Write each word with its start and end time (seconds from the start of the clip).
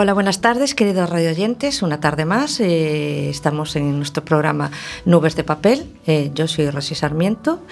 Hola, 0.00 0.14
buenas 0.14 0.40
tardes, 0.40 0.76
queridos 0.76 1.10
radioyentes. 1.10 1.82
Una 1.82 1.98
tarde 1.98 2.24
más. 2.24 2.60
Eh, 2.60 3.30
estamos 3.30 3.74
en 3.74 3.96
nuestro 3.96 4.24
programa 4.24 4.70
Nubes 5.04 5.34
de 5.34 5.42
Papel. 5.42 5.92
Eh, 6.06 6.30
yo 6.36 6.46
soy 6.46 6.70
Rosy 6.70 6.94
Sarmiento. 6.94 7.64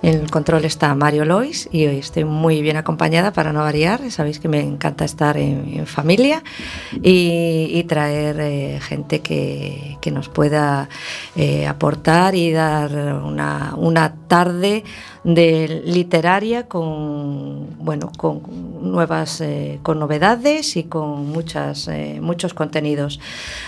En 0.00 0.22
el 0.22 0.30
control 0.30 0.64
está 0.64 0.94
Mario 0.94 1.26
Lois 1.26 1.68
y 1.70 1.84
hoy 1.86 1.98
estoy 1.98 2.24
muy 2.24 2.62
bien 2.62 2.78
acompañada 2.78 3.34
para 3.34 3.52
no 3.52 3.60
variar. 3.60 4.10
Sabéis 4.10 4.38
que 4.38 4.48
me 4.48 4.60
encanta 4.60 5.04
estar 5.04 5.36
en, 5.36 5.86
familia 5.86 6.42
y, 7.02 7.84
traer 7.84 8.40
eh, 8.40 8.80
gente 8.80 9.20
que, 9.20 9.98
que, 10.00 10.10
nos 10.10 10.30
pueda 10.30 10.88
aportar 11.68 12.34
y 12.34 12.50
dar 12.50 12.92
una, 13.22 13.74
una 13.76 14.14
tarde 14.26 14.84
de 15.24 15.82
literaria 15.86 16.68
con 16.68 17.66
bueno 17.78 18.12
con 18.16 18.42
nuevas 18.92 19.42
con 19.82 19.98
novedades 19.98 20.76
y 20.76 20.84
con 20.84 21.26
muchas 21.30 21.88
eh, 21.88 22.18
muchos 22.20 22.54
contenidos. 22.54 23.20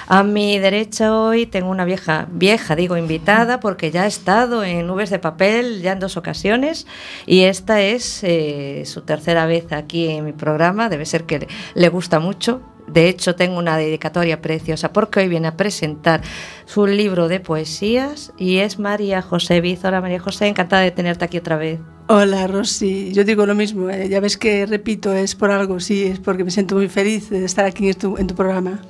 A 0.06 0.22
mi 0.22 0.58
derecha 0.58 1.18
hoy 1.18 1.46
tengo 1.46 1.70
una 1.70 1.84
vieja, 1.84 2.28
vieja 2.30 2.76
digo, 2.76 2.96
invitada, 2.96 3.60
porque 3.60 3.90
ya 3.90 4.02
ha 4.02 4.06
estado 4.06 4.64
en 4.64 4.86
Nubes 4.86 5.10
de 5.10 5.18
Papel 5.18 5.82
ya 5.82 5.92
en 5.92 6.00
dos 6.00 6.16
ocasiones 6.16 6.86
y 7.26 7.42
esta 7.42 7.80
es 7.80 8.22
eh, 8.22 8.82
su 8.86 9.02
tercera 9.02 9.46
vez 9.46 9.72
aquí 9.72 10.08
en 10.08 10.24
mi 10.24 10.32
programa. 10.32 10.88
Debe 10.88 11.06
ser 11.06 11.24
que 11.24 11.48
le 11.74 11.88
gusta 11.88 12.20
mucho. 12.20 12.60
De 12.86 13.08
hecho, 13.08 13.34
tengo 13.34 13.58
una 13.58 13.76
dedicatoria 13.76 14.40
preciosa 14.40 14.92
porque 14.92 15.20
hoy 15.20 15.28
viene 15.28 15.48
a 15.48 15.56
presentar 15.56 16.22
su 16.64 16.86
libro 16.86 17.28
de 17.28 17.40
poesías 17.40 18.32
y 18.38 18.58
es 18.58 18.78
María 18.78 19.22
José 19.22 19.60
Hola 19.84 20.00
María 20.00 20.20
José, 20.20 20.46
encantada 20.46 20.82
de 20.82 20.90
tenerte 20.92 21.24
aquí 21.24 21.38
otra 21.38 21.56
vez. 21.56 21.80
Hola 22.08 22.46
Rosy, 22.46 23.12
yo 23.12 23.24
digo 23.24 23.46
lo 23.46 23.56
mismo, 23.56 23.90
¿eh? 23.90 24.08
ya 24.08 24.20
ves 24.20 24.36
que 24.36 24.64
repito, 24.64 25.12
es 25.12 25.34
por 25.34 25.50
algo, 25.50 25.80
sí, 25.80 26.04
es 26.04 26.20
porque 26.20 26.44
me 26.44 26.52
siento 26.52 26.76
muy 26.76 26.88
feliz 26.88 27.30
de 27.30 27.44
estar 27.44 27.64
aquí 27.64 27.88
en 27.88 27.94
tu, 27.94 28.16
en 28.16 28.28
tu 28.28 28.36
programa. 28.36 28.80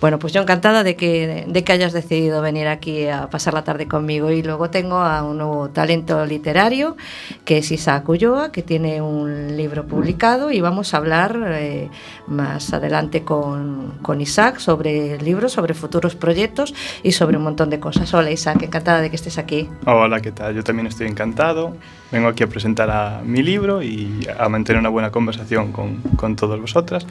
Bueno, 0.00 0.20
pues 0.20 0.32
yo 0.32 0.40
encantada 0.40 0.84
de 0.84 0.94
que, 0.94 1.44
de 1.48 1.64
que 1.64 1.72
hayas 1.72 1.92
decidido 1.92 2.40
venir 2.40 2.68
aquí 2.68 3.08
a 3.08 3.28
pasar 3.30 3.52
la 3.54 3.64
tarde 3.64 3.88
conmigo. 3.88 4.30
Y 4.30 4.44
luego 4.44 4.70
tengo 4.70 4.98
a 4.98 5.24
un 5.24 5.38
nuevo 5.38 5.70
talento 5.70 6.24
literario, 6.24 6.96
que 7.44 7.58
es 7.58 7.72
Isaac 7.72 8.08
Ulloa, 8.08 8.52
que 8.52 8.62
tiene 8.62 9.02
un 9.02 9.56
libro 9.56 9.86
publicado 9.86 10.52
y 10.52 10.60
vamos 10.60 10.94
a 10.94 10.98
hablar 10.98 11.36
eh, 11.46 11.88
más 12.28 12.72
adelante 12.72 13.24
con, 13.24 13.98
con, 14.02 14.20
Isaac 14.20 14.58
sobre 14.58 15.14
el 15.14 15.24
libro, 15.24 15.48
sobre 15.48 15.74
futuros 15.74 16.14
proyectos 16.14 16.74
y 17.02 17.12
sobre 17.12 17.36
un 17.36 17.42
montón 17.42 17.68
de 17.68 17.80
cosas. 17.80 18.14
Hola 18.14 18.30
Isaac, 18.30 18.62
encantada 18.62 19.00
de 19.00 19.10
que 19.10 19.16
estés 19.16 19.36
aquí. 19.38 19.68
Hola, 19.84 20.20
¿qué 20.20 20.30
tal? 20.30 20.54
Yo 20.54 20.62
también 20.62 20.86
estoy 20.86 21.08
encantado. 21.08 21.76
Vengo 22.12 22.28
aquí 22.28 22.44
a 22.44 22.46
presentar 22.46 22.88
a 22.90 23.20
mi 23.24 23.42
libro 23.42 23.82
y 23.82 24.26
a 24.38 24.48
mantener 24.48 24.78
una 24.78 24.90
buena 24.90 25.10
conversación 25.10 25.72
con, 25.72 25.96
con 26.16 26.36
todos 26.36 26.60
vosotras 26.60 27.04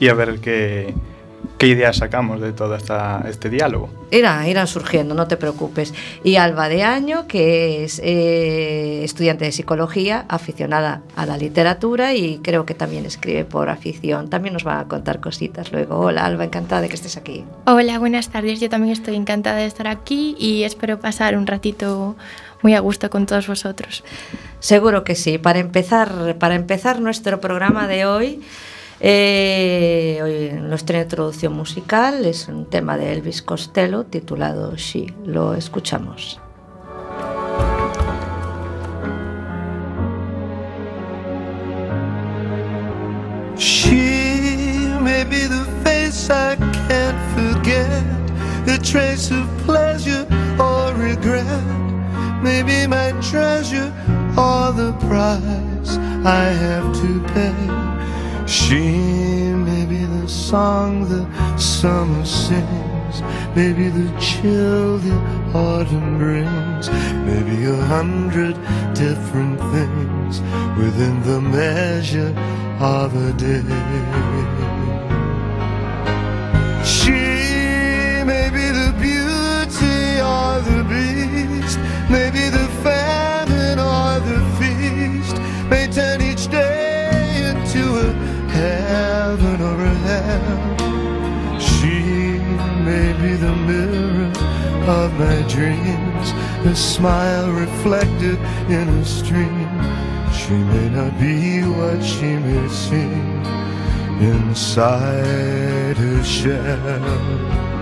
y 0.00 0.08
a 0.08 0.14
ver 0.14 0.40
qué 0.40 0.94
¿Qué 1.62 1.68
ideas 1.68 1.98
sacamos 1.98 2.40
de 2.40 2.52
todo 2.52 2.74
esta, 2.74 3.24
este 3.28 3.48
diálogo? 3.48 3.88
Irán, 4.10 4.48
irán 4.48 4.66
surgiendo, 4.66 5.14
no 5.14 5.28
te 5.28 5.36
preocupes. 5.36 5.94
Y 6.24 6.34
Alba 6.34 6.68
de 6.68 6.82
Año, 6.82 7.28
que 7.28 7.84
es 7.84 8.00
eh, 8.02 9.04
estudiante 9.04 9.44
de 9.44 9.52
psicología, 9.52 10.24
aficionada 10.28 11.02
a 11.14 11.24
la 11.24 11.36
literatura 11.36 12.14
y 12.14 12.38
creo 12.38 12.66
que 12.66 12.74
también 12.74 13.06
escribe 13.06 13.44
por 13.44 13.68
afición. 13.68 14.28
También 14.28 14.54
nos 14.54 14.66
va 14.66 14.80
a 14.80 14.88
contar 14.88 15.20
cositas 15.20 15.70
luego. 15.70 16.00
Hola 16.00 16.26
Alba, 16.26 16.42
encantada 16.42 16.82
de 16.82 16.88
que 16.88 16.96
estés 16.96 17.16
aquí. 17.16 17.44
Hola, 17.64 18.00
buenas 18.00 18.28
tardes. 18.28 18.58
Yo 18.58 18.68
también 18.68 18.92
estoy 18.92 19.14
encantada 19.14 19.58
de 19.58 19.66
estar 19.66 19.86
aquí 19.86 20.34
y 20.40 20.64
espero 20.64 20.98
pasar 20.98 21.36
un 21.36 21.46
ratito 21.46 22.16
muy 22.62 22.74
a 22.74 22.80
gusto 22.80 23.08
con 23.08 23.24
todos 23.24 23.46
vosotros. 23.46 24.02
Seguro 24.58 25.04
que 25.04 25.14
sí. 25.14 25.38
Para 25.38 25.60
empezar, 25.60 26.34
para 26.40 26.56
empezar 26.56 27.00
nuestro 27.00 27.40
programa 27.40 27.86
de 27.86 28.04
hoy... 28.04 28.42
Eh, 29.04 30.56
nuestra 30.62 31.02
introducción 31.02 31.54
musical 31.54 32.24
es 32.24 32.46
un 32.46 32.66
tema 32.66 32.96
de 32.96 33.12
Elvis 33.12 33.42
Costello 33.42 34.04
titulado 34.04 34.76
She. 34.76 35.12
Lo 35.26 35.54
escuchamos. 35.54 36.40
She 43.56 44.88
may 45.00 45.24
be 45.24 45.48
the 45.48 45.66
face 45.82 46.30
I 46.30 46.54
can't 46.86 47.18
forget, 47.34 48.04
a 48.68 48.78
trace 48.78 49.32
of 49.32 49.48
pleasure 49.66 50.24
or 50.60 50.94
regret, 50.94 51.44
maybe 52.40 52.86
my 52.86 53.10
treasure 53.20 53.92
or 54.36 54.72
the 54.72 54.92
price 55.08 55.98
I 56.24 56.54
have 56.54 56.92
to 57.00 57.20
pay. 57.34 58.01
She 58.46 59.52
may 59.54 59.86
be 59.86 60.04
the 60.04 60.28
song 60.28 61.08
the 61.08 61.26
summer 61.56 62.24
sings, 62.24 63.22
maybe 63.54 63.88
the 63.88 64.10
chill 64.18 64.98
the 64.98 65.16
autumn 65.54 66.18
brings, 66.18 66.90
maybe 67.26 67.64
a 67.66 67.76
hundred 67.86 68.54
different 68.94 69.58
things 69.72 70.40
within 70.76 71.22
the 71.22 71.40
measure 71.40 72.34
of 72.80 73.14
a 73.14 73.32
day. 73.34 73.62
She 76.84 77.12
may 78.32 78.50
be 78.50 78.66
the 78.80 78.92
beauty 79.00 80.20
or 80.20 80.60
the 80.68 80.82
beast, 80.90 81.78
maybe 82.10 82.51
heaven 89.36 89.62
or 89.62 89.84
hell. 90.06 91.58
She 91.58 92.38
may 92.84 93.12
be 93.22 93.34
the 93.36 93.54
mirror 93.68 94.32
of 95.00 95.12
my 95.18 95.40
dreams, 95.48 96.32
a 96.66 96.74
smile 96.74 97.50
reflected 97.50 98.38
in 98.68 98.88
a 98.88 99.04
stream. 99.04 99.70
She 100.32 100.54
may 100.72 100.88
not 100.90 101.18
be 101.18 101.62
what 101.62 102.02
she 102.02 102.36
may 102.46 102.68
seem 102.68 103.42
inside 104.20 105.96
her 105.96 106.24
shell. 106.24 107.81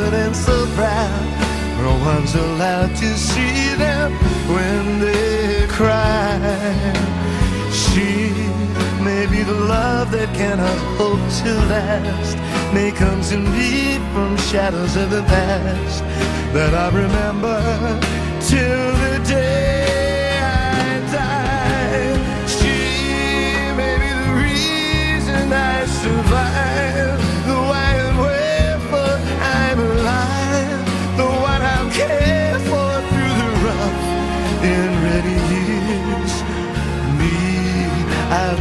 excited 0.00 0.14
and 0.14 0.36
so 0.36 0.66
proud. 0.74 1.78
No 1.78 1.98
one's 2.04 2.34
allowed 2.34 2.94
to 2.96 3.16
see 3.16 3.74
them 3.76 4.12
when 4.48 5.00
they 5.00 5.66
cry. 5.68 6.38
She 7.72 8.30
may 9.02 9.26
be 9.26 9.42
the 9.42 9.54
love 9.54 10.10
that 10.12 10.34
cannot 10.34 10.78
hope 10.98 11.24
to 11.42 11.54
last. 11.68 12.36
May 12.74 12.92
come 12.92 13.20
to 13.22 13.38
me 13.38 13.98
from 14.12 14.36
shadows 14.36 14.96
of 14.96 15.10
the 15.10 15.22
past 15.22 16.02
that 16.52 16.74
I 16.74 16.88
remember 16.88 18.00
till. 18.40 18.99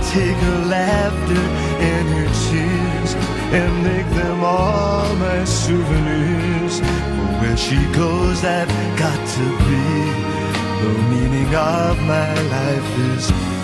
Take 0.09 0.37
her 0.37 0.65
laughter 0.65 1.45
and 1.89 2.07
her 2.17 2.29
tears 2.49 3.13
and 3.53 3.83
make 3.83 4.09
them 4.17 4.43
all 4.43 5.15
my 5.17 5.43
souvenirs. 5.45 6.79
For 6.79 7.29
where 7.39 7.57
she 7.57 7.79
goes, 7.93 8.43
I've 8.43 8.73
got 8.97 9.19
to 9.37 9.45
be. 9.67 10.29
The 10.81 10.93
meaning 11.13 11.53
of 11.53 11.99
my 12.13 12.33
life 12.55 12.89
is 13.13 13.58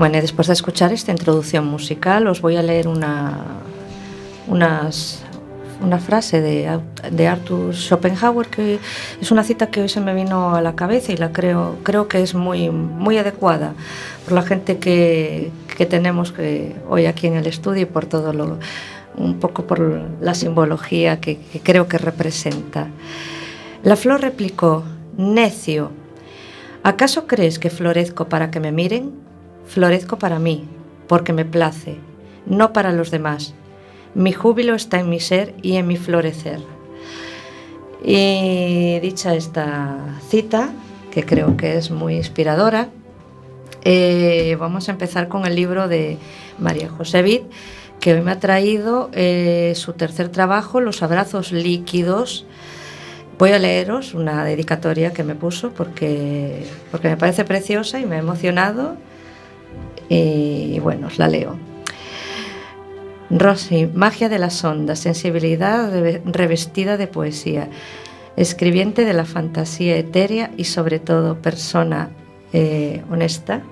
Bueno, 0.00 0.18
después 0.18 0.46
de 0.46 0.54
escuchar 0.54 0.94
esta 0.94 1.10
introducción 1.12 1.66
musical, 1.66 2.26
os 2.26 2.40
voy 2.40 2.56
a 2.56 2.62
leer 2.62 2.88
una, 2.88 3.44
una 4.48 5.98
frase 5.98 6.40
de, 6.40 7.28
Arthur 7.28 7.74
Schopenhauer, 7.74 8.46
que 8.46 8.78
es 9.20 9.30
una 9.30 9.44
cita 9.44 9.66
que 9.66 9.82
hoy 9.82 9.90
se 9.90 10.00
me 10.00 10.14
vino 10.14 10.54
a 10.54 10.62
la 10.62 10.74
cabeza 10.74 11.12
y 11.12 11.18
la 11.18 11.32
creo, 11.32 11.76
creo 11.82 12.08
que 12.08 12.22
es 12.22 12.34
muy, 12.34 12.70
muy 12.70 13.18
adecuada 13.18 13.74
por 14.24 14.32
la 14.32 14.40
gente 14.40 14.78
que, 14.78 15.50
que 15.76 15.84
tenemos 15.84 16.32
hoy 16.88 17.04
aquí 17.04 17.26
en 17.26 17.34
el 17.34 17.46
estudio 17.46 17.82
y 17.82 17.84
por 17.84 18.06
todo 18.06 18.32
lo, 18.32 18.58
un 19.18 19.38
poco 19.38 19.66
por 19.66 19.80
la 20.22 20.32
simbología 20.32 21.20
que, 21.20 21.36
que 21.52 21.60
creo 21.60 21.88
que 21.88 21.98
representa. 21.98 22.88
La 23.82 23.96
flor 23.96 24.22
replicó, 24.22 24.82
necio, 25.18 25.90
¿acaso 26.82 27.26
crees 27.26 27.58
que 27.58 27.68
florezco 27.68 28.30
para 28.30 28.50
que 28.50 28.60
me 28.60 28.72
miren? 28.72 29.28
Florezco 29.70 30.18
para 30.18 30.40
mí, 30.40 30.64
porque 31.06 31.32
me 31.32 31.44
place, 31.44 31.96
no 32.44 32.72
para 32.72 32.90
los 32.90 33.12
demás. 33.12 33.54
Mi 34.14 34.32
júbilo 34.32 34.74
está 34.74 34.98
en 34.98 35.08
mi 35.08 35.20
ser 35.20 35.54
y 35.62 35.76
en 35.76 35.86
mi 35.86 35.96
florecer. 35.96 36.58
Y 38.02 38.98
dicha 38.98 39.32
esta 39.36 40.18
cita, 40.28 40.70
que 41.12 41.24
creo 41.24 41.56
que 41.56 41.76
es 41.76 41.92
muy 41.92 42.16
inspiradora, 42.16 42.88
eh, 43.84 44.56
vamos 44.58 44.88
a 44.88 44.92
empezar 44.92 45.28
con 45.28 45.46
el 45.46 45.54
libro 45.54 45.86
de 45.86 46.18
María 46.58 46.88
José 46.88 47.22
Vid, 47.22 47.42
que 48.00 48.14
hoy 48.14 48.22
me 48.22 48.32
ha 48.32 48.40
traído 48.40 49.08
eh, 49.12 49.74
su 49.76 49.92
tercer 49.92 50.30
trabajo, 50.30 50.80
Los 50.80 51.04
abrazos 51.04 51.52
líquidos. 51.52 52.44
Voy 53.38 53.52
a 53.52 53.60
leeros 53.60 54.14
una 54.14 54.44
dedicatoria 54.44 55.12
que 55.12 55.22
me 55.22 55.36
puso 55.36 55.70
porque, 55.70 56.66
porque 56.90 57.08
me 57.08 57.16
parece 57.16 57.44
preciosa 57.44 58.00
y 58.00 58.06
me 58.06 58.16
ha 58.16 58.18
emocionado. 58.18 58.96
Y 60.10 60.78
bueno, 60.80 61.06
os 61.06 61.18
la 61.18 61.28
leo. 61.28 61.56
Rosy, 63.30 63.86
magia 63.86 64.28
de 64.28 64.40
las 64.40 64.62
ondas, 64.64 64.98
sensibilidad 64.98 65.90
reve- 65.92 66.20
revestida 66.24 66.96
de 66.96 67.06
poesía, 67.06 67.68
escribiente 68.36 69.04
de 69.04 69.12
la 69.12 69.24
fantasía 69.24 69.96
etérea 69.96 70.50
y 70.56 70.64
sobre 70.64 70.98
todo 70.98 71.36
persona 71.36 72.10
eh, 72.52 73.02
honesta. 73.08 73.62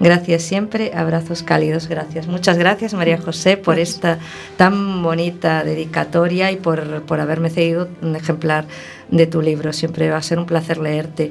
Gracias 0.00 0.42
siempre, 0.42 0.92
abrazos 0.94 1.42
cálidos, 1.42 1.86
gracias. 1.86 2.26
Muchas 2.26 2.56
gracias 2.56 2.94
María 2.94 3.18
José 3.18 3.58
por 3.58 3.78
esta 3.78 4.18
tan 4.56 5.02
bonita 5.02 5.64
dedicatoria 5.64 6.50
y 6.50 6.56
por, 6.56 7.02
por 7.02 7.20
haberme 7.20 7.50
cedido 7.50 7.88
un 8.00 8.16
ejemplar 8.16 8.64
de 9.10 9.26
tu 9.26 9.42
libro. 9.42 9.72
Siempre 9.74 10.10
va 10.10 10.16
a 10.16 10.22
ser 10.22 10.38
un 10.38 10.46
placer 10.46 10.78
leerte. 10.78 11.30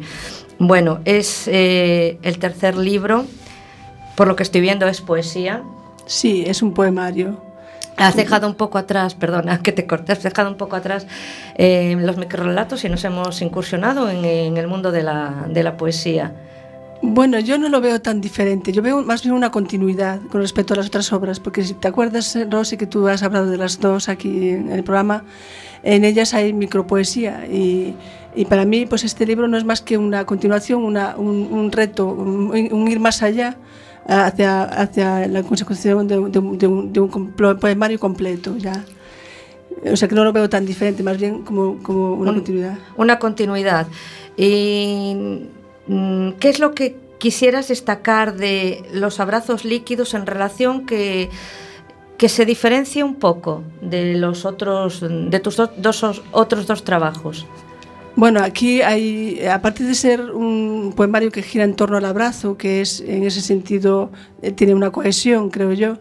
Bueno, 0.60 1.00
es 1.06 1.48
eh, 1.48 2.20
el 2.22 2.38
tercer 2.38 2.78
libro, 2.78 3.26
por 4.22 4.28
lo 4.28 4.36
que 4.36 4.44
estoy 4.44 4.62
viendo 4.62 4.88
es 4.88 5.02
poesía, 5.02 5.64
Sí, 6.06 6.44
es 6.46 6.62
un 6.62 6.74
poemario. 6.76 7.42
Has 7.98 8.16
dejado 8.16 8.46
un 8.46 8.54
poco 8.54 8.78
atrás, 8.78 9.16
perdona 9.16 9.64
que 9.64 9.72
te 9.72 9.88
corté, 9.88 10.12
has 10.12 10.22
dejado 10.22 10.48
un 10.48 10.58
poco 10.58 10.76
atrás 10.76 11.08
eh, 11.56 11.98
los 12.00 12.18
microrelatos 12.18 12.84
y 12.86 12.90
nos 12.90 13.04
hemos 13.04 13.42
incursionado 13.42 14.12
en, 14.12 14.24
en 14.24 14.58
el 14.58 14.68
mundo 14.68 14.92
de 14.92 15.02
la, 15.02 15.48
de 15.50 15.64
la 15.64 15.76
poesía. 15.76 16.36
Bueno, 17.02 17.40
yo 17.40 17.58
no 17.58 17.68
lo 17.68 17.82
veo 17.82 18.00
tan 18.00 18.22
diferente. 18.22 18.72
Yo 18.72 18.84
veo 18.84 19.02
más 19.02 19.24
bien 19.24 19.34
una 19.34 19.50
continuidad 19.50 20.20
con 20.32 20.42
respecto 20.42 20.76
a 20.76 20.78
las 20.78 20.86
otras 20.86 21.12
obras, 21.14 21.40
porque 21.40 21.64
si 21.64 21.74
te 21.74 21.88
acuerdas, 21.88 22.36
eh, 22.36 22.46
Rosy, 22.48 22.78
que 22.78 22.86
tú 22.86 23.08
has 23.08 23.24
hablado 23.24 23.48
de 23.48 23.58
las 23.58 23.80
dos 23.80 24.08
aquí 24.08 24.50
en 24.50 24.72
el 24.72 24.84
programa, 24.84 25.24
en 25.82 26.06
ellas 26.06 26.36
hay 26.36 26.54
micropoesía 26.54 27.48
y, 27.48 27.96
y 28.36 28.46
para 28.46 28.66
mí, 28.66 28.86
pues 28.86 29.04
este 29.04 29.26
libro 29.26 29.48
no 29.48 29.58
es 29.58 29.66
más 29.66 29.82
que 29.82 29.98
una 29.98 30.26
continuación, 30.28 30.84
una, 30.84 31.16
un, 31.18 31.48
un 31.52 31.72
reto, 31.72 32.06
un, 32.06 32.52
un 32.72 32.88
ir 32.88 33.00
más 33.00 33.24
allá 33.24 33.58
hacia, 34.08 34.64
hacia 34.64 35.28
la 35.28 35.44
consecución 35.44 36.08
de, 36.08 36.16
de 36.30 36.40
un- 36.40 36.58
de 36.58 36.68
un, 36.68 36.94
de 36.94 37.00
un 37.00 37.32
poemario 37.60 38.00
completo 38.00 38.58
ya. 38.58 38.84
O 39.92 39.96
sea 39.96 40.08
que 40.08 40.16
no 40.16 40.24
lo 40.24 40.34
veo 40.34 40.50
tan 40.50 40.66
diferente, 40.66 41.02
más 41.02 41.18
bien 41.18 41.44
como, 41.44 41.78
como 41.82 42.14
una 42.14 42.32
Un- 42.32 42.36
continuidad. 42.38 42.78
Una 42.98 43.18
continuidad. 43.20 43.88
¿Y 44.38 45.16
mm, 45.88 46.32
qué 46.40 46.50
es 46.50 46.60
lo 46.60 46.74
que 46.74 46.96
quisieras 47.20 47.68
destacar 47.70 48.36
de 48.36 48.84
los 48.94 49.20
abrazos 49.20 49.64
líquidos 49.66 50.14
en 50.14 50.26
relación 50.26 50.86
que, 50.86 51.30
que 52.18 52.30
se 52.30 52.46
diferencia 52.46 53.06
un 53.06 53.16
poco 53.16 53.64
de 53.82 54.16
los 54.16 54.46
otros, 54.46 55.02
de 55.02 55.40
tus 55.40 55.56
do- 55.58 55.72
dos, 55.78 56.04
otros 56.32 56.68
dos 56.68 56.84
trabajos? 56.84 57.46
Bueno, 58.16 58.42
aquí 58.44 58.82
hay, 58.82 59.46
aparte 59.46 59.84
de 59.84 59.96
ser 59.96 60.22
un 60.22 60.94
poemario 60.96 61.32
que 61.32 61.42
gira 61.42 61.64
en 61.64 61.76
torno 61.76 61.98
al 61.98 62.06
abrazo, 62.06 62.58
que 62.58 62.82
es 62.82 63.00
en 63.00 63.24
ese 63.24 63.42
sentido 63.42 64.12
eh, 64.42 64.52
tiene 64.52 64.76
una 64.76 64.92
cohesión, 64.92 65.50
creo 65.50 65.72
yo, 65.72 65.98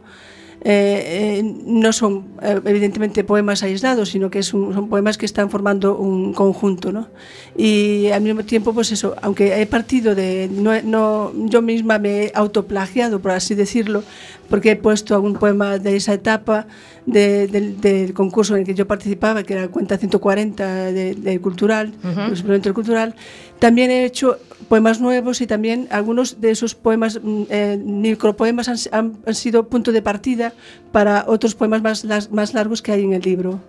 eh, 0.63 1.39
eh, 1.41 1.55
no 1.65 1.93
son 1.93 2.27
eh, 2.43 2.61
evidentemente 2.67 3.25
poemas 3.25 3.63
aislados, 3.63 4.11
sino 4.11 4.31
que 4.31 4.41
un- 4.53 4.75
son 4.75 4.89
poemas 4.89 5.17
que 5.17 5.25
están 5.27 5.49
formando 5.51 5.97
un 5.97 6.35
conjunto, 6.35 6.93
¿no? 6.93 7.09
Y 7.57 8.09
al 8.09 8.21
mismo 8.23 8.45
tiempo, 8.45 8.73
pues 8.75 8.93
eso, 8.93 9.17
aunque 9.23 9.61
he 9.61 9.67
partido 9.67 10.15
de, 10.15 10.51
no, 10.53 10.73
no- 10.83 11.33
yo 11.49 11.63
misma 11.63 11.99
me 11.99 12.25
he 12.27 12.33
autoplagiado, 12.35 13.21
por 13.21 13.31
así 13.33 13.55
decirlo, 13.55 14.03
porque 14.51 14.73
he 14.73 14.77
puesto 14.77 15.15
algún 15.15 15.35
poema 15.35 15.79
de 15.79 15.97
esa 15.97 16.13
etapa 16.13 16.67
de- 17.07 17.47
del, 17.47 17.81
del 17.81 18.13
concurso 18.13 18.55
en 18.55 18.61
el 18.61 18.67
que 18.67 18.75
yo 18.75 18.87
participaba, 18.87 19.43
que 19.43 19.55
era 19.55 19.69
Cuenta 19.69 19.97
140 19.97 20.93
de, 20.93 21.15
de 21.15 21.41
Cultural, 21.41 21.93
el 22.31 22.37
suplemento 22.37 22.69
del 22.69 22.75
Cultural. 22.75 23.15
También 23.61 23.91
he 23.91 24.05
hecho 24.07 24.39
poemas 24.69 25.01
nuevos 25.01 25.41
y 25.43 25.47
también 25.47 25.87
algunos 25.91 26.41
de 26.41 26.51
esos 26.51 26.75
poemas, 26.75 27.21
mm, 27.23 27.43
eh, 27.51 27.79
micropoemas, 27.83 28.89
han, 28.91 29.19
sido 29.35 29.69
punto 29.69 29.93
de 29.93 30.03
partida 30.03 30.53
para 30.93 31.25
otros 31.29 31.55
poemas 31.55 31.83
más, 31.83 32.55
largos 32.55 32.83
que 32.83 32.93
hay 32.93 33.05
en 33.05 33.13
el 33.13 33.23
libro. 33.23 33.61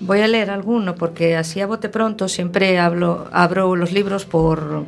Voy 0.00 0.20
a 0.20 0.28
leer 0.28 0.50
alguno 0.50 0.94
porque 0.94 1.36
así 1.36 1.60
a 1.60 1.66
bote 1.66 1.88
pronto 1.88 2.28
siempre 2.28 2.78
abro 2.78 3.76
los 3.76 3.92
libros 3.92 4.24
por 4.24 4.84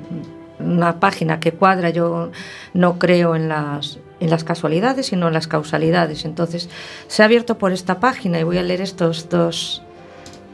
una 0.59 1.01
página 1.01 1.41
que 1.41 1.53
cuadra. 1.53 1.91
Yo 1.91 2.31
no 2.75 2.99
creo 2.99 3.35
en 3.35 3.49
las, 3.49 3.99
en 4.21 4.31
las 4.31 4.45
casualidades, 4.45 5.07
sino 5.07 5.29
en 5.29 5.35
las 5.35 5.49
causalidades. 5.49 6.25
Entonces 6.25 6.69
se 7.09 7.23
ha 7.23 7.25
abierto 7.25 7.59
por 7.59 7.73
esta 7.73 7.99
página 8.01 8.39
y 8.39 8.45
voy 8.45 8.59
a 8.59 8.63
leer 8.63 8.81
estos 8.81 9.29
dos 9.29 9.83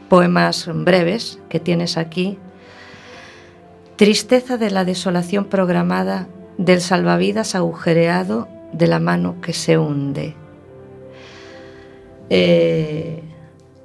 poemas 0.09 0.67
breves 0.73 1.39
que 1.49 1.59
tienes 1.59 1.97
aquí. 1.97 2.37
Tristeza 3.95 4.57
de 4.57 4.71
la 4.71 4.85
desolación 4.85 5.45
programada 5.45 6.27
del 6.57 6.81
salvavidas 6.81 7.55
agujereado 7.55 8.47
de 8.71 8.87
la 8.87 8.99
mano 8.99 9.39
que 9.41 9.53
se 9.53 9.77
hunde. 9.77 10.35
Eh, 12.29 13.21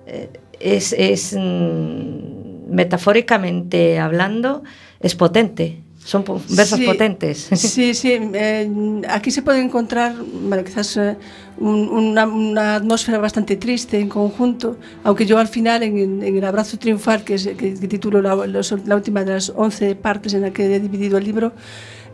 eh, 0.07 0.31
es, 0.59 0.95
es, 0.95 1.37
mm, 1.39 2.71
metafóricamente 2.71 3.99
hablando, 3.99 4.63
es 5.01 5.15
potente. 5.15 5.83
Son 6.09 6.23
po- 6.25 6.41
versos 6.49 6.79
Sí, 6.79 6.87
potentes. 6.87 7.49
Sí, 7.55 7.93
sí. 7.93 8.13
eh, 8.15 9.03
aquí 9.11 9.31
se 9.31 9.43
puede 9.43 9.61
encontrar, 9.61 10.15
bueno, 10.49 10.65
quizás 10.65 10.97
eh, 10.97 11.17
un- 11.59 11.87
una, 11.91 12.27
una 12.27 12.77
atmósfera 12.77 13.19
bastante 13.19 13.57
triste 13.57 14.01
en 14.01 14.09
conjunto, 14.09 14.79
aunque 15.05 15.27
yo 15.27 15.37
al 15.39 15.49
final, 15.49 15.83
en, 15.83 15.99
en- 15.99 16.23
el 16.39 16.45
abrazo 16.45 16.79
triunfal, 16.79 17.25
que, 17.25 17.35
es, 17.35 17.47
que, 17.49 17.75
que 17.75 17.89
titulo 17.89 18.23
la, 18.23 18.35
los- 18.47 18.75
la 18.87 18.97
última 18.97 19.23
de 19.23 19.33
las 19.35 19.53
11 19.55 19.97
partes 19.97 20.33
en 20.33 20.41
la 20.41 20.51
que 20.51 20.75
he 20.75 20.81
dividido 20.81 21.19
el 21.19 21.25
libro, 21.25 21.53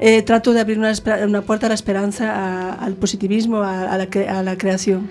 eh, 0.00 0.22
trato 0.22 0.52
de 0.52 0.60
abrir 0.60 0.76
una, 0.80 0.92
una 1.24 1.42
puerta 1.42 1.66
a 1.66 1.68
la 1.68 1.76
esperanza, 1.76 2.32
a- 2.34 2.72
al 2.84 2.94
positivismo, 2.94 3.58
a, 3.58 3.92
a 3.92 3.96
la, 3.96 4.08
a 4.28 4.42
la 4.42 4.58
creación. 4.58 5.08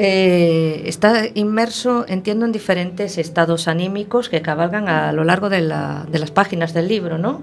Eh, 0.00 0.82
está 0.86 1.24
inmerso, 1.34 2.04
entiendo, 2.06 2.46
en 2.46 2.52
diferentes 2.52 3.18
estados 3.18 3.66
anímicos 3.66 4.28
que 4.28 4.42
cabalgan 4.42 4.88
a 4.88 5.12
lo 5.12 5.24
largo 5.24 5.48
de, 5.50 5.60
la- 5.60 6.06
de 6.08 6.20
las 6.20 6.30
páginas 6.30 6.72
del 6.72 6.86
libro, 6.86 7.18
¿no? 7.18 7.42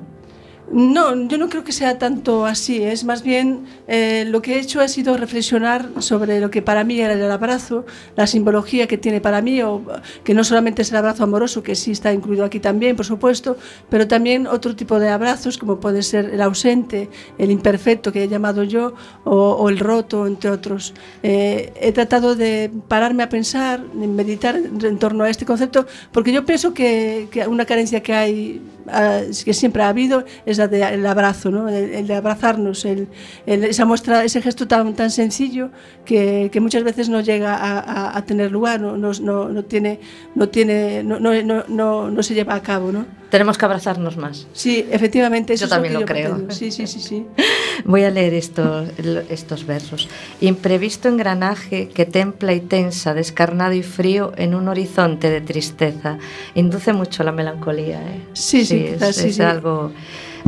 No, 0.72 1.28
yo 1.28 1.38
no 1.38 1.48
creo 1.48 1.64
que 1.64 1.72
sea 1.72 2.00
tanto 2.00 2.46
así. 2.46 2.82
Es 2.82 3.04
más 3.04 3.22
bien 3.22 3.66
eh, 3.88 4.26
lo 4.28 4.42
que 4.42 4.56
he 4.56 4.60
hecho 4.60 4.82
ha 4.82 4.88
sido 4.88 5.16
reflexionar 5.16 5.90
sobre 6.00 6.40
lo 6.40 6.50
que 6.50 6.64
para 6.64 6.84
mí 6.84 7.00
era 7.00 7.14
el 7.14 7.32
abrazo, 7.32 7.86
la 8.16 8.26
simbología 8.26 8.88
que 8.88 8.98
tiene 8.98 9.22
para 9.22 9.42
mí, 9.42 9.62
o 9.62 9.84
que 10.24 10.34
no 10.34 10.44
solamente 10.44 10.82
es 10.82 10.90
el 10.92 10.98
abrazo 10.98 11.24
amoroso, 11.24 11.62
que 11.62 11.76
sí 11.76 11.92
está 11.92 12.12
incluido 12.14 12.44
aquí 12.46 12.60
también, 12.60 12.96
por 12.96 13.06
supuesto, 13.06 13.58
pero 13.90 14.08
también 14.08 14.48
otro 14.48 14.76
tipo 14.76 15.00
de 15.00 15.10
abrazos, 15.10 15.58
como 15.60 15.80
puede 15.80 16.02
ser 16.02 16.26
el 16.34 16.42
ausente, 16.42 17.10
el 17.38 17.52
imperfecto 17.52 18.12
que 18.12 18.24
he 18.24 18.28
llamado 18.28 18.64
yo, 18.64 18.94
o, 19.24 19.70
el 19.70 19.78
roto, 19.78 20.26
entre 20.26 20.50
otros. 20.50 20.94
Eh, 21.22 21.74
he 21.80 21.92
tratado 21.92 22.36
de 22.36 22.72
pararme 22.88 23.22
a 23.22 23.30
pensar, 23.30 23.82
meditar 23.94 24.56
en, 24.56 24.84
en 24.84 24.98
torno 24.98 25.24
a 25.24 25.30
este 25.30 25.46
concepto, 25.46 25.86
porque 26.12 26.32
yo 26.32 26.44
pienso 26.44 26.74
que, 26.74 27.28
que 27.30 27.48
una 27.48 27.66
carencia 27.66 28.02
que 28.02 28.14
hay, 28.14 28.62
ah, 28.88 29.22
que 29.44 29.54
siempre 29.54 29.84
ha 29.84 29.90
habido, 29.90 30.26
es 30.46 30.55
la 30.58 30.68
del 30.68 31.06
abrazo, 31.06 31.52
¿no? 31.52 31.70
el, 31.70 31.94
el 31.94 32.08
de 32.08 32.16
abrazarnos, 32.16 32.86
el, 32.86 33.08
el- 33.46 33.64
esa 33.66 33.86
muestra, 33.86 34.24
ese 34.24 34.42
gesto 34.42 34.68
tan, 34.68 34.94
tan 34.96 35.12
sencillo 35.12 35.70
que, 36.06 36.50
que 36.52 36.60
muchas 36.60 36.84
veces 36.84 37.10
no 37.10 37.22
llega 37.22 37.56
a, 37.56 37.80
a- 37.80 38.18
a 38.18 38.26
tener 38.26 38.52
lugar, 38.52 38.80
no, 38.82 38.98
no, 38.98 39.12
no, 39.22 39.50
no 39.50 39.64
tiene, 39.64 40.00
no, 40.36 40.50
tiene 40.50 41.04
no, 41.04 41.20
no, 41.20 42.24
se 42.24 42.34
lleva 42.34 42.56
a 42.56 42.62
cabo. 42.62 42.92
¿no? 42.92 43.06
Tenemos 43.30 43.58
que 43.58 43.66
abrazarnos 43.66 44.18
más. 44.18 44.48
Sí, 44.54 44.86
efectivamente, 44.92 45.54
eso 45.54 45.62
Yo 45.62 45.66
es 45.66 45.70
también 45.72 45.94
lo 45.96 46.00
lo 46.02 46.06
que 46.06 46.14
yo 46.14 46.20
creo. 46.20 46.30
pretendo. 46.32 46.54
Sí, 46.54 46.72
sí, 46.72 46.88
sí, 46.88 47.00
sí. 47.00 47.26
Voy 47.86 48.04
a 48.04 48.10
leer 48.12 48.34
estos, 48.34 48.90
estos 49.30 49.66
versos. 49.66 50.08
Imprevisto 50.42 51.10
engranaje 51.10 51.90
que 51.90 52.06
templa 52.06 52.54
y 52.54 52.62
tensa, 52.62 53.14
descarnado 53.14 53.74
y 53.74 53.84
frío 53.84 54.32
en 54.38 54.56
un 54.56 54.68
horizonte 54.70 55.30
de 55.30 55.42
tristeza. 55.42 56.18
Induce 56.54 56.94
mucho 56.94 57.24
la 57.24 57.32
melancolía. 57.32 58.02
¿eh? 58.02 58.22
Sí, 58.34 58.66
sí, 58.66 58.86
es, 58.86 58.94
quizás 58.94 59.16
sí, 59.16 59.28
es 59.30 59.36
sí. 59.36 59.42
algo... 59.42 59.92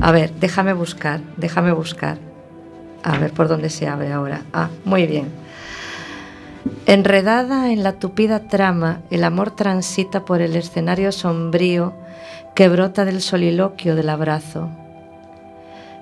A 0.01 0.12
ver, 0.12 0.34
déjame 0.39 0.74
buscar, 0.74 1.22
déjame 1.38 1.72
buscar. 1.72 2.18
A 3.04 3.18
ver 3.18 3.32
por 3.32 3.48
dónde 3.48 3.70
se 3.70 3.88
abre 3.88 4.12
ahora. 4.12 4.42
Ah, 4.54 4.70
muy 4.86 5.08
bien. 5.08 5.32
Enredada 6.86 7.72
en 7.72 7.84
la 7.84 7.94
tupida 7.94 8.48
trama, 8.48 9.01
el 9.10 9.24
amor 9.24 9.51
transita 9.51 10.25
por 10.25 10.42
el 10.42 10.56
escenario 10.56 11.12
sombrío 11.12 11.94
que 12.56 12.70
brota 12.70 13.06
del 13.06 13.22
soliloquio 13.22 13.96
del 13.96 14.10
abrazo. 14.10 14.70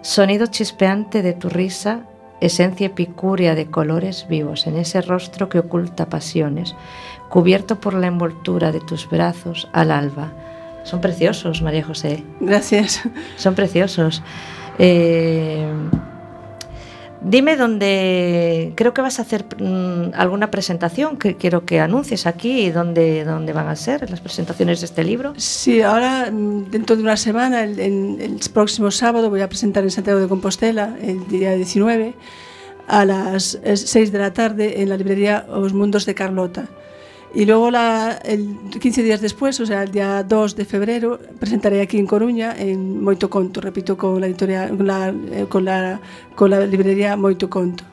Sonido 0.02 0.48
chispeante 0.48 1.22
de 1.22 1.34
tu 1.34 1.50
risa, 1.50 2.02
esencia 2.40 2.88
epicúrea 2.88 3.56
de 3.56 3.68
colores 3.68 4.28
vivos 4.30 4.68
en 4.68 4.78
ese 4.78 5.02
rostro 5.02 5.50
que 5.50 5.60
oculta 5.60 6.08
pasiones, 6.08 6.76
cubierto 7.30 7.80
por 7.80 7.94
la 7.94 8.08
envoltura 8.08 8.72
de 8.72 8.80
tus 8.80 9.10
brazos 9.10 9.68
al 9.74 9.92
alba. 9.92 10.32
Son 10.86 11.02
preciosos, 11.02 11.64
María 11.64 11.84
José. 11.84 12.24
Gracias. 12.40 13.02
Son 13.38 13.56
preciosos. 13.56 14.22
Eh, 14.78 15.68
dime 17.22 17.58
dónde. 17.58 18.72
Creo 18.76 18.94
que 18.94 19.02
vas 19.02 19.18
a 19.18 19.24
hacer 19.24 19.46
mmm, 19.60 20.14
alguna 20.14 20.52
presentación 20.52 21.18
que 21.18 21.38
quiero 21.38 21.66
que 21.66 21.80
anuncies 21.80 22.28
aquí 22.28 22.68
y 22.68 22.70
dónde, 22.70 23.26
dónde 23.26 23.52
van 23.52 23.68
a 23.68 23.76
ser 23.76 24.08
las 24.12 24.22
presentaciones 24.22 24.80
de 24.82 24.86
este 24.86 25.04
libro. 25.04 25.34
Sí, 25.38 25.82
ahora 25.82 26.30
mm, 26.32 26.70
dentro 26.70 26.96
de 26.96 27.02
una 27.02 27.18
semana, 27.18 27.64
el, 27.64 27.80
el, 27.80 28.22
el 28.22 28.40
próximo 28.54 28.92
sábado, 28.92 29.32
voy 29.32 29.42
a 29.42 29.50
presentar 29.50 29.84
en 29.84 29.90
Santiago 29.90 30.20
de 30.20 30.28
Compostela, 30.28 30.96
el 31.02 31.28
día 31.28 31.54
19, 31.56 32.14
a 32.88 33.06
las 33.06 33.60
eh, 33.64 33.76
6 33.76 34.12
de 34.12 34.20
la 34.20 34.34
tarde 34.34 34.84
en 34.84 34.90
la 34.90 34.98
librería 34.98 35.48
Os 35.50 35.74
Mundos 35.74 36.06
de 36.06 36.14
Carlota. 36.14 36.68
Y 37.36 37.46
luego 37.46 37.70
la, 37.70 38.18
el 38.24 38.56
15 38.80 39.04
días 39.04 39.20
después, 39.20 39.60
o 39.60 39.66
sea, 39.66 39.84
el 39.84 39.92
día 39.92 40.24
2 40.24 40.56
de 40.56 40.64
febrero, 40.64 41.20
presentaré 41.38 41.82
aquí 41.82 41.98
en 41.98 42.08
Coruña 42.08 42.56
en 42.58 43.04
Moito 43.04 43.30
Conto, 43.30 43.60
repito, 43.60 43.98
con 43.98 44.22
la 44.22 44.28
editorial 44.28 44.78
con 44.78 44.88
la, 44.88 45.10
eh, 45.10 45.46
con 45.50 45.66
la, 45.66 46.00
con 46.34 46.50
la 46.50 46.66
librería 46.66 47.18
Moito 47.18 47.50
Conto. 47.50 47.84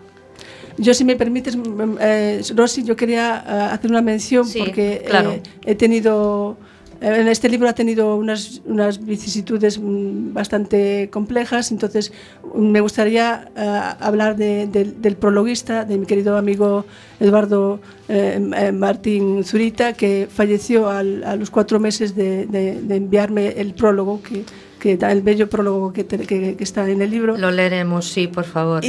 Yo, 0.79 0.95
si 0.95 1.05
me 1.05 1.17
permites, 1.17 1.57
mm, 1.57 1.97
eh, 2.01 2.43
Rosy, 2.55 2.85
yo 2.85 2.97
quería 2.97 3.45
eh, 3.47 3.75
hacer 3.75 3.91
una 3.91 4.03
mención 4.03 4.47
sí, 4.47 4.61
porque 4.61 5.05
claro. 5.07 5.33
Eh, 5.33 5.43
he 5.65 5.75
tenido 5.75 6.57
en 7.03 7.29
este 7.29 7.49
libro 7.49 7.69
ha 7.69 7.73
tenido 7.75 8.17
unas, 8.17 8.63
unas 8.65 9.05
vicisitudes 9.05 9.79
mm, 9.79 10.33
bastante 10.33 11.09
complejas, 11.11 11.73
entonces 11.73 12.13
mm, 12.55 12.61
me 12.71 12.81
gustaría 12.81 13.51
eh, 13.57 13.81
hablar 14.01 14.37
de- 14.37 14.67
del- 14.69 15.03
del 15.03 15.17
prologuista, 15.17 15.85
de 15.85 15.99
mi 15.99 16.07
querido 16.07 16.37
amigo 16.37 16.85
Eduardo 17.21 17.81
eh, 18.09 18.41
eh, 18.57 18.73
Martín 18.73 19.45
Zurita, 19.45 19.93
que 19.95 20.29
falleció 20.31 20.89
al- 20.89 21.25
a 21.25 21.37
los 21.37 21.51
cuatro 21.51 21.81
meses 21.81 22.15
de, 22.15 22.47
de- 22.47 22.81
de 22.81 22.97
enviarme 22.97 23.49
el 23.49 23.75
prólogo, 23.75 24.23
que, 24.23 24.45
que 24.79 24.93
el 24.95 25.23
bello 25.23 25.49
prólogo 25.49 25.93
que, 25.93 26.05
te- 26.05 26.19
que- 26.27 26.57
que 26.57 26.65
está 26.65 26.89
en 26.89 27.03
el 27.03 27.11
libro. 27.11 27.37
Lo 27.37 27.51
leeremos, 27.51 28.07
sí, 28.07 28.27
por 28.27 28.45
favor. 28.45 28.85
Eh, 28.85 28.89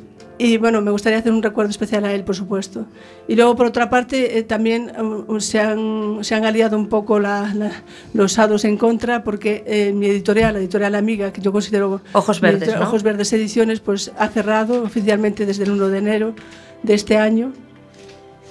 y, 0.38 0.56
bueno, 0.56 0.80
me 0.80 0.90
gustaría 0.90 1.18
hacer 1.20 1.32
un 1.32 1.42
recuerdo 1.42 1.70
especial 1.70 2.04
a 2.04 2.12
él, 2.12 2.24
por 2.24 2.34
supuesto. 2.34 2.86
Y 3.28 3.36
luego, 3.36 3.54
por 3.56 3.66
otra 3.66 3.88
parte, 3.88 4.38
eh, 4.38 4.42
también 4.42 4.90
um, 5.00 5.38
se, 5.40 5.60
han, 5.60 6.18
se 6.22 6.34
han 6.34 6.44
aliado 6.44 6.76
un 6.76 6.88
poco 6.88 7.20
la- 7.20 7.52
la- 7.54 7.82
los 8.14 8.38
hados 8.38 8.64
en 8.64 8.76
contra, 8.76 9.22
porque 9.22 9.62
eh, 9.66 9.92
mi 9.94 10.06
editorial, 10.06 10.54
la 10.54 10.58
editorial 10.60 10.94
amiga, 10.96 11.32
que 11.32 11.40
yo 11.40 11.52
considero... 11.52 12.00
Ojos 12.12 12.40
Verdes, 12.40 12.74
¿no? 12.74 12.82
Ojos 12.82 13.02
Verdes 13.02 13.32
Ediciones, 13.32 13.80
pues 13.80 14.10
ha 14.18 14.28
cerrado 14.28 14.82
oficialmente 14.82 15.46
desde 15.46 15.64
el 15.64 15.70
1 15.70 15.88
de 15.88 15.98
enero 15.98 16.34
de 16.82 16.94
este 16.94 17.16
año. 17.16 17.52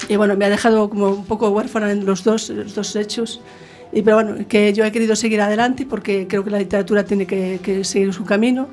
Y 0.09 0.15
bueno, 0.15 0.35
me 0.35 0.45
ha 0.45 0.49
dejado 0.49 0.89
como 0.89 1.09
un 1.09 1.25
poco 1.25 1.49
huérfana 1.49 1.91
en 1.91 2.05
los 2.05 2.23
dos, 2.23 2.49
los 2.49 2.75
dos 2.75 2.95
hechos. 2.95 3.41
Y, 3.91 4.01
pero 4.01 4.15
bueno, 4.17 4.47
que 4.47 4.73
yo 4.73 4.83
he 4.85 4.91
querido 4.91 5.15
seguir 5.15 5.39
adelante 5.41 5.85
porque 5.85 6.27
creo 6.27 6.43
que 6.43 6.49
la 6.49 6.57
literatura 6.59 7.03
tiene 7.05 7.25
que, 7.27 7.59
que 7.61 7.83
seguir 7.83 8.11
su 8.13 8.25
camino. 8.25 8.67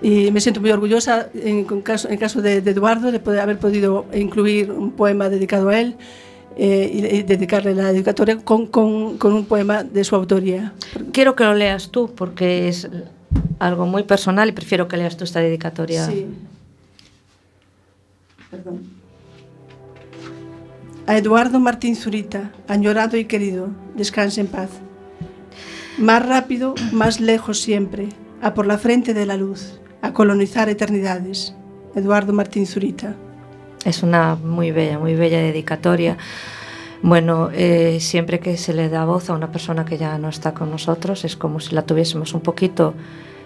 Y 0.00 0.30
me 0.30 0.40
siento 0.40 0.60
muy 0.60 0.70
orgullosa, 0.70 1.28
en, 1.34 1.64
con 1.64 1.80
caso, 1.82 2.06
en 2.08 2.14
el 2.14 2.20
caso 2.20 2.40
de, 2.40 2.60
de 2.60 2.70
Eduardo, 2.70 3.10
de 3.10 3.18
poder 3.18 3.40
haber 3.40 3.58
podido 3.58 4.06
incluir 4.14 4.70
un 4.70 4.92
poema 4.92 5.28
dedicado 5.28 5.70
a 5.70 5.80
él 5.80 5.96
eh, 6.56 6.90
y, 6.92 7.16
y 7.16 7.22
dedicarle 7.24 7.74
la 7.74 7.92
dedicatoria 7.92 8.36
con, 8.38 8.66
con, 8.66 9.18
con 9.18 9.32
un 9.32 9.44
poema 9.46 9.82
de 9.82 10.04
su 10.04 10.14
autoría. 10.14 10.72
quiero 11.12 11.34
que 11.34 11.44
lo 11.44 11.54
leas 11.54 11.90
tú 11.90 12.14
porque 12.14 12.68
es 12.68 12.88
algo 13.58 13.86
muy 13.86 14.04
personal 14.04 14.48
y 14.48 14.52
prefiero 14.52 14.86
que 14.86 14.96
leas 14.96 15.16
tú 15.16 15.24
esta 15.24 15.40
dedicatoria. 15.40 16.06
Sí. 16.06 16.26
Perdón. 18.50 18.98
A 21.06 21.16
Eduardo 21.16 21.58
Martín 21.58 21.96
Zurita, 21.96 22.52
añorado 22.68 23.16
y 23.16 23.24
querido, 23.24 23.70
descanse 23.96 24.42
en 24.42 24.46
paz. 24.46 24.68
Más 25.96 26.24
rápido, 26.24 26.74
más 26.92 27.18
lejos 27.18 27.60
siempre, 27.60 28.10
a 28.42 28.54
por 28.54 28.66
la 28.66 28.78
frente 28.78 29.14
de 29.14 29.26
la 29.26 29.36
luz, 29.36 29.77
a 30.02 30.12
colonizar 30.12 30.68
eternidades. 30.68 31.54
Eduardo 31.94 32.32
Martín 32.32 32.66
Zurita. 32.66 33.14
Es 33.84 34.02
una 34.02 34.34
muy 34.36 34.70
bella, 34.70 34.98
muy 34.98 35.14
bella 35.14 35.38
dedicatoria. 35.38 36.16
Bueno, 37.02 37.50
eh, 37.52 37.98
siempre 38.00 38.40
que 38.40 38.56
se 38.56 38.74
le 38.74 38.88
da 38.88 39.04
voz 39.04 39.30
a 39.30 39.34
una 39.34 39.52
persona 39.52 39.84
que 39.84 39.98
ya 39.98 40.18
no 40.18 40.28
está 40.28 40.52
con 40.52 40.70
nosotros, 40.70 41.24
es 41.24 41.36
como 41.36 41.60
si 41.60 41.74
la 41.74 41.82
tuviésemos 41.82 42.34
un 42.34 42.40
poquito 42.40 42.94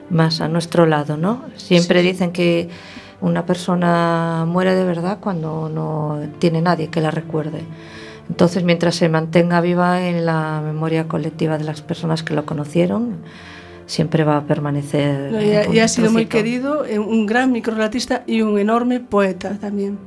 más 0.09 0.41
a 0.41 0.49
nuestro 0.49 0.87
lado, 0.87 1.17
¿no? 1.17 1.45
Siempre 1.57 2.03
dicen 2.03 2.33
que 2.33 2.69
una 3.21 3.47
persona 3.47 4.45
muere 4.49 4.75
de 4.75 4.85
verdad 4.85 5.19
cuando 5.21 5.69
no 5.69 6.19
tiene 6.39 6.61
nadie 6.63 6.89
que 6.89 7.01
la 7.01 7.11
recuerde. 7.11 7.63
Entonces, 8.29 8.65
mientras 8.65 8.95
se 8.95 9.09
mantenga 9.09 9.61
viva 9.61 10.07
en 10.07 10.25
la 10.25 10.63
memoria 10.65 11.07
colectiva 11.07 11.59
de 11.59 11.65
las 11.65 11.83
personas 11.83 12.23
que 12.23 12.35
lo 12.35 12.47
conocieron, 12.47 13.19
siempre 13.87 14.25
va 14.25 14.39
a 14.39 14.45
permanecer. 14.45 15.33
No, 15.33 15.43
y, 15.43 15.55
ha, 15.55 15.69
un 15.69 15.75
y 15.75 15.79
ha 15.81 15.89
sido 15.89 16.11
muy 16.11 16.27
querido, 16.27 16.85
eh, 16.85 16.99
un 16.99 17.27
gran 17.27 17.53
microrelatista 17.53 18.23
y 18.27 18.43
un 18.43 18.59
enorme 18.59 19.01
poeta 19.01 19.59
también. 19.61 19.99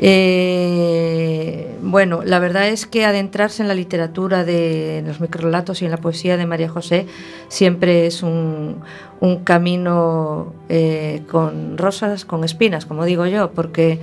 Eh, 0.00 1.76
bueno, 1.82 2.22
la 2.24 2.38
verdad 2.38 2.68
es 2.68 2.86
que 2.86 3.04
adentrarse 3.04 3.62
en 3.62 3.68
la 3.68 3.74
literatura 3.74 4.44
de 4.44 4.98
en 4.98 5.08
los 5.08 5.20
microrelatos 5.20 5.82
y 5.82 5.86
en 5.86 5.90
la 5.90 5.96
poesía 5.96 6.36
de 6.36 6.46
María 6.46 6.68
José 6.68 7.06
siempre 7.48 8.06
es 8.06 8.22
un, 8.22 8.76
un 9.20 9.42
camino 9.42 10.52
eh, 10.68 11.22
con 11.28 11.76
rosas, 11.78 12.24
con 12.24 12.44
espinas, 12.44 12.86
como 12.86 13.04
digo 13.04 13.26
yo, 13.26 13.50
porque 13.50 13.98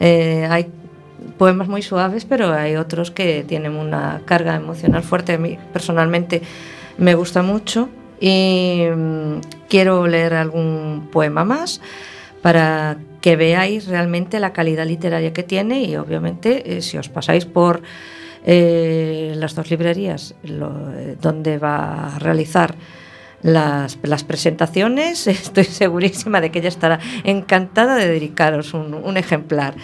eh, 0.00 0.46
hay 0.50 0.70
poemas 1.38 1.68
muy 1.68 1.80
suaves, 1.80 2.26
pero 2.26 2.52
hay 2.52 2.76
otros 2.76 3.10
que 3.10 3.44
tienen 3.46 3.74
una 3.74 4.20
carga 4.26 4.54
emocional 4.54 5.02
fuerte. 5.02 5.34
A 5.34 5.38
mí 5.38 5.58
personalmente 5.72 6.42
me 6.98 7.14
gusta 7.14 7.42
mucho 7.42 7.88
y 8.20 8.82
mm, 8.94 9.40
quiero 9.68 10.06
leer 10.06 10.34
algún 10.34 11.08
poema 11.10 11.44
más 11.44 11.80
para 12.42 12.98
que 13.20 13.36
veáis 13.36 13.86
realmente 13.86 14.40
la 14.40 14.52
calidad 14.52 14.86
literaria 14.86 15.32
que 15.32 15.42
tiene 15.42 15.82
y 15.82 15.96
obviamente 15.96 16.76
eh, 16.76 16.82
si 16.82 16.98
os 16.98 17.08
pasáis 17.08 17.46
por 17.46 17.82
eh, 18.44 19.32
las 19.36 19.54
dos 19.54 19.70
librerías 19.70 20.34
eh, 20.42 21.16
donde 21.20 21.58
va 21.58 22.16
a 22.16 22.18
realizar 22.18 22.74
las, 23.42 23.96
presentaciones, 24.24 25.26
estoy 25.26 25.64
segurísima 25.64 26.40
de 26.40 26.50
que 26.50 26.58
ella 26.58 26.68
estará 26.68 26.98
encantada 27.24 27.94
de 27.96 28.08
dedicaros 28.08 28.74
un, 28.74 29.16
ejemplar. 29.16 29.74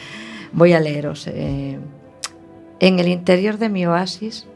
Voy 0.52 0.72
a 0.72 0.80
leeros. 0.80 1.28
en 1.28 1.80
el 2.80 3.08
interior 3.08 3.58
de 3.58 3.68
mi 3.68 3.86
oasis, 3.86 4.46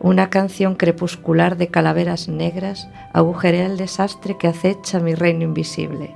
una 0.00 0.30
canción 0.30 0.74
crepuscular 0.74 1.56
de 1.56 1.68
calaveras 1.68 2.28
negras 2.28 2.88
agujerea 3.12 3.66
el 3.66 3.76
desastre 3.76 4.36
que 4.38 4.48
acecha 4.48 5.00
mi 5.00 5.14
reino 5.14 5.44
invisible. 5.44 6.10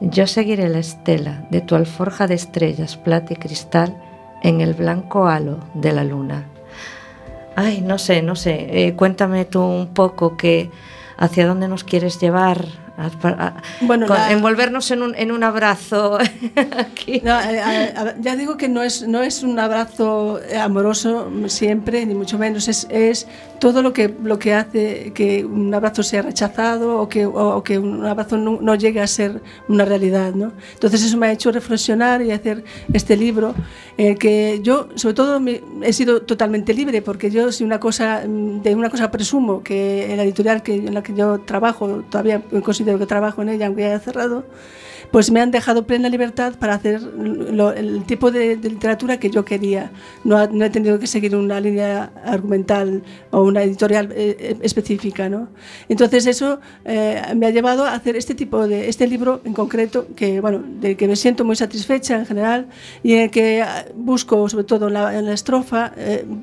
Yo 0.00 0.26
seguiré 0.26 0.68
la 0.68 0.78
estela 0.78 1.46
de 1.50 1.60
tu 1.60 1.74
alforja 1.74 2.26
de 2.26 2.34
estrellas, 2.34 2.96
plata 2.96 3.34
y 3.34 3.36
cristal 3.36 3.96
en 4.42 4.62
el 4.62 4.72
blanco 4.72 5.26
halo 5.26 5.58
de 5.74 5.92
la 5.92 6.04
luna. 6.04 6.46
Ay, 7.54 7.82
no 7.82 7.98
sé, 7.98 8.22
no 8.22 8.34
sé. 8.34 8.86
eh, 8.86 8.94
cuéntame 8.94 9.44
tú 9.44 9.62
un 9.62 9.88
poco 9.88 10.36
que 10.38 10.70
hacia 11.18 11.46
dónde 11.46 11.68
nos 11.68 11.84
quieres 11.84 12.18
llevar. 12.18 12.64
A- 12.96 13.28
a- 13.28 13.62
Bueno, 13.80 14.06
con- 14.06 14.16
la- 14.16 14.30
envolvernos 14.32 14.90
en 14.90 15.02
un, 15.02 15.14
en 15.14 15.32
un 15.32 15.42
abrazo 15.42 16.18
aquí. 16.76 17.20
No, 17.24 17.38
eh, 17.40 17.92
ya 18.20 18.36
digo 18.36 18.56
que 18.56 18.68
no 18.68 18.82
es, 18.82 19.06
no 19.06 19.22
es 19.22 19.42
un 19.42 19.58
abrazo 19.58 20.40
eh, 20.42 20.58
amoroso 20.58 21.30
siempre, 21.46 22.04
ni 22.06 22.14
mucho 22.14 22.38
menos. 22.38 22.68
Es, 22.68 22.86
es 22.90 23.26
todo 23.58 23.82
lo 23.82 23.92
que, 23.92 24.14
lo 24.22 24.38
que 24.38 24.54
hace 24.54 25.12
que 25.14 25.44
un 25.44 25.72
abrazo 25.74 26.02
sea 26.02 26.22
rechazado 26.22 26.98
o 26.98 27.08
que, 27.08 27.26
o, 27.26 27.56
o 27.56 27.62
que 27.62 27.78
un 27.78 28.04
abrazo 28.04 28.36
no, 28.36 28.58
no 28.60 28.74
llegue 28.74 29.00
a 29.00 29.06
ser 29.06 29.40
una 29.68 29.84
realidad. 29.84 30.34
¿no? 30.34 30.52
Entonces 30.74 31.02
eso 31.02 31.16
me 31.16 31.26
ha 31.28 31.32
hecho 31.32 31.50
reflexionar 31.52 32.22
y 32.22 32.32
hacer 32.32 32.64
este 32.92 33.16
libro 33.16 33.54
en 33.96 34.08
el 34.08 34.18
que 34.18 34.60
yo, 34.62 34.88
sobre 34.94 35.14
todo, 35.14 35.40
me- 35.40 35.62
he 35.82 35.92
sido 35.92 36.22
totalmente 36.22 36.74
libre 36.74 37.02
porque 37.02 37.30
yo 37.30 37.50
si 37.52 37.64
una 37.64 37.80
cosa, 37.80 38.24
mm, 38.26 38.62
de 38.62 38.74
una 38.74 38.90
cosa 38.90 39.10
presumo 39.10 39.62
que 39.62 40.12
la 40.16 40.22
editorial 40.24 40.62
que, 40.62 40.74
en 40.74 40.94
la 40.94 41.02
que 41.02 41.14
yo 41.14 41.40
trabajo 41.40 42.02
todavía 42.10 42.42
me 42.50 42.60
considero 42.62 42.89
estudio, 42.90 42.98
que 42.98 43.06
trabajo 43.06 43.42
en 43.42 43.50
ella, 43.50 43.66
aunque 43.66 43.84
haya 43.84 44.00
cerrado, 44.00 44.44
pues 45.10 45.30
me 45.30 45.40
han 45.40 45.50
dejado 45.50 45.86
plena 45.86 46.08
libertad 46.08 46.54
para 46.58 46.74
hacer 46.74 47.00
el 47.76 48.04
tipo 48.04 48.30
de, 48.30 48.56
literatura 48.56 49.18
que 49.18 49.30
yo 49.30 49.44
quería. 49.44 49.90
No, 50.24 50.36
ha- 50.36 50.46
no 50.46 50.64
he 50.64 50.70
tenido 50.70 50.98
que 50.98 51.06
seguir 51.06 51.34
una 51.34 51.60
línea 51.60 52.12
argumental 52.24 53.02
o 53.30 53.42
una 53.42 53.62
editorial 53.62 54.12
eh, 54.12 54.36
eh, 54.38 54.56
específica. 54.62 55.28
¿no? 55.28 55.48
Entonces 55.88 56.26
eso 56.26 56.60
eh, 56.84 57.20
me 57.34 57.46
ha 57.46 57.50
llevado 57.50 57.84
a 57.84 57.94
hacer 57.94 58.16
este 58.16 58.34
tipo 58.34 58.68
de, 58.68 58.88
este 58.88 59.06
libro 59.08 59.40
en 59.44 59.52
concreto, 59.52 60.06
que, 60.14 60.40
bueno, 60.40 60.62
del 60.80 60.96
que 60.96 61.08
me 61.08 61.16
siento 61.16 61.44
muy 61.44 61.56
satisfecha 61.56 62.16
en 62.16 62.26
general 62.26 62.68
y 63.02 63.14
en 63.14 63.22
el 63.22 63.30
que 63.30 63.62
ah, 63.62 63.86
busco, 63.94 64.48
sobre 64.48 64.64
todo 64.64 64.88
en 64.88 64.94
la, 64.94 65.32
estrofa, 65.32 65.92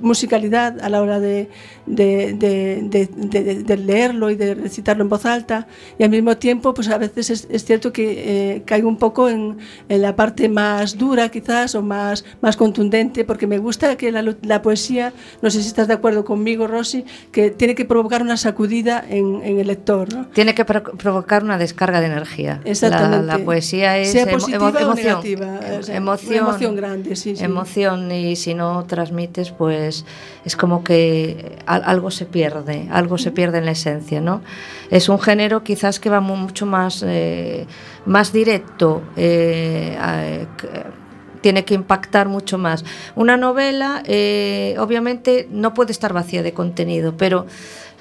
musicalidad 0.02 0.80
a 0.82 0.90
la 0.90 1.02
hora 1.02 1.20
de, 1.20 1.50
de, 1.86 3.78
leerlo 3.78 4.30
y 4.30 4.36
de 4.36 4.56
recitarlo 4.56 5.04
en 5.04 5.10
voz 5.10 5.26
alta 5.26 5.68
y 5.98 6.04
al 6.04 6.10
mismo 6.10 6.38
tiempo 6.38 6.74
pues 6.74 6.90
a 6.90 6.98
veces 6.98 7.30
es, 7.30 7.48
es 7.50 7.66
cierto 7.66 7.94
que 7.94 8.57
eh, 8.58 8.64
caigo 8.66 8.88
un 8.90 8.98
poco 8.98 9.30
en, 9.30 9.58
en 9.90 10.02
la 10.02 10.16
parte 10.16 10.50
más 10.50 10.98
dura 10.98 11.30
quizás 11.30 11.76
o 11.76 11.82
más, 11.82 12.26
más 12.42 12.58
contundente 12.58 13.24
porque 13.26 13.48
me 13.48 13.58
gusta 13.58 13.96
que 13.98 14.12
la, 14.12 14.24
la 14.42 14.62
poesía, 14.62 15.14
no 15.42 15.50
sé 15.50 15.62
si 15.62 15.68
estás 15.68 15.88
de 15.88 15.94
acuerdo 15.94 16.26
conmigo 16.26 16.68
Rosy, 16.68 17.06
que 17.32 17.52
tiene 17.52 17.76
que 17.76 17.86
provocar 17.86 18.22
una 18.22 18.38
sacudida 18.38 19.04
en, 19.08 19.42
en 19.44 19.60
el 19.60 19.68
lector. 19.68 20.14
¿no? 20.14 20.26
Tiene 20.28 20.54
que 20.56 20.66
pro- 20.66 20.84
provocar 20.84 21.44
una 21.44 21.58
descarga 21.58 22.00
de 22.02 22.08
energía. 22.08 22.62
La, 22.64 22.72
Exactamente. 22.72 23.26
la 23.26 23.40
poesía 23.40 23.98
es 23.98 24.12
Sea 24.12 24.28
positiva 24.30 24.70
emo- 24.72 24.76
o 24.76 24.80
emoción. 24.82 25.06
negativa, 25.06 25.60
o 25.80 25.84
sea, 25.84 25.96
emoción, 25.96 26.34
una 26.44 26.50
emoción 26.50 26.76
grande, 26.76 27.16
sí, 27.16 27.36
sí. 27.36 27.44
Emoción 27.44 28.12
y 28.12 28.36
si 28.36 28.54
no 28.54 28.86
transmites, 28.86 29.52
pues 29.52 30.06
es 30.46 30.56
como 30.56 30.84
que 30.84 31.58
al- 31.66 31.84
algo 31.86 32.12
se 32.12 32.26
pierde, 32.26 32.88
algo 32.92 33.18
se 33.18 33.32
pierde 33.32 33.58
en 33.60 33.66
la 33.66 33.72
esencia, 33.72 34.22
¿no? 34.22 34.42
Es 34.90 35.10
un 35.10 35.20
género 35.20 35.64
quizás 35.64 36.00
que 36.00 36.10
va 36.10 36.20
mu- 36.22 36.36
mucho 36.38 36.66
más, 36.66 37.04
eh, 37.06 37.66
más 38.08 38.34
directo 38.34 39.04
eh, 39.16 39.96
a, 40.00 40.26
eh, 40.26 40.48
tiene 41.42 41.66
que 41.66 41.74
impactar 41.74 42.28
mucho 42.28 42.58
más. 42.58 42.84
Una 43.16 43.38
novela, 43.38 44.04
eh, 44.06 44.76
obviamente, 44.80 45.48
no 45.52 45.74
puede 45.74 45.92
estar 45.92 46.14
vacía 46.14 46.44
de 46.44 46.54
contenido, 46.54 47.16
pero 47.16 47.46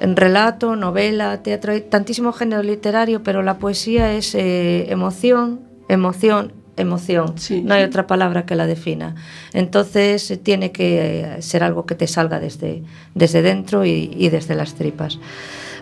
en 0.01 0.17
relato, 0.17 0.77
novela, 0.77 1.43
teatro, 1.43 1.73
hay 1.73 1.83
tantísimo 1.83 2.33
género 2.33 2.63
literario, 2.63 3.23
pero 3.23 3.43
la 3.43 3.59
poesía 3.59 4.13
es 4.15 4.35
eh, 4.35 4.91
emoción, 4.91 5.61
emoción, 5.89 6.53
emoción. 6.77 7.39
Sí, 7.39 7.63
no 7.63 7.75
hay 7.75 7.83
sí. 7.83 7.89
otra 7.89 8.07
palabra 8.07 8.45
que 8.47 8.55
la 8.57 8.67
defina. 8.67 9.15
Entonces, 9.53 10.31
eh, 10.31 10.37
tiene 10.37 10.73
que 10.73 11.37
eh, 11.37 11.43
ser 11.43 11.63
algo 11.65 11.87
que 11.87 11.95
te 11.95 12.07
salga 12.07 12.41
desde, 12.41 12.83
desde 13.15 13.43
dentro 13.43 13.85
y, 13.85 14.11
y 14.17 14.29
desde 14.29 14.55
las 14.55 14.75
tripas. 14.75 15.19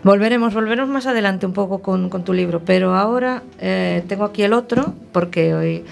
Volveremos, 0.05 0.53
volveremos 0.53 0.91
más 0.91 1.07
adelante 1.07 1.47
un 1.47 1.55
poco 1.55 1.81
con, 1.81 2.11
con 2.11 2.25
tu 2.25 2.35
libro, 2.35 2.61
pero 2.63 2.95
ahora 2.95 3.43
eh, 3.59 4.05
tengo 4.07 4.25
aquí 4.25 4.43
el 4.43 4.53
otro, 4.53 4.95
porque 5.13 5.55
hoy, 5.55 5.85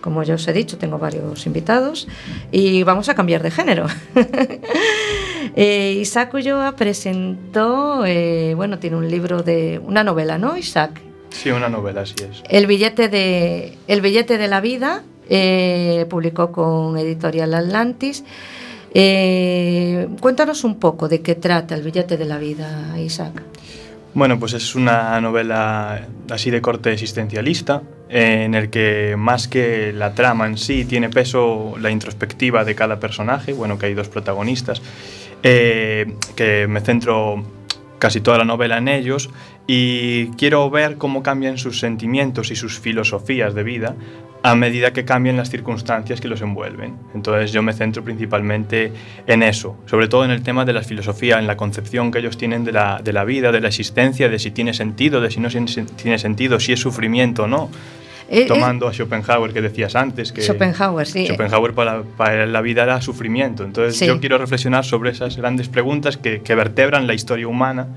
como 0.00 0.22
ya 0.22 0.34
os 0.34 0.48
he 0.48 0.54
dicho, 0.54 0.78
tengo 0.78 0.98
varios 0.98 1.44
invitados 1.44 2.08
y 2.50 2.82
vamos 2.84 3.10
a 3.10 3.14
cambiar 3.14 3.42
de 3.42 3.50
género. 3.50 3.86
eh, 5.56 5.98
Isaac 6.00 6.32
Ulloa 6.32 6.74
presentó, 6.74 8.06
eh, 8.06 8.54
bueno, 8.56 8.78
tiene 8.78 8.96
un 8.96 9.10
libro 9.10 9.42
de 9.42 9.78
una 9.84 10.04
novela, 10.04 10.38
¿no, 10.38 10.56
Isaac? 10.56 10.98
Sí, 11.28 11.50
una 11.50 11.68
novela, 11.68 12.00
así 12.00 12.14
es. 12.18 12.42
El 12.48 12.66
billete 12.66 13.10
de, 13.10 13.76
el 13.88 14.00
billete 14.00 14.38
de 14.38 14.48
la 14.48 14.62
vida, 14.62 15.02
eh, 15.28 16.06
publicó 16.10 16.50
con 16.50 16.98
Editorial 16.98 17.54
Atlantis. 17.54 18.24
Eh, 18.92 20.08
cuéntanos 20.20 20.64
un 20.64 20.78
poco 20.78 21.08
de 21.08 21.20
qué 21.20 21.34
trata 21.34 21.74
el 21.74 21.82
billete 21.82 22.16
de 22.16 22.24
la 22.24 22.38
vida, 22.38 22.98
Isaac. 22.98 23.42
Bueno, 24.12 24.40
pues 24.40 24.54
es 24.54 24.74
una 24.74 25.20
novela 25.20 26.08
así 26.30 26.50
de 26.50 26.60
corte 26.60 26.92
existencialista, 26.92 27.82
eh, 28.08 28.42
en 28.44 28.54
el 28.56 28.68
que 28.68 29.14
más 29.16 29.46
que 29.46 29.92
la 29.92 30.14
trama 30.14 30.48
en 30.48 30.58
sí 30.58 30.84
tiene 30.84 31.10
peso 31.10 31.74
la 31.80 31.90
introspectiva 31.90 32.64
de 32.64 32.74
cada 32.74 32.98
personaje, 32.98 33.52
bueno, 33.52 33.78
que 33.78 33.86
hay 33.86 33.94
dos 33.94 34.08
protagonistas, 34.08 34.82
eh, 35.44 36.16
que 36.34 36.66
me 36.66 36.80
centro 36.80 37.44
casi 38.00 38.20
toda 38.20 38.38
la 38.38 38.44
novela 38.44 38.78
en 38.78 38.88
ellos 38.88 39.30
y 39.68 40.28
quiero 40.30 40.68
ver 40.70 40.96
cómo 40.96 41.22
cambian 41.22 41.58
sus 41.58 41.78
sentimientos 41.78 42.50
y 42.50 42.56
sus 42.56 42.80
filosofías 42.80 43.54
de 43.54 43.62
vida 43.62 43.94
a 44.42 44.54
medida 44.54 44.92
que 44.92 45.04
cambian 45.04 45.36
las 45.36 45.50
circunstancias 45.50 46.20
que 46.20 46.28
los 46.28 46.40
envuelven. 46.40 46.96
Entonces 47.14 47.52
yo 47.52 47.62
me 47.62 47.72
centro 47.72 48.02
principalmente 48.02 48.92
en 49.26 49.42
eso, 49.42 49.76
sobre 49.86 50.08
todo 50.08 50.24
en 50.24 50.30
el 50.30 50.42
tema 50.42 50.64
de 50.64 50.72
la 50.72 50.82
filosofía, 50.82 51.38
en 51.38 51.46
la 51.46 51.56
concepción 51.56 52.10
que 52.10 52.20
ellos 52.20 52.38
tienen 52.38 52.64
de 52.64 52.72
la, 52.72 53.00
de 53.02 53.12
la 53.12 53.24
vida, 53.24 53.52
de 53.52 53.60
la 53.60 53.68
existencia, 53.68 54.28
de 54.28 54.38
si 54.38 54.50
tiene 54.50 54.72
sentido, 54.72 55.20
de 55.20 55.30
si 55.30 55.40
no 55.40 55.48
tiene 55.48 56.18
sentido, 56.18 56.58
si 56.60 56.72
es 56.72 56.80
sufrimiento 56.80 57.44
o 57.44 57.46
no. 57.46 57.70
Eh, 58.30 58.42
eh, 58.42 58.46
Tomando 58.46 58.86
a 58.86 58.92
Schopenhauer 58.92 59.52
que 59.52 59.60
decías 59.60 59.96
antes, 59.96 60.30
que 60.32 60.40
Schopenhauer, 60.42 61.06
sí. 61.06 61.26
Schopenhauer 61.26 61.74
para, 61.74 62.02
para 62.16 62.46
la 62.46 62.60
vida 62.60 62.84
era 62.84 63.00
sufrimiento. 63.02 63.64
Entonces 63.64 63.96
Sí. 63.98 64.06
yo 64.06 64.20
quiero 64.20 64.38
reflexionar 64.38 64.84
sobre 64.84 65.10
esas 65.10 65.36
grandes 65.36 65.68
preguntas 65.68 66.16
que, 66.16 66.40
que 66.40 66.54
vertebran 66.54 67.06
la 67.06 67.14
historia 67.14 67.48
humana 67.48 67.88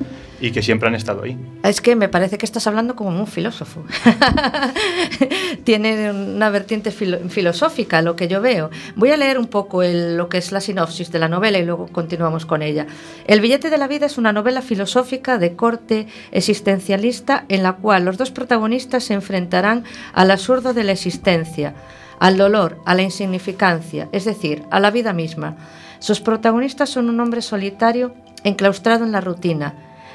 y 0.42 0.52
que 0.52 0.62
siempre 0.62 0.90
han 0.90 0.96
estado 0.96 1.24
ahí. 1.24 1.38
Es 1.64 1.80
que 1.80 1.96
me 1.96 2.10
parece 2.10 2.38
que 2.38 2.46
estás 2.46 2.66
hablando 2.68 2.96
como 2.96 3.10
un 3.18 3.28
filósofo. 3.28 3.84
Tiene 5.64 6.12
una 6.12 6.50
vertiente 6.50 6.92
filo- 6.92 7.30
filosófica, 7.30 8.02
lo 8.02 8.16
que 8.16 8.28
yo 8.28 8.42
veo. 8.42 8.70
Voy 8.96 9.12
a 9.12 9.18
leer 9.18 9.38
un 9.38 9.48
poco 9.48 9.84
el- 9.84 10.18
lo 10.18 10.30
que 10.30 10.38
es 10.38 10.52
la 10.52 10.60
sinopsis 10.62 11.12
de 11.12 11.20
la 11.20 11.30
novela 11.30 11.60
y 11.60 11.66
luego 11.66 11.88
continuamos 11.88 12.46
con 12.46 12.62
ella. 12.62 12.88
El 13.28 13.40
billete 13.42 13.70
de 13.70 13.78
la 13.78 13.88
vida 13.88 14.06
es 14.08 14.18
una 14.18 14.34
novela 14.34 14.62
filosófica 14.62 15.38
de 15.38 15.56
corte 15.56 16.08
existencialista 16.32 17.46
en 17.50 17.64
la 17.64 17.74
cual 17.74 18.06
los 18.06 18.18
dos 18.18 18.32
protagonistas 18.32 19.04
se 19.06 19.14
enfrentarán 19.14 19.84
al 20.24 20.32
absurdo 20.32 20.74
de 20.74 20.86
la 20.86 20.94
existencia, 20.94 21.74
al 22.18 22.38
dolor, 22.38 22.80
a 22.86 22.96
la 22.96 23.02
insignificancia, 23.02 24.08
es 24.14 24.24
decir, 24.24 24.64
a 24.72 24.80
la 24.80 24.90
vida 24.90 25.12
misma. 25.12 25.58
Sus 26.00 26.22
protagonistas 26.22 26.90
son 26.90 27.10
un 27.10 27.20
hombre 27.20 27.42
solitario 27.42 28.14
enclaustrado 28.46 29.04
en 29.04 29.12
la 29.12 29.20
rutina, 29.20 29.74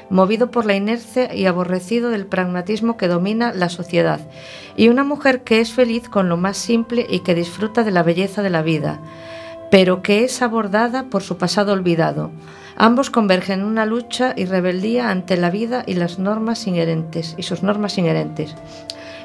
movido 0.09 0.49
por 0.49 0.65
la 0.65 0.73
inercia 0.73 1.31
y 1.31 1.45
aborrecido 1.45 2.09
del 2.09 2.25
pragmatismo 2.25 2.97
que 2.97 3.07
domina 3.07 3.53
la 3.53 3.69
sociedad, 3.69 4.19
y 4.75 4.87
una 4.87 5.03
mujer 5.03 5.43
que 5.43 5.61
es 5.61 5.73
feliz 5.73 6.09
con 6.09 6.27
lo 6.27 6.37
más 6.37 6.57
simple 6.57 7.05
y 7.07 7.19
que 7.19 7.35
disfruta 7.35 7.83
de 7.83 7.91
la 7.91 8.01
belleza 8.01 8.41
de 8.41 8.49
la 8.49 8.63
vida, 8.63 8.99
pero 9.69 10.01
que 10.01 10.23
es 10.23 10.41
abordada 10.41 11.03
por 11.03 11.21
su 11.21 11.37
pasado 11.37 11.71
olvidado. 11.71 12.31
Ambos 12.77 13.11
convergen 13.11 13.59
en 13.59 13.65
una 13.67 13.85
lucha 13.85 14.33
y 14.35 14.45
rebeldía 14.45 15.11
ante 15.11 15.37
la 15.37 15.51
vida 15.51 15.83
y 15.85 15.93
las 15.93 16.17
normas 16.17 16.65
inherentes 16.65 17.35
y 17.37 17.43
sus 17.43 17.61
normas 17.61 17.99
inherentes. 17.99 18.55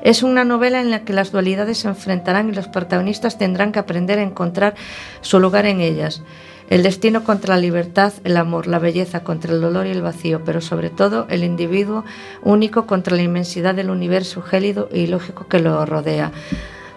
Es 0.04 0.22
una 0.22 0.44
novela 0.44 0.82
en 0.82 0.90
la 0.90 1.04
que 1.04 1.14
las 1.14 1.32
dualidades 1.32 1.78
se 1.78 1.88
enfrentarán 1.88 2.50
y 2.50 2.52
los 2.52 2.68
protagonistas 2.68 3.38
tendrán 3.38 3.72
que 3.72 3.78
aprender 3.78 4.18
a 4.18 4.22
encontrar 4.22 4.74
su 5.22 5.40
lugar 5.40 5.64
en 5.64 5.80
ellas. 5.80 6.22
El 6.68 6.82
destino 6.82 7.24
contra 7.24 7.56
la 7.56 7.60
libertad, 7.60 8.12
el 8.22 8.36
amor, 8.36 8.66
la 8.66 8.78
belleza 8.78 9.24
contra 9.24 9.54
el 9.54 9.62
dolor 9.62 9.86
y 9.86 9.90
el 9.90 10.02
vacío, 10.02 10.42
pero 10.44 10.60
sobre 10.60 10.90
todo 10.90 11.26
el 11.30 11.42
individuo 11.42 12.04
único 12.42 12.86
contra 12.86 13.16
la 13.16 13.22
inmensidad 13.22 13.74
del 13.74 13.88
universo 13.88 14.42
gélido 14.42 14.90
y 14.92 15.06
lógico 15.06 15.46
que 15.46 15.58
lo 15.58 15.84
rodea. 15.86 16.32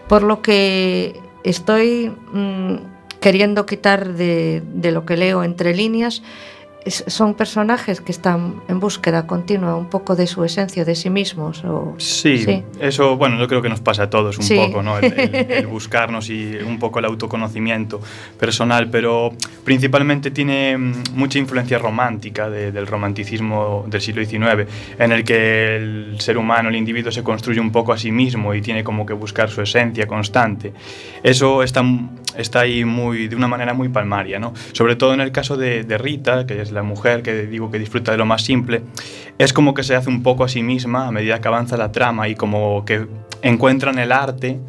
Por 0.10 0.24
lo 0.24 0.42
que 0.42 1.18
estoy 1.46 2.12
mm, 2.34 2.76
queriendo 3.22 3.66
quitar 3.66 4.16
de, 4.16 4.64
de 4.74 4.92
lo 4.92 5.06
que 5.06 5.16
leo 5.16 5.46
entre 5.46 5.74
líneas, 5.74 6.24
es- 6.88 7.04
son 7.08 7.34
personajes 7.36 8.02
que 8.02 8.12
están 8.12 8.56
en 8.68 8.80
búsqueda 8.80 9.28
continua 9.28 9.76
un 9.76 9.88
poco 9.90 10.16
de 10.16 10.26
su 10.28 10.44
esencia, 10.44 10.84
de 10.86 10.96
sí 10.96 11.10
mismos. 11.10 11.64
O, 11.66 11.96
Sí, 11.98 12.64
eso, 12.80 13.18
bueno, 13.18 13.38
yo 13.40 13.48
creo 13.48 13.62
que 13.62 13.70
nos 13.70 13.82
pasa 13.82 14.04
a 14.04 14.10
todos 14.10 14.38
un 14.38 14.44
Sí. 14.44 14.56
poco, 14.56 14.82
¿no? 14.82 14.98
El, 14.98 15.14
el- 15.14 15.36
el 15.52 15.68
buscarnos 15.78 16.30
y 16.30 16.56
un 16.66 16.80
poco 16.80 17.00
el 17.00 17.06
autoconocimiento 17.06 18.00
personal, 18.40 18.90
pero 18.90 19.32
principalmente 19.64 20.32
tiene 20.32 20.78
mm, 20.78 20.94
mucha 21.16 21.40
influencia 21.40 21.78
romántica 21.78 22.50
de- 22.50 22.72
del 22.72 22.88
romanticismo 22.88 23.86
del 23.88 24.02
siglo 24.02 24.24
XIX, 24.26 24.68
en 24.98 25.12
el 25.12 25.24
que 25.24 25.76
el 25.78 26.16
ser 26.20 26.38
humano, 26.38 26.70
el 26.70 26.76
individuo, 26.76 27.12
se 27.12 27.24
construye 27.24 27.60
un 27.60 27.72
poco 27.72 27.94
a 27.94 27.98
sí 27.98 28.12
mismo 28.12 28.54
y 28.54 28.62
tiene 28.62 28.84
como 28.84 29.06
que 29.06 29.14
buscar 29.14 29.50
su 29.50 29.62
esencia 29.62 30.08
constante. 30.08 30.74
Eso 31.24 31.64
está, 31.64 31.84
está 32.38 32.62
ahí 32.62 32.86
muy, 32.86 33.28
de 33.28 33.36
una 33.36 33.48
manera 33.48 33.74
muy 33.74 33.90
palmaria, 33.90 34.40
¿no? 34.40 34.54
Sobre 34.72 34.96
todo 34.96 35.14
en 35.14 35.22
el 35.22 35.32
caso 35.32 35.58
de, 35.58 35.84
de 35.84 35.98
Rita, 35.98 36.46
que 36.46 36.62
es 36.62 36.72
la 36.72 36.84
mujer 36.84 37.24
que 37.24 37.46
digo 37.46 37.72
que 37.72 37.80
disfruta 37.80 38.12
de 38.12 38.18
lo 38.18 38.26
más 38.26 38.44
simple, 38.44 38.84
es 39.38 39.54
como 39.54 39.74
que 39.74 39.84
se 39.84 39.96
hace 39.96 40.10
un 40.10 40.24
poco 40.24 40.44
a 40.44 40.50
sí 40.50 40.64
misma 40.64 41.08
a 41.08 41.12
medida 41.12 41.40
que 41.42 41.48
avanza 41.48 41.78
la 41.78 41.92
trama 41.92 42.28
y 42.28 42.36
como 42.36 42.86
que 42.86 43.08
encuentra 43.42 43.92
en 43.92 44.00
el 44.00 44.12
arte 44.12 44.60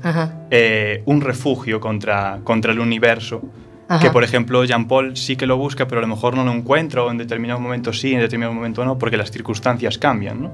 eh, 0.51 1.03
un 1.07 1.21
refugio 1.21 1.81
contra, 1.81 2.41
contra 2.45 2.73
el 2.73 2.81
universo. 2.81 3.43
ajá. 3.89 4.01
Que 4.01 4.11
por 4.11 4.23
ejemplo 4.23 4.65
Jean 4.65 4.87
Paul 4.87 5.17
sí 5.17 5.37
que 5.37 5.47
lo 5.47 5.57
busca, 5.57 5.89
pero 5.89 6.01
a 6.01 6.03
lo 6.03 6.09
mejor 6.09 6.37
no 6.37 6.45
lo 6.45 6.53
encuentra, 6.53 7.03
o 7.03 7.11
en 7.11 7.17
determinado 7.19 7.59
momento 7.61 7.93
sí, 7.93 8.13
en 8.13 8.21
determinado 8.21 8.55
momento 8.55 8.85
no, 8.85 8.99
porque 8.99 9.17
las 9.17 9.31
circunstancias 9.31 9.97
cambian, 9.97 10.43
¿no? 10.43 10.51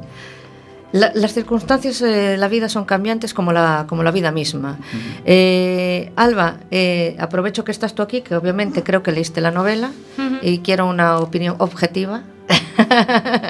La- 0.95 1.11
las 1.13 1.35
circunstancias 1.35 1.99
de 1.99 2.37
la 2.37 2.47
vida 2.47 2.69
son 2.69 2.85
cambiantes 2.85 3.35
como 3.35 3.53
la, 3.53 3.85
como 3.89 4.05
la 4.05 4.13
vida 4.13 4.31
misma. 4.31 4.79
Eh, 5.25 6.13
Alba, 6.15 6.59
eh, 6.71 7.17
aprovecho 7.19 7.65
que 7.65 7.73
estás 7.73 7.97
tú 7.97 8.03
aquí, 8.03 8.21
que 8.21 8.37
obviamente 8.37 8.85
creo 8.85 9.03
que 9.03 9.11
leíste 9.11 9.41
la 9.41 9.51
novela 9.51 9.91
Ujú. 10.17 10.37
y 10.43 10.59
quiero 10.59 10.87
una 10.87 11.19
opinión 11.19 11.57
objetiva. 11.59 12.23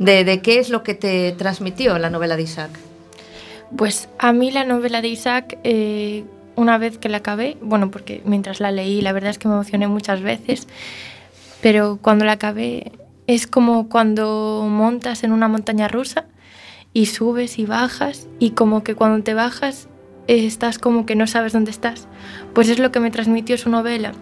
de, 0.00 0.24
de 0.24 0.42
qué 0.42 0.58
es 0.58 0.70
lo 0.70 0.82
que 0.82 0.94
te 0.94 1.30
transmitió 1.32 1.98
la 1.98 2.10
novela 2.10 2.36
de 2.36 2.42
Isaac. 2.42 2.70
Pues 3.76 4.08
a 4.18 4.32
mí 4.32 4.50
la 4.50 4.64
novela 4.64 5.00
de 5.02 5.08
Isaac, 5.08 5.58
eh, 5.62 6.24
una 6.56 6.78
vez 6.78 6.98
que 6.98 7.08
la 7.08 7.18
acabé, 7.18 7.56
bueno, 7.60 7.92
porque 7.92 8.22
mientras 8.24 8.58
la 8.58 8.72
leí, 8.72 9.00
la 9.02 9.12
verdad 9.12 9.30
es 9.30 9.38
que 9.38 9.46
me 9.46 9.54
emocioné 9.54 9.86
muchas 9.86 10.20
veces, 10.20 10.66
pero 11.60 11.98
cuando 12.02 12.24
la 12.24 12.32
acabé 12.32 12.90
es 13.26 13.46
como 13.46 13.88
cuando 13.88 14.66
montas 14.68 15.24
en 15.24 15.32
una 15.32 15.48
montaña 15.48 15.88
rusa 15.88 16.24
y 16.92 17.06
subes 17.06 17.58
y 17.58 17.66
bajas 17.66 18.28
y 18.38 18.50
como 18.50 18.84
que 18.84 18.94
cuando 18.94 19.22
te 19.24 19.34
bajas 19.34 19.88
eh, 20.28 20.46
estás 20.46 20.78
como 20.78 21.06
que 21.06 21.16
no 21.16 21.26
sabes 21.26 21.52
dónde 21.52 21.70
estás. 21.70 22.06
Pues 22.54 22.68
es 22.68 22.78
lo 22.78 22.92
que 22.92 23.00
me 23.00 23.10
transmitió 23.10 23.56
su 23.58 23.68
novela. 23.70 24.12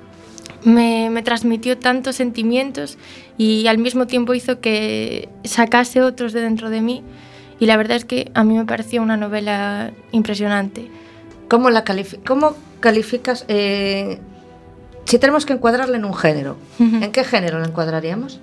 Me, 0.65 1.11
me 1.11 1.23
transmitió 1.23 1.77
tantos 1.79 2.17
sentimientos 2.17 2.97
y 3.37 3.67
al 3.67 3.79
mismo 3.79 4.07
tiempo 4.07 4.33
hizo 4.35 4.61
que 4.61 5.29
sacase 5.45 6.03
otros 6.03 6.33
de 6.33 6.41
dentro 6.41 6.71
de 6.71 6.81
mí 6.81 7.03
y 7.59 7.67
la 7.67 7.77
verdad 7.77 7.97
es 7.97 8.05
que 8.05 8.31
a 8.35 8.45
mí 8.45 8.57
me 8.57 8.65
pareció 8.65 9.03
una 9.03 9.17
novela 9.17 9.93
impresionante. 10.13 10.89
¿Cómo, 11.49 11.69
la 11.71 11.85
califi- 11.85 12.21
cómo 12.25 12.55
calificas? 12.81 13.45
eh, 13.49 14.19
si 15.05 15.19
tenemos 15.19 15.45
que 15.47 15.53
encuadrarla 15.53 15.97
en 15.97 16.05
un 16.05 16.15
género. 16.15 16.57
¿en 16.79 17.11
qué 17.11 17.25
género 17.25 17.59
la 17.59 17.67
encuadraríamos? 17.67 18.41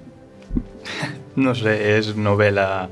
No 1.35 1.55
sé, 1.55 1.97
es 1.97 2.15
novela 2.15 2.89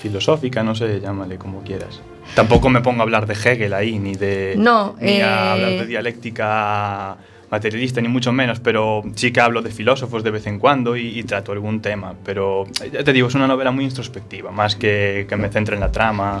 filosófica, 0.00 0.62
no 0.62 0.74
sé, 0.74 1.00
llámale 1.00 1.36
como 1.36 1.62
quieras. 1.62 2.00
Tampoco 2.34 2.68
me 2.68 2.80
pongo 2.80 3.00
a 3.00 3.02
hablar 3.04 3.26
de 3.26 3.34
Hegel 3.34 3.74
ahí, 3.74 3.98
ni 3.98 4.14
de. 4.14 4.54
No, 4.58 4.96
ni 5.00 5.12
eh, 5.12 5.22
a 5.22 5.52
hablar 5.52 5.70
de 5.70 5.86
dialéctica 5.86 7.16
materialista, 7.50 8.00
ni 8.00 8.08
mucho 8.08 8.32
menos, 8.32 8.58
pero 8.58 9.04
sí 9.14 9.30
que 9.30 9.40
hablo 9.40 9.62
de 9.62 9.70
filósofos 9.70 10.24
de 10.24 10.32
vez 10.32 10.46
en 10.48 10.58
cuando 10.58 10.96
y, 10.96 11.18
y 11.18 11.22
trato 11.22 11.52
algún 11.52 11.80
tema. 11.80 12.14
Pero 12.24 12.66
eh, 12.82 12.90
ya 12.92 13.04
te 13.04 13.12
digo, 13.12 13.28
es 13.28 13.34
una 13.34 13.46
novela 13.46 13.70
muy 13.70 13.84
introspectiva, 13.84 14.50
más 14.50 14.74
que 14.74 15.26
que 15.28 15.36
me 15.36 15.48
centre 15.48 15.76
en 15.76 15.80
la 15.80 15.92
trama. 15.92 16.40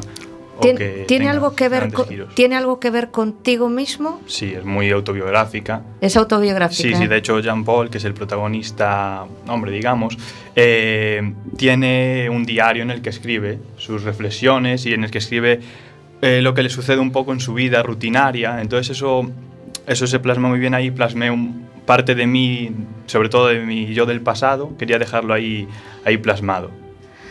O 0.56 0.60
¿Tien- 0.60 0.76
que 0.76 1.04
¿Tiene, 1.06 1.28
algo 1.28 1.54
que 1.54 1.68
ver 1.68 1.92
con. 1.92 2.06
¿Tiene 2.34 2.56
algo 2.56 2.80
que 2.80 2.90
ver 2.90 3.10
contigo 3.10 3.68
mismo? 3.68 4.20
Sí, 4.26 4.54
es 4.54 4.64
muy 4.64 4.90
autobiográfica. 4.90 5.82
Es 6.00 6.16
autobiográfica. 6.16 6.82
Sí, 6.82 6.94
sí, 6.94 7.06
de 7.06 7.16
hecho 7.16 7.38
Jean 7.40 7.64
Paul, 7.64 7.90
que 7.90 7.98
es 7.98 8.04
el 8.04 8.14
protagonista, 8.14 9.26
hombre, 9.48 9.70
digamos, 9.72 10.16
eh, 10.54 11.32
tiene 11.56 12.28
un 12.30 12.44
diario 12.44 12.82
en 12.82 12.90
el 12.90 13.02
que 13.02 13.10
escribe 13.10 13.58
sus 13.76 14.02
reflexiones 14.02 14.86
y 14.86 14.94
en 14.94 15.04
el 15.04 15.10
que 15.10 15.18
escribe 15.18 15.60
eh, 16.22 16.40
lo 16.42 16.54
que 16.54 16.62
le 16.62 16.70
sucede 16.70 16.98
un 16.98 17.12
poco 17.12 17.32
en 17.32 17.40
su 17.40 17.54
vida 17.54 17.82
rutinaria. 17.82 18.60
Entonces 18.60 18.96
eso, 18.96 19.30
eso 19.86 20.06
se 20.06 20.18
plasma 20.18 20.48
muy 20.48 20.58
bien 20.58 20.74
ahí, 20.74 20.90
plasmé 20.90 21.30
un, 21.30 21.66
parte 21.86 22.14
de 22.14 22.26
mí, 22.26 22.72
sobre 23.06 23.28
todo 23.28 23.46
de 23.48 23.60
mi 23.60 23.94
yo 23.94 24.06
del 24.06 24.20
pasado, 24.20 24.76
quería 24.76 24.98
dejarlo 24.98 25.32
ahí, 25.32 25.68
ahí 26.04 26.16
plasmado. 26.18 26.70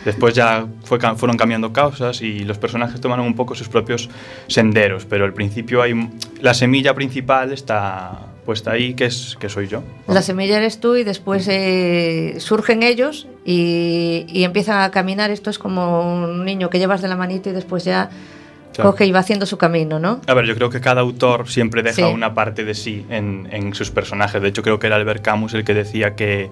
Después 0.06 0.34
ya 0.34 0.66
fue, 0.84 0.98
fueron 1.16 1.36
cambiando 1.36 1.72
causas 1.72 2.22
y 2.22 2.38
los 2.44 2.56
personajes 2.58 3.00
tomaron 3.00 3.26
un 3.26 3.34
poco 3.34 3.54
sus 3.56 3.68
propios 3.68 4.08
senderos, 4.46 5.04
pero 5.04 5.24
al 5.24 5.34
principio 5.34 5.82
hay 5.82 6.08
la 6.40 6.54
semilla 6.54 6.94
principal 6.94 7.52
está 7.52 8.20
puesta 8.46 8.70
ahí, 8.70 8.94
que 8.94 9.06
es 9.06 9.36
que 9.40 9.48
soy 9.48 9.66
yo. 9.66 9.82
La 10.06 10.22
semilla 10.22 10.58
eres 10.58 10.78
tú 10.78 10.94
y 10.94 11.02
después 11.02 11.48
eh, 11.50 12.36
surgen 12.38 12.84
ellos 12.84 13.26
y, 13.44 14.24
y 14.28 14.44
empiezan 14.44 14.80
a 14.82 14.92
caminar. 14.92 15.32
Esto 15.32 15.50
es 15.50 15.58
como 15.58 16.00
un 16.24 16.44
niño 16.44 16.70
que 16.70 16.78
llevas 16.78 17.02
de 17.02 17.08
la 17.08 17.16
manito 17.16 17.50
y 17.50 17.52
después 17.52 17.84
ya 17.84 18.08
Claro. 18.74 18.90
coge 18.92 19.06
y 19.06 19.10
va 19.10 19.20
haciendo 19.20 19.46
su 19.46 19.56
camino, 19.56 19.98
¿no? 19.98 20.20
A 20.26 20.34
ver, 20.34 20.44
yo 20.44 20.54
creo 20.54 20.68
que 20.68 20.82
cada 20.82 21.00
autor 21.00 21.48
siempre 21.48 21.82
deja 21.82 21.94
Sí. 21.96 22.02
una 22.02 22.34
parte 22.34 22.62
de 22.62 22.74
sí 22.74 23.06
en, 23.08 23.48
en 23.50 23.72
sus 23.74 23.90
personajes. 23.90 24.42
De 24.42 24.48
hecho, 24.48 24.62
creo 24.62 24.78
que 24.78 24.86
era 24.86 24.96
Albert 24.96 25.22
Camus 25.24 25.54
el 25.54 25.64
que 25.64 25.72
decía 25.72 26.14
que, 26.14 26.50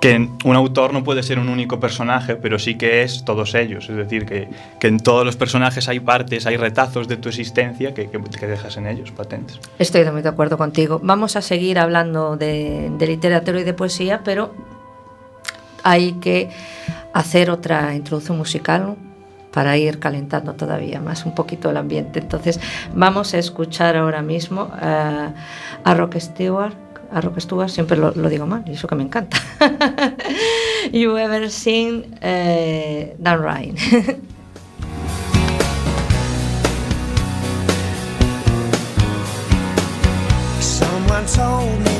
que 0.00 0.28
un 0.44 0.56
autor 0.56 0.92
no 0.92 1.02
puede 1.02 1.22
ser 1.22 1.38
un 1.38 1.48
único 1.48 1.80
personaje, 1.80 2.36
pero 2.36 2.58
sí 2.58 2.74
que 2.76 3.02
es 3.02 3.24
todos 3.24 3.54
ellos. 3.54 3.88
Es 3.88 3.96
decir, 3.96 4.26
que, 4.26 4.48
que 4.78 4.88
en 4.88 4.98
todos 5.00 5.24
los 5.24 5.36
personajes 5.36 5.88
hay 5.88 6.00
partes, 6.00 6.44
hay 6.46 6.56
retazos 6.58 7.08
de 7.08 7.16
tu 7.16 7.28
existencia 7.30 7.94
que, 7.94 8.10
que- 8.10 8.20
que 8.20 8.46
dejas 8.46 8.76
en 8.76 8.86
ellos, 8.86 9.10
patentes. 9.12 9.58
Estoy 9.78 10.04
muy 10.10 10.20
de 10.22 10.28
acuerdo 10.28 10.58
contigo. 10.58 11.00
Vamos 11.02 11.36
a 11.36 11.42
seguir 11.42 11.78
hablando 11.78 12.36
de, 12.36 12.90
literatura 13.06 13.60
y 13.60 13.64
de 13.64 13.72
poesía, 13.72 14.20
pero 14.24 14.52
hay 15.82 16.12
que 16.14 16.50
hacer 17.12 17.50
otra 17.50 17.94
introducción 17.94 18.36
musical 18.38 18.96
para 19.52 19.76
ir 19.76 20.00
calentando 20.00 20.54
todavía 20.54 21.00
más 21.00 21.24
un 21.24 21.34
poquito 21.34 21.70
el 21.70 21.76
ambiente. 21.76 22.18
Entonces 22.18 22.58
vamos 22.94 23.34
a 23.34 23.38
escuchar 23.38 23.96
ahora 23.96 24.20
mismo 24.20 24.70
eh, 24.82 25.28
a 25.84 25.94
Rock 25.94 26.16
Stewart. 26.18 26.74
A 27.12 27.20
Rock 27.20 27.40
Stewart 27.40 27.68
siempre 27.68 27.96
lo, 27.96 28.12
lo 28.12 28.28
digo 28.28 28.46
mal, 28.46 28.64
y 28.66 28.72
eso 28.72 28.86
que 28.88 28.94
me 28.94 29.02
encanta. 29.04 29.38
you 30.92 31.16
ever 31.16 31.50
seen 31.50 32.18
eh, 32.20 33.14
Dan 33.18 33.42
Ryan? 33.42 33.76
Someone 40.60 41.26
told 41.26 41.80
me 41.84 41.93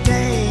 day. 0.00 0.41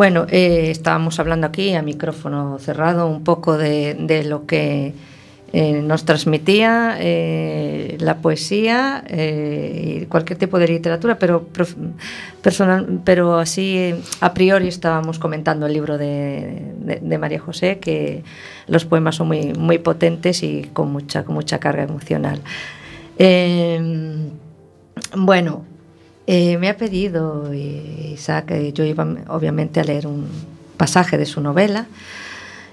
Bueno, 0.00 0.24
eh, 0.30 0.70
estábamos 0.70 1.20
hablando 1.20 1.46
aquí 1.46 1.74
a 1.74 1.82
micrófono 1.82 2.58
cerrado 2.58 3.06
un 3.06 3.22
poco 3.22 3.58
de, 3.58 4.24
lo 4.26 4.46
que 4.46 4.94
eh, 5.52 5.82
nos 5.82 6.06
transmitía 6.06 6.96
eh, 6.98 7.98
la 8.00 8.16
poesía 8.16 9.04
y 9.06 10.06
cualquier 10.06 10.38
tipo 10.38 10.58
de 10.58 10.68
literatura, 10.68 11.18
pero, 11.18 11.46
personal, 12.40 13.02
pero 13.04 13.36
así 13.36 13.94
a 14.22 14.32
priori 14.32 14.68
estábamos 14.68 15.18
comentando 15.18 15.66
el 15.66 15.74
libro 15.74 15.98
de, 15.98 16.62
de- 17.02 17.18
María 17.18 17.38
José, 17.38 17.78
que 17.78 18.24
los 18.68 18.86
poemas 18.86 19.16
son 19.16 19.26
muy, 19.26 19.52
muy 19.52 19.76
potentes 19.76 20.42
y 20.42 20.70
con 20.72 20.90
mucha, 20.90 21.24
con 21.24 21.34
mucha 21.34 21.58
carga 21.58 21.82
emocional. 21.82 22.40
Bueno, 25.14 25.64
eh, 26.32 26.58
me 26.58 26.68
ha 26.68 26.76
pedido 26.76 27.52
eh, 27.52 28.12
Isaac, 28.12 28.52
eh, 28.52 28.72
yo 28.72 28.84
iba 28.84 29.04
obviamente 29.26 29.80
a 29.80 29.82
leer 29.82 30.06
un 30.06 30.28
pasaje 30.76 31.18
de 31.18 31.26
su 31.26 31.40
novela 31.40 31.88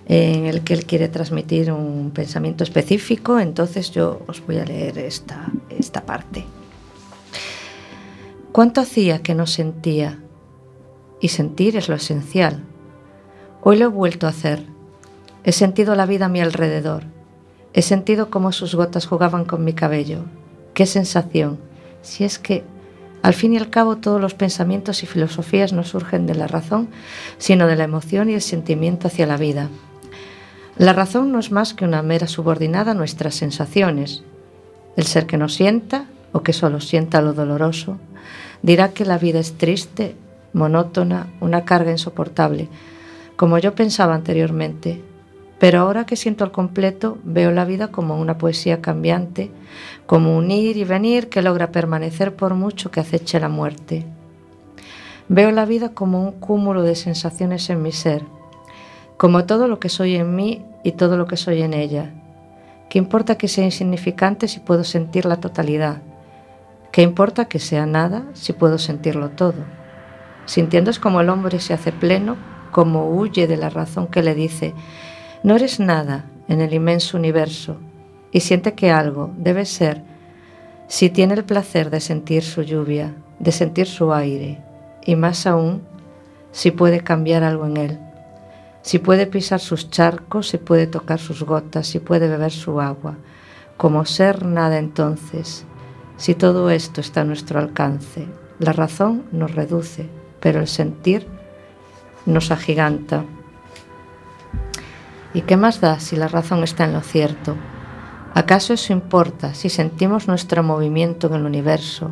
en 0.06 0.46
el 0.46 0.62
que 0.63 0.76
él 0.76 0.86
quiere 0.86 1.08
transmitir 1.08 1.72
un 1.72 2.12
pensamiento 2.12 2.63
específico, 2.63 3.39
entonces 3.39 3.89
yo 3.89 4.22
os 4.28 4.46
voy 4.46 4.60
a 4.60 4.63
leer 4.63 5.00
esta, 5.00 5.48
esta 5.70 6.06
parte. 6.06 6.46
¿Cuánto 8.52 8.80
hacía 8.80 9.24
que 9.24 9.34
no 9.34 9.48
sentía? 9.48 10.20
Y 11.20 11.30
sentir 11.30 11.78
es 11.78 11.89
lo 11.89 11.96
esencial. 11.96 12.63
Hoy 13.63 13.78
lo 13.78 13.86
he 13.86 13.88
vuelto 13.88 14.28
a 14.28 14.30
hacer. 14.30 14.62
He 15.43 15.52
sentido 15.52 15.96
la 15.96 16.06
vida 16.06 16.26
a 16.26 16.30
mi 16.30 16.41
alrededor. 16.41 17.06
He 17.74 17.82
sentido 17.82 18.30
cómo 18.30 18.52
sus 18.52 18.76
gotas 18.76 19.08
jugaban 19.08 19.46
con 19.46 19.63
mi 19.63 19.74
cabello. 19.74 20.26
Qué 20.76 20.86
sensación. 20.86 21.58
Si 22.04 22.24
es 22.24 22.38
que, 22.38 22.63
al 23.27 23.33
fin 23.33 23.51
y 23.51 23.57
al 23.57 23.69
cabo, 23.69 23.97
todos 23.97 24.21
los 24.21 24.35
pensamientos 24.35 25.03
y 25.03 25.05
filosofías 25.05 25.73
no 25.73 25.83
surgen 25.83 26.27
de 26.27 26.33
la 26.33 26.47
razón, 26.47 26.87
sino 27.37 27.67
de 27.67 27.75
la 27.75 27.83
emoción 27.83 28.29
y 28.29 28.35
el 28.35 28.41
sentimiento 28.41 29.09
hacia 29.09 29.27
la 29.27 29.35
vida. 29.35 29.67
La 30.77 30.93
razón 30.93 31.33
no 31.33 31.39
es 31.39 31.51
más 31.51 31.73
que 31.73 31.83
una 31.83 32.01
mera 32.03 32.27
subordinada 32.27 32.91
a 32.91 32.93
nuestras 32.93 33.35
sensaciones. 33.35 34.23
El 34.95 35.03
ser 35.03 35.25
que 35.25 35.35
no 35.35 35.49
sienta, 35.49 36.05
o 36.31 36.41
que 36.41 36.53
solo 36.53 36.79
sienta 36.79 37.21
lo 37.21 37.33
doloroso, 37.33 37.97
dirá 38.61 38.93
que 38.93 39.03
la 39.03 39.17
vida 39.17 39.39
es 39.39 39.57
triste, 39.57 40.15
monótona, 40.53 41.27
una 41.41 41.65
carga 41.65 41.91
insoportable, 41.91 42.69
como 43.35 43.57
yo 43.57 43.75
pensaba 43.75 44.15
anteriormente. 44.15 45.01
Pero 45.60 45.80
ahora 45.80 46.06
que 46.06 46.15
siento 46.15 46.43
al 46.43 46.52
completo, 46.52 47.17
veo 47.24 47.52
la 47.52 47.65
vida 47.65 47.88
como 47.88 48.20
una 48.20 48.38
poesía 48.38 48.82
cambiante, 48.82 49.50
como 50.06 50.38
un 50.38 50.52
ir 50.52 50.78
y 50.78 50.84
venir 50.84 51.30
que 51.30 51.41
logra 51.41 51.72
permanecer 51.72 52.36
por 52.36 52.54
mucho 52.54 52.91
que 52.91 53.00
aceche 53.00 53.39
la 53.39 53.50
muerte. 53.50 54.06
Veo 55.30 55.52
la 55.52 55.65
vida 55.65 55.89
como 55.93 56.24
un 56.24 56.32
cúmulo 56.34 56.84
de 56.84 56.96
sensaciones 56.96 57.70
en 57.70 57.82
mi 57.82 57.91
ser, 57.91 58.24
como 59.17 59.46
todo 59.46 59.67
lo 59.67 59.80
que 59.80 59.89
soy 59.89 60.15
en 60.15 60.36
mí 60.36 60.63
y 60.84 60.93
todo 60.93 61.17
lo 61.17 61.26
que 61.26 61.38
soy 61.38 61.63
en 61.63 61.74
ella. 61.74 62.13
¿Qué 62.89 63.00
importa 63.00 63.36
que 63.36 63.48
sea 63.48 63.65
insignificante 63.65 64.48
si 64.48 64.60
puedo 64.60 64.84
sentir 64.84 65.26
la 65.26 65.38
totalidad? 65.38 66.02
¿Qué 66.91 67.02
importa 67.02 67.46
que 67.46 67.60
sea 67.60 67.86
nada 67.86 68.24
si 68.34 68.54
puedo 68.54 68.78
sentirlo 68.78 69.30
todo? 69.32 69.65
Sintiendo 70.46 70.89
es 70.91 71.00
como 71.00 71.20
el 71.20 71.30
hombre 71.30 71.60
se 71.60 71.74
hace 71.74 71.91
pleno, 71.91 72.38
como 72.72 73.10
huye 73.10 73.48
de 73.48 73.58
la 73.58 73.70
razón 73.70 74.08
que 74.08 74.24
le 74.24 74.34
dice, 74.34 74.74
no 75.43 75.56
eres 75.56 75.80
nada 75.80 76.26
en 76.47 76.62
el 76.62 76.73
inmenso 76.73 77.17
universo, 77.17 77.78
y 78.32 78.41
siente 78.41 78.73
que 78.73 78.91
algo 78.91 79.32
debe 79.38 79.65
ser 79.65 80.04
si 80.88 81.10
tiene 81.10 81.34
el 81.34 81.43
placer 81.43 81.89
de 81.89 82.00
sentir 82.00 82.43
su 82.43 82.62
lluvia, 82.62 83.13
de 83.39 83.52
sentir 83.52 83.88
su 83.88 84.13
aire, 84.13 84.62
y 85.06 85.15
más 85.15 85.45
aún 85.45 85.82
si 86.52 86.71
puede 86.71 87.02
cambiar 87.02 87.43
algo 87.43 87.65
en 87.65 87.78
él, 87.78 88.00
si 88.82 89.00
puede 89.00 89.28
pisar 89.28 89.60
sus 89.60 89.89
charcos, 89.89 90.47
si 90.47 90.58
puede 90.58 90.88
tocar 90.88 91.19
sus 91.19 91.43
gotas, 91.43 91.88
si 91.88 92.00
puede 92.00 92.30
beber 92.30 92.52
su 92.52 92.80
agua, 92.80 93.17
como 93.76 94.06
ser 94.06 94.45
nada 94.45 94.80
entonces, 94.80 95.65
si 96.15 96.36
todo 96.36 96.69
esto 96.69 97.02
está 97.02 97.21
a 97.21 97.26
nuestro 97.26 97.60
alcance. 97.60 98.28
La 98.60 98.73
razón 98.73 99.26
nos 99.32 99.54
reduce, 99.54 100.10
pero 100.39 100.60
el 100.62 100.67
sentir 100.67 101.28
nos 102.26 102.50
agiganta. 102.50 103.23
¿Y 105.38 105.41
qué 105.41 105.56
más 105.56 105.82
da 105.82 106.00
si 106.00 106.15
la 106.15 106.28
razón 106.28 106.63
está 106.63 106.86
en 106.86 106.93
lo 106.93 107.02
cierto? 107.02 107.56
¿Acaso 108.34 108.73
eso 108.73 108.91
importa 108.91 109.54
si 109.54 109.69
sentimos 109.69 110.28
nuestro 110.28 110.63
movimiento 110.63 111.28
en 111.28 111.36
el 111.36 111.45
universo, 111.45 112.12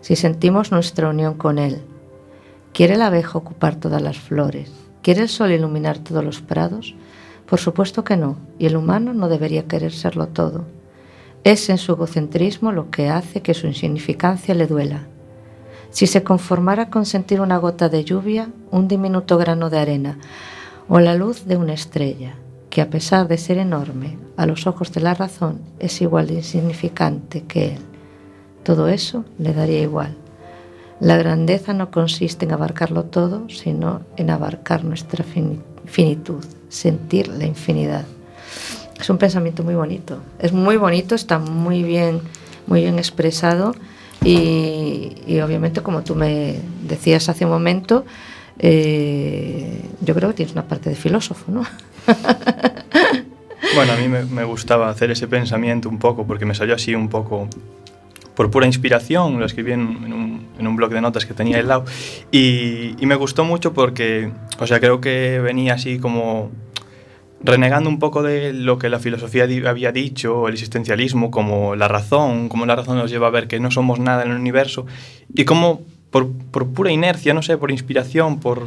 si 0.00 0.14
sentimos 0.14 0.70
nuestra 0.70 1.08
unión 1.08 1.34
con 1.34 1.58
él? 1.58 1.82
¿Quiere 2.72 2.96
la 2.96 3.08
abeja 3.08 3.36
ocupar 3.36 3.74
todas 3.74 4.00
las 4.00 4.18
flores? 4.18 4.70
¿Quiere 5.02 5.22
el 5.22 5.28
sol 5.28 5.50
iluminar 5.50 5.98
todos 5.98 6.24
los 6.24 6.42
prados? 6.42 6.94
Por 7.44 7.58
supuesto 7.58 8.04
que 8.04 8.16
no, 8.16 8.36
y 8.56 8.66
el 8.66 8.76
humano 8.76 9.14
no 9.14 9.28
debería 9.28 9.66
querer 9.66 9.90
serlo 9.90 10.28
todo. 10.28 10.64
Es 11.42 11.68
en 11.70 11.78
su 11.78 11.90
egocentrismo 11.90 12.70
lo 12.70 12.88
que 12.88 13.08
hace 13.08 13.42
que 13.42 13.54
su 13.54 13.66
insignificancia 13.66 14.54
le 14.54 14.68
duela. 14.68 15.08
Si 15.90 16.06
se 16.06 16.22
conformara 16.22 16.88
con 16.88 17.04
sentir 17.04 17.40
una 17.40 17.56
gota 17.56 17.88
de 17.88 18.04
lluvia, 18.04 18.50
un 18.70 18.86
diminuto 18.86 19.38
grano 19.38 19.70
de 19.70 19.78
arena 19.80 20.18
o 20.88 21.00
la 21.00 21.16
luz 21.16 21.46
de 21.46 21.56
una 21.56 21.72
estrella, 21.72 22.36
que 22.74 22.80
a 22.82 22.90
pesar 22.90 23.28
de 23.28 23.38
ser 23.38 23.58
enorme 23.58 24.18
a 24.36 24.46
los 24.46 24.66
ojos 24.66 24.92
de 24.92 25.00
la 25.00 25.14
razón 25.14 25.60
es 25.78 26.02
igual 26.02 26.26
de 26.26 26.34
insignificante 26.34 27.44
que 27.44 27.74
él, 27.74 27.78
todo 28.64 28.88
eso 28.88 29.24
le 29.38 29.54
daría 29.54 29.80
igual. 29.80 30.16
La 30.98 31.16
grandeza 31.16 31.72
no 31.72 31.92
consiste 31.92 32.46
en 32.46 32.50
abarcarlo 32.52 33.04
todo, 33.04 33.48
sino 33.48 34.00
en 34.16 34.28
abarcar 34.30 34.82
nuestra 34.84 35.24
fini- 35.24 35.60
finitud, 35.84 36.44
sentir 36.68 37.28
la 37.28 37.46
infinidad. 37.46 38.06
Es 39.00 39.08
un 39.08 39.18
pensamiento 39.18 39.62
muy 39.62 39.76
bonito. 39.76 40.18
Es 40.40 40.52
muy 40.52 40.76
bonito, 40.76 41.14
está 41.14 41.38
muy 41.38 41.84
bien, 41.84 42.22
muy 42.66 42.80
bien 42.80 42.98
expresado 42.98 43.76
y, 44.24 45.12
y 45.28 45.38
obviamente 45.40 45.80
como 45.80 46.02
tú 46.02 46.16
me 46.16 46.56
decías 46.88 47.28
hace 47.28 47.44
un 47.44 47.52
momento, 47.52 48.04
eh, 48.58 49.80
yo 50.00 50.12
creo 50.14 50.30
que 50.30 50.34
tienes 50.34 50.54
una 50.54 50.66
parte 50.66 50.90
de 50.90 50.96
filósofo, 50.96 51.52
¿no? 51.52 51.62
Bueno, 53.74 53.92
a 53.94 53.96
mí 53.96 54.06
me, 54.08 54.24
me 54.24 54.44
gustaba 54.44 54.88
hacer 54.88 55.10
ese 55.10 55.26
pensamiento 55.26 55.88
un 55.88 55.98
poco 55.98 56.26
porque 56.26 56.44
me 56.44 56.54
salió 56.54 56.76
así 56.76 56.94
un 56.94 57.08
poco 57.08 57.48
por 58.34 58.50
pura 58.50 58.66
inspiración, 58.66 59.38
lo 59.38 59.46
escribí 59.46 59.72
en, 59.72 59.80
en 60.04 60.12
un, 60.12 60.46
en 60.58 60.66
un 60.66 60.76
blog 60.76 60.90
de 60.90 61.00
notas 61.00 61.24
que 61.24 61.34
tenía 61.34 61.58
al 61.58 61.68
lado 61.68 61.84
y, 62.30 62.94
y 63.00 63.06
me 63.06 63.14
gustó 63.14 63.44
mucho 63.44 63.72
porque, 63.72 64.30
o 64.58 64.66
sea, 64.66 64.80
creo 64.80 65.00
que 65.00 65.40
venía 65.40 65.74
así 65.74 65.98
como 65.98 66.50
renegando 67.42 67.90
un 67.90 67.98
poco 67.98 68.22
de 68.22 68.52
lo 68.52 68.78
que 68.78 68.88
la 68.88 68.98
filosofía 68.98 69.46
había 69.66 69.92
dicho, 69.92 70.48
el 70.48 70.54
existencialismo, 70.54 71.30
como 71.30 71.76
la 71.76 71.88
razón, 71.88 72.48
como 72.48 72.66
la 72.66 72.74
razón 72.74 72.96
nos 72.96 73.10
lleva 73.10 73.26
a 73.28 73.30
ver 73.30 73.48
que 73.48 73.60
no 73.60 73.70
somos 73.70 73.98
nada 73.98 74.24
en 74.24 74.30
el 74.30 74.36
universo 74.36 74.86
y 75.32 75.44
como 75.44 75.82
por, 76.10 76.32
por 76.32 76.68
pura 76.68 76.90
inercia, 76.90 77.34
no 77.34 77.42
sé, 77.42 77.58
por 77.58 77.70
inspiración, 77.70 78.40
por 78.40 78.66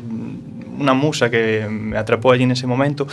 una 0.78 0.94
musa 0.94 1.30
que 1.30 1.68
me 1.70 1.98
atrapó 1.98 2.32
allí 2.32 2.44
en 2.44 2.52
ese 2.52 2.68
momento, 2.68 3.08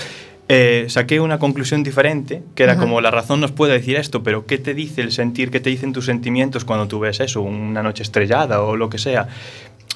eh, 0.49 0.87
saqué 0.89 1.21
una 1.21 1.39
conclusión 1.39 1.83
diferente, 1.83 2.43
que 2.55 2.65
era 2.65 2.73
Ajá. 2.73 2.83
como 2.83 3.01
la 3.01 3.11
razón 3.11 3.41
nos 3.41 3.53
puede 3.53 3.73
decir 3.73 3.97
esto, 3.97 4.23
pero 4.23 4.47
¿qué 4.47 4.59
te 4.59 4.75
dice 4.75 5.01
el 5.01 5.11
sentir, 5.11 5.51
qué 5.51 5.61
te 5.61 5.71
dicen 5.71 5.93
tus 5.93 6.05
sentimientos 6.05 6.65
cuando 6.65 6.87
tú 6.87 7.01
ves 7.01 7.21
eso, 7.21 7.41
una 7.41 7.83
noche 7.83 8.03
estrellada 8.03 8.61
o 8.61 8.77
lo 8.77 8.91
que 8.91 8.99
sea? 8.99 9.29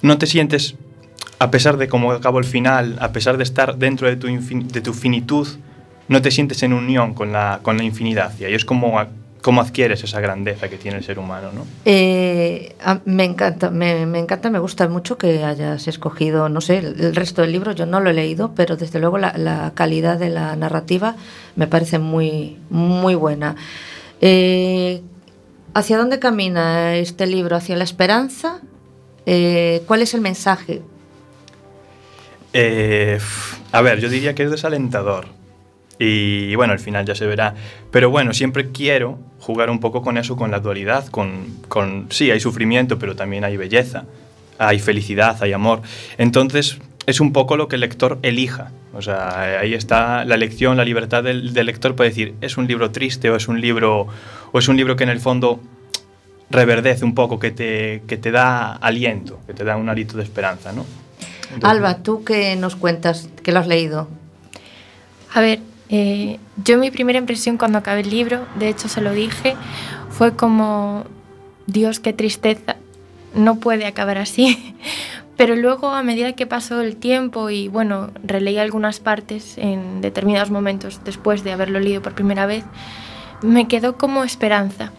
No 0.00 0.16
te 0.16 0.26
sientes, 0.26 0.76
a 1.38 1.50
pesar 1.50 1.76
de 1.76 1.88
cómo 1.88 2.12
acabó 2.12 2.38
el 2.38 2.46
final, 2.46 2.96
a 3.00 3.12
pesar 3.12 3.36
de 3.36 3.42
estar 3.42 3.76
dentro 3.76 4.08
de 4.08 4.16
tu, 4.16 4.26
de 4.28 4.80
tu 4.80 4.94
finitud, 4.94 5.46
no 6.08 6.22
te 6.22 6.30
sientes 6.30 6.62
en 6.62 6.72
unión 6.72 7.12
con 7.12 7.32
la, 7.32 7.60
con 7.62 7.76
la 7.76 7.84
infinidad. 7.84 8.32
Y 8.40 8.44
ahí 8.44 8.54
es 8.54 8.64
como, 8.64 8.98
como 9.42 9.60
adquieres 9.60 10.02
esa 10.02 10.20
grandeza 10.20 10.68
que 10.68 10.76
tiene 10.78 10.98
el 10.98 11.04
ser 11.04 11.18
humano, 11.18 11.50
¿no? 11.54 11.64
Eh, 11.84 12.74
a- 12.84 13.00
me 13.04 13.24
encanta, 13.24 13.70
me, 13.70 14.04
me 14.06 14.18
encanta, 14.18 14.50
me 14.50 14.58
gusta 14.58 14.88
mucho 14.88 15.16
que 15.16 15.44
hayas 15.44 15.86
escogido, 15.88 16.48
no 16.48 16.60
sé, 16.60 16.78
el, 16.78 17.00
el 17.00 17.14
resto 17.14 17.42
del 17.42 17.52
libro, 17.52 17.72
yo 17.72 17.86
no 17.86 18.00
lo 18.00 18.10
he 18.10 18.14
leído, 18.14 18.52
pero 18.54 18.76
desde 18.76 18.98
luego 18.98 19.16
la, 19.18 19.32
la 19.38 19.72
calidad 19.74 20.18
de 20.18 20.30
la 20.30 20.56
narrativa 20.56 21.14
me 21.56 21.66
parece 21.66 21.98
muy, 21.98 22.56
muy 22.70 23.14
buena. 23.14 23.54
Eh, 24.20 25.02
¿Hacia 25.74 25.98
dónde 25.98 26.18
camina 26.18 26.96
este 26.96 27.26
libro? 27.26 27.54
¿Hacia 27.54 27.76
la 27.76 27.84
esperanza? 27.84 28.60
Eh, 29.26 29.82
¿Cuál 29.86 30.02
es 30.02 30.14
el 30.14 30.20
mensaje? 30.20 30.82
A 33.72 33.82
ver, 33.82 34.00
yo 34.00 34.08
diría 34.08 34.34
que 34.34 34.42
es 34.42 34.50
desalentador. 34.50 35.26
Y 35.98 36.54
bueno, 36.54 36.72
al 36.72 36.78
final 36.78 37.04
ya 37.04 37.14
se 37.14 37.26
verá. 37.26 37.54
Pero 37.90 38.10
bueno, 38.10 38.32
siempre 38.32 38.70
quiero 38.70 39.18
jugar 39.40 39.70
un 39.70 39.80
poco 39.80 40.02
con 40.02 40.18
eso, 40.18 40.36
con 40.36 40.50
la 40.50 40.60
dualidad, 40.60 41.06
con, 41.08 41.46
con 41.68 42.06
sí, 42.10 42.30
hay 42.30 42.40
sufrimiento, 42.40 42.98
pero 42.98 43.16
también 43.16 43.44
hay 43.44 43.56
belleza, 43.56 44.04
hay 44.58 44.78
felicidad, 44.78 45.42
hay 45.42 45.52
amor. 45.52 45.82
Entonces, 46.18 46.78
es 47.06 47.20
un 47.20 47.32
poco 47.32 47.56
lo 47.56 47.68
que 47.68 47.76
el 47.76 47.80
lector 47.80 48.18
elija. 48.22 48.70
O 48.94 49.02
sea, 49.02 49.60
ahí 49.60 49.74
está 49.74 50.24
la 50.24 50.34
elección, 50.34 50.76
la 50.76 50.84
libertad 50.84 51.22
del, 51.22 51.52
del 51.52 51.66
lector 51.66 51.96
para 51.96 52.08
decir, 52.08 52.34
es 52.40 52.56
un 52.56 52.66
libro 52.66 52.90
triste 52.90 53.30
o 53.30 53.36
es 53.36 53.48
un 53.48 53.60
libro, 53.60 54.06
o 54.52 54.58
es 54.58 54.68
un 54.68 54.76
libro 54.76 54.96
que 54.96 55.04
en 55.04 55.10
el 55.10 55.20
fondo 55.20 55.60
reverdece 56.50 57.04
un 57.04 57.14
poco, 57.14 57.38
que 57.38 57.50
te, 57.50 58.02
que 58.06 58.16
te 58.16 58.30
da 58.30 58.72
aliento, 58.72 59.40
que 59.46 59.54
te 59.54 59.64
da 59.64 59.76
un 59.76 59.88
alito 59.88 60.16
de 60.16 60.22
esperanza, 60.22 60.72
¿no? 60.72 60.84
Entonces, 61.54 61.70
Alba, 61.70 62.02
¿tú 62.02 62.24
qué 62.24 62.56
nos 62.56 62.76
cuentas? 62.76 63.28
¿Qué 63.42 63.52
lo 63.52 63.60
has 63.60 63.66
leído? 63.66 64.08
A 65.34 65.40
ver, 65.40 65.60
eh, 65.88 66.38
yo 66.64 66.78
mi 66.78 66.90
primera 66.90 67.18
impresión 67.18 67.56
cuando 67.56 67.78
acabé 67.78 68.00
el 68.00 68.10
libro, 68.10 68.46
de 68.58 68.68
hecho 68.68 68.88
se 68.88 69.00
lo 69.00 69.12
dije, 69.12 69.56
fue 70.10 70.36
como, 70.36 71.04
Dios, 71.66 72.00
qué 72.00 72.12
tristeza, 72.12 72.76
no 73.34 73.56
puede 73.56 73.86
acabar 73.86 74.18
así. 74.18 74.74
Pero 75.36 75.54
luego, 75.54 75.90
a 75.90 76.02
medida 76.02 76.32
que 76.32 76.46
pasó 76.48 76.80
el 76.80 76.96
tiempo 76.96 77.48
y 77.48 77.68
bueno, 77.68 78.10
releí 78.24 78.58
algunas 78.58 78.98
partes 78.98 79.56
en 79.56 80.00
determinados 80.00 80.50
momentos 80.50 81.00
después 81.04 81.44
de 81.44 81.52
haberlo 81.52 81.78
leído 81.78 82.02
por 82.02 82.14
primera 82.14 82.44
vez, 82.44 82.64
me 83.40 83.68
quedó 83.68 83.96
como 83.96 84.24
esperanza. 84.24 84.90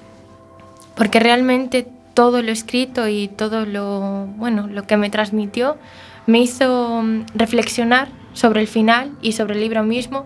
Porque 0.96 1.20
realmente 1.20 1.88
todo 2.14 2.42
lo 2.42 2.52
escrito 2.52 3.10
y 3.10 3.28
todo 3.28 3.66
lo, 3.66 4.28
bueno, 4.38 4.68
lo 4.68 4.88
que 4.88 4.96
me 4.96 5.10
transmitió 5.10 5.78
me 6.26 6.40
hizo 6.40 7.02
mm, 7.02 7.26
reflexionar 7.36 8.08
sobre 8.34 8.62
el 8.62 8.68
final 8.68 9.12
y 9.22 9.34
sobre 9.34 9.56
el 9.56 9.62
libro 9.62 9.84
mismo 9.84 10.26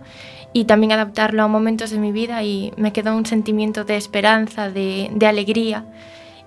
y 0.54 0.66
también 0.66 0.92
adaptarlo 0.92 1.44
a 1.44 1.48
momentos 1.48 1.90
de 1.90 1.98
mi 1.98 2.12
vida 2.12 2.44
y 2.44 2.72
me 2.78 2.94
quedó 2.94 3.16
un 3.18 3.26
sentimiento 3.26 3.84
de 3.84 3.98
esperanza, 3.98 4.70
de, 4.70 5.12
alegría 5.28 5.86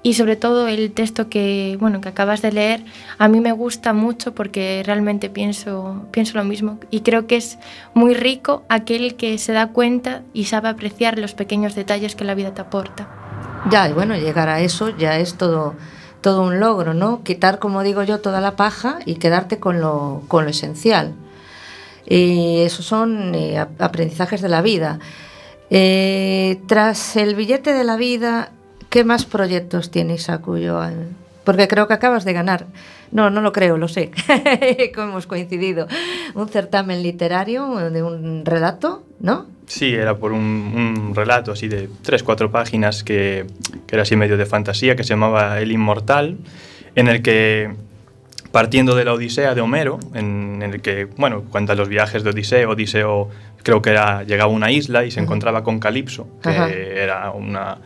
y 0.03 0.15
sobre 0.15 0.37
todo 0.37 0.69
el 0.69 0.93
texto 0.93 1.29
que, 1.29 1.77
bueno, 1.81 2.01
que 2.01 2.09
acabas 2.09 2.41
de 2.41 2.53
leer 2.53 2.85
a 3.19 3.27
mí 3.27 3.41
me 3.41 3.51
gusta 3.53 3.93
mucho 3.93 4.35
porque 4.35 4.83
realmente 4.87 5.29
pienso, 5.29 6.07
pienso 6.13 6.39
lo 6.39 6.45
mismo 6.45 6.79
y 6.91 7.01
creo 7.01 7.27
que 7.27 7.37
es 7.37 7.59
muy 7.95 8.15
rico 8.15 8.63
aquel 8.69 9.17
que 9.17 9.37
se 9.39 9.53
da 9.53 9.69
cuenta 9.69 10.23
y 10.33 10.45
sabe 10.45 10.69
apreciar 10.69 11.19
los 11.19 11.35
pequeños 11.35 11.75
detalles 11.75 12.15
que 12.15 12.25
la 12.25 12.35
vida 12.35 12.55
te 12.55 12.61
aporta. 12.61 13.09
Ya, 13.71 13.89
y 13.89 13.93
bueno, 13.93 14.15
llegar 14.15 14.49
a 14.49 14.61
eso 14.61 14.97
ya 14.97 15.19
es 15.19 15.35
todo, 15.35 15.75
todo 16.21 16.43
un 16.43 16.61
logro, 16.61 16.95
¿no? 16.95 17.25
Quitar, 17.25 17.59
como 17.59 17.83
digo 17.83 18.05
yo, 18.05 18.21
toda 18.21 18.41
la 18.41 18.55
paja 18.55 19.01
y 19.05 19.17
quedarte 19.17 19.59
con 19.59 19.81
lo, 19.81 20.23
con 20.29 20.45
lo 20.45 20.51
esencial. 20.51 21.15
Y 22.09 22.61
esos 22.61 22.85
son 22.87 23.35
eh, 23.35 23.59
ap- 23.59 23.81
aprendizajes 23.81 24.41
de 24.41 24.49
la 24.49 24.63
vida. 24.63 24.99
Eh, 25.71 26.61
tras 26.69 27.17
el 27.17 27.35
billete 27.35 27.73
de 27.73 27.85
la 27.85 27.97
vida, 27.97 28.53
¿qué 28.91 29.05
más 29.05 29.25
proyectos 29.25 29.91
tiene 29.91 30.15
Isakuyo? 30.15 30.81
Porque 31.45 31.69
creo 31.69 31.89
que 31.89 31.95
acabas 31.95 32.25
de 32.25 32.33
ganar. 32.33 32.67
No, 33.13 33.31
no 33.31 33.41
lo 33.41 33.53
creo, 33.53 33.77
lo 33.79 33.89
sé. 33.89 34.11
hemos 34.97 35.27
coincidido. 35.27 35.87
Un 36.35 36.49
certamen 36.49 37.03
literario 37.03 37.91
de 37.91 38.03
un 38.03 38.45
relato, 38.45 39.05
¿no? 39.21 39.47
Sí, 39.67 39.93
era 39.95 40.17
por 40.17 40.33
un, 40.33 40.41
un 40.41 41.15
relato 41.15 41.51
así 41.53 41.67
de 41.67 41.89
tres, 42.03 42.23
cuatro 42.23 42.51
páginas 42.53 43.03
que, 43.03 43.47
que 43.87 43.97
era 43.97 44.03
así 44.03 44.15
medio 44.15 44.37
de 44.37 44.47
fantasía, 44.47 44.95
que 44.95 45.03
se 45.03 45.11
llamaba 45.11 45.61
El 45.61 45.73
Inmortal, 45.73 46.37
en 46.95 47.09
el 47.09 47.23
que, 47.23 47.75
partiendo 48.57 48.95
de 48.95 49.05
la 49.05 49.13
Odisea 49.13 49.55
de 49.55 49.61
Homero, 49.61 49.99
en, 50.15 50.63
en 50.63 50.73
el 50.73 50.81
que, 50.81 51.05
bueno, 51.05 51.43
cuenta 51.43 51.75
los 51.75 51.91
viajes 51.91 52.25
de 52.25 52.31
Odiseo, 52.31 52.71
Odiseo 52.71 53.29
creo 53.63 53.83
que 53.83 53.91
era, 53.91 54.23
llegaba 54.23 54.51
a 54.51 54.55
una 54.55 54.71
isla 54.71 55.05
y 55.05 55.11
se 55.11 55.21
encontraba 55.21 55.63
con 55.63 55.79
Calipso, 55.79 56.27
que 56.43 57.03
era 57.03 57.33
una, 57.33 57.77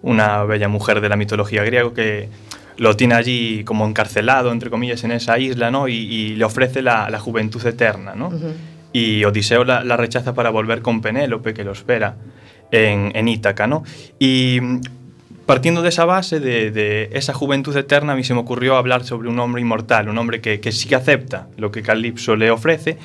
una 0.00 0.44
bella 0.44 0.66
mujer 0.68 1.02
de 1.02 1.10
la 1.10 1.16
mitología 1.16 1.62
griega 1.62 1.92
que 1.92 2.30
lo 2.78 2.96
tiene 2.96 3.16
allí 3.16 3.64
como 3.64 3.86
encarcelado, 3.86 4.50
entre 4.50 4.70
comillas, 4.70 5.04
en 5.04 5.12
esa 5.12 5.38
isla, 5.38 5.70
¿no? 5.70 5.88
Y, 5.88 5.96
y 5.96 6.36
le 6.36 6.44
ofrece 6.46 6.80
la, 6.80 7.10
la 7.10 7.18
juventud 7.18 7.62
eterna, 7.66 8.14
¿no? 8.14 8.30
Y 8.94 9.26
Odiseo 9.26 9.62
la, 9.62 9.84
la 9.84 9.98
rechaza 9.98 10.32
para 10.32 10.48
volver 10.48 10.80
con 10.80 11.02
Penélope, 11.02 11.52
que 11.52 11.64
lo 11.64 11.72
espera 11.72 12.16
en, 12.70 13.12
en 13.14 13.28
Ítaca, 13.28 13.66
¿no? 13.66 13.82
Y 14.18 14.58
partiendo 15.46 15.82
de 15.82 15.90
esa 15.90 16.04
base, 16.04 16.40
de, 16.40 17.10
esa 17.12 17.34
juventud 17.34 17.76
eterna, 17.76 18.14
a 18.14 18.16
mí 18.16 18.24
se 18.24 18.34
me 18.34 18.40
ocurrió 18.40 18.76
hablar 18.76 19.04
sobre 19.04 19.28
un 19.28 19.38
hombre 19.38 19.62
inmortal, 19.62 20.08
un 20.08 20.18
hombre 20.18 20.40
que, 20.40 20.72
sí 20.72 20.88
que 20.88 20.94
acepta 20.94 21.48
lo 21.56 21.70
que 21.70 21.82
Calipso 21.82 22.36
le 22.36 22.50
ofrece, 22.50 22.98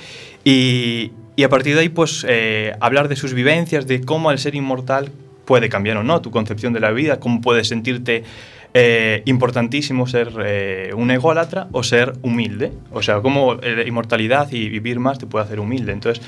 y, 0.43 1.11
y 1.35 1.43
a 1.43 1.49
partir 1.49 1.75
de 1.75 1.81
ahí, 1.81 1.89
pues, 1.89 2.25
eh, 2.27 2.73
hablar 2.79 3.07
de 3.07 3.15
sus 3.15 3.33
vivencias, 3.33 3.87
de 3.87 4.01
cómo 4.01 4.29
al 4.29 4.39
ser 4.39 4.55
inmortal 4.55 5.11
puede 5.45 5.69
cambiar 5.69 5.97
o 5.97 6.03
no 6.03 6.21
tu 6.21 6.31
concepción 6.31 6.73
de 6.73 6.79
la 6.79 6.91
vida, 6.91 7.19
cómo 7.19 7.41
puedes 7.41 7.67
sentirte 7.67 8.23
eh, 8.75 9.23
importantísimo 9.25 10.05
ser 10.05 10.31
eh, 10.45 10.91
un 10.95 11.09
ególatra 11.09 11.67
o 11.71 11.81
ser 11.81 12.13
humilde. 12.21 12.71
O 12.91 13.01
sea, 13.01 13.21
cómo 13.21 13.55
la 13.55 13.87
inmortalidad 13.87 14.51
y 14.51 14.69
vivir 14.69 14.99
más 14.99 15.17
te 15.17 15.25
puede 15.25 15.45
hacer 15.45 15.59
humilde. 15.59 15.91
Entonces, 15.91 16.23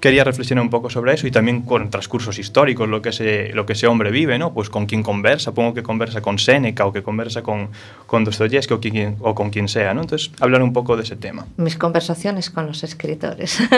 quería 0.00 0.24
reflexionar 0.24 0.62
un 0.64 0.70
poco 0.70 0.88
sobre 0.90 1.12
eso 1.14 1.26
y 1.26 1.30
también 1.30 1.62
con 1.62 1.90
transcursos 1.90 2.38
históricos, 2.38 2.88
lo 2.88 3.02
que 3.02 3.10
ese, 3.10 3.50
lo 3.52 3.66
que 3.66 3.74
ese 3.74 3.86
hombre 3.86 4.10
vive, 4.10 4.38
¿no? 4.38 4.52
Pues 4.54 4.70
con 4.70 4.86
quien 4.86 5.02
conversa, 5.02 5.52
pongo 5.52 5.74
que 5.74 5.82
conversa 5.82 6.20
con 6.22 6.38
Séneca 6.38 6.86
o 6.86 6.92
que 6.92 7.02
conversa 7.02 7.42
con, 7.42 7.68
con 8.06 8.24
Dostoyevsky 8.24 8.74
o, 8.74 8.80
quien- 8.80 9.16
o 9.20 9.34
con 9.34 9.50
quien 9.50 9.68
sea, 9.68 9.92
¿no? 9.94 10.00
Entonces, 10.00 10.30
hablar 10.40 10.62
un 10.62 10.72
poco 10.72 10.96
de 10.96 11.02
ese 11.02 11.16
tema. 11.16 11.46
mis 11.56 11.76
conversaciones 11.76 12.50
con 12.50 12.66
los 12.66 12.82
escritores. 12.82 13.58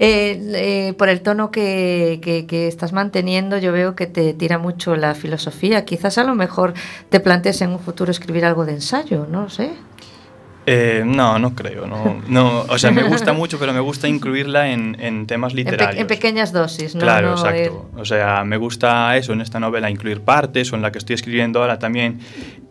Eh, 0.00 0.38
eh, 0.54 0.94
por 0.96 1.08
el 1.08 1.22
tono 1.22 1.50
que, 1.50 2.20
que- 2.22 2.46
que 2.46 2.68
estás 2.68 2.92
manteniendo, 2.92 3.58
yo 3.58 3.72
veo 3.72 3.96
que 3.96 4.06
te 4.06 4.32
tira 4.32 4.58
mucho 4.58 4.94
la 4.94 5.14
filosofía. 5.14 5.84
Quizás 5.84 6.18
a 6.18 6.24
lo 6.24 6.34
mejor 6.36 6.74
te 7.08 7.18
plantees 7.20 7.62
en 7.62 7.70
un 7.70 7.80
futuro 7.80 8.10
escribir 8.12 8.44
algo 8.44 8.64
de 8.64 8.72
ensayo, 8.74 9.26
no 9.28 9.42
lo 9.42 9.50
sé. 9.50 9.72
Eh, 10.70 11.02
no, 11.04 11.38
no 11.38 11.54
creo. 11.54 11.86
No, 11.86 12.20
no, 12.28 12.60
o 12.68 12.78
sea, 12.78 12.90
me 12.90 13.02
gusta 13.04 13.32
mucho, 13.32 13.58
pero 13.58 13.72
me 13.72 13.80
gusta 13.80 14.06
incluirla 14.08 14.70
en, 14.70 14.96
en 15.00 15.26
temas 15.26 15.52
En, 15.52 15.56
pe- 15.56 15.62
literarios. 15.70 16.00
en 16.00 16.06
pequeñas 16.06 16.52
dosis, 16.52 16.94
¿no? 16.94 17.00
Claro, 17.00 17.28
No, 17.30 17.34
exacto. 17.36 17.90
O 17.96 18.04
sea, 18.04 18.44
me 18.44 18.56
gusta 18.56 19.16
eso 19.16 19.32
en 19.32 19.40
esta 19.40 19.58
novela, 19.60 19.88
incluir 19.90 20.20
partes, 20.20 20.72
o 20.72 20.76
en 20.76 20.82
la 20.82 20.92
que 20.92 20.98
estoy 20.98 21.14
escribiendo 21.14 21.60
ahora 21.60 21.78
también, 21.78 22.18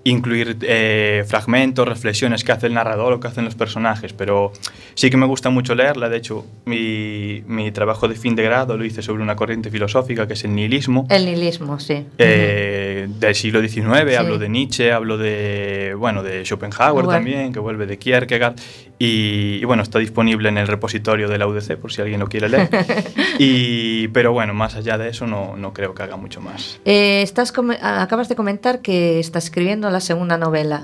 incluir 0.09 0.57
eh, 0.61 1.23
fragmentos, 1.27 1.87
reflexiones 1.87 2.43
que 2.43 2.51
hace 2.51 2.67
el 2.67 2.73
narrador 2.73 3.13
o 3.13 3.19
que 3.19 3.27
hacen 3.27 3.45
los 3.45 3.55
personajes, 3.55 4.13
pero 4.13 4.51
sí 4.93 5.09
que 5.09 5.17
me 5.17 5.25
gusta 5.25 5.49
mucho 5.49 5.75
leerla. 5.75 6.09
De 6.09 6.17
hecho, 6.17 6.45
mi, 6.65 7.43
mi 7.47 7.71
trabajo 7.71 8.07
de 8.07 8.15
fin 8.15 8.35
de 8.35 8.43
grado 8.43 8.77
lo 8.77 8.85
hice 8.85 9.01
sobre 9.01 9.21
una 9.23 9.35
corriente 9.35 9.69
filosófica 9.69 10.27
que 10.27 10.33
es 10.33 10.43
el 10.43 10.55
nihilismo. 10.55 11.07
El 11.09 11.25
nihilismo, 11.25 11.79
sí. 11.79 12.05
eh, 12.17 13.07
del 13.19 13.35
siglo 13.35 13.59
XIX, 13.61 13.77
Sí. 14.09 14.15
hablo 14.15 14.37
de 14.37 14.49
Nietzsche, 14.49 14.91
hablo 14.91 15.17
de, 15.17 15.93
bueno, 15.97 16.23
de 16.23 16.43
Schopenhauer 16.45 17.05
Bueno. 17.05 17.09
también, 17.09 17.51
que 17.51 17.59
vuelve 17.59 17.85
de 17.85 17.97
Kierkegaard, 17.97 18.55
y, 18.99 19.59
y 19.61 19.65
bueno, 19.65 19.83
está 19.83 19.99
disponible 19.99 20.49
en 20.49 20.57
el 20.57 20.67
repositorio 20.67 21.27
de 21.27 21.37
la 21.37 21.47
UDC 21.47 21.75
por 21.77 21.91
si 21.91 22.01
alguien 22.01 22.19
lo 22.19 22.27
quiere 22.27 22.49
leer. 22.49 22.69
y, 23.39 24.07
pero 24.09 24.31
bueno, 24.31 24.53
más 24.53 24.75
allá 24.75 24.97
de 24.97 25.09
eso 25.09 25.27
no, 25.27 25.55
no 25.57 25.73
creo 25.73 25.93
que 25.93 26.03
haga 26.03 26.15
mucho 26.17 26.41
más. 26.41 26.79
Eh, 26.85 27.21
estás 27.21 27.53
acabas 27.81 28.29
de 28.29 28.35
comentar 28.35 28.81
que 28.81 29.19
estás 29.19 29.45
escribiendo 29.45 29.89
la 29.89 29.96
segunda 29.99 30.37
novela. 30.37 30.83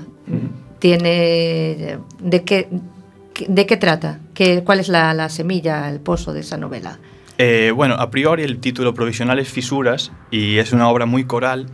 Tiene 0.78 1.98
de 2.20 2.44
qué 2.44 2.68
de 3.48 3.66
qué 3.66 3.76
trata, 3.76 4.20
¿Qué, 4.32 4.62
cuál 4.64 4.80
es 4.80 4.88
la, 4.88 5.12
la 5.14 5.28
semilla, 5.28 5.88
el 5.90 6.00
pozo 6.00 6.32
de 6.32 6.40
esa 6.40 6.56
novela. 6.56 6.98
Eh, 7.38 7.72
bueno, 7.74 7.94
a 7.94 8.10
priori 8.10 8.44
el 8.44 8.58
título 8.58 8.94
provisional 8.94 9.38
es 9.40 9.48
Fisuras 9.48 10.12
y 10.30 10.58
es 10.58 10.72
una 10.72 10.88
obra 10.88 11.04
muy 11.04 11.24
coral 11.24 11.66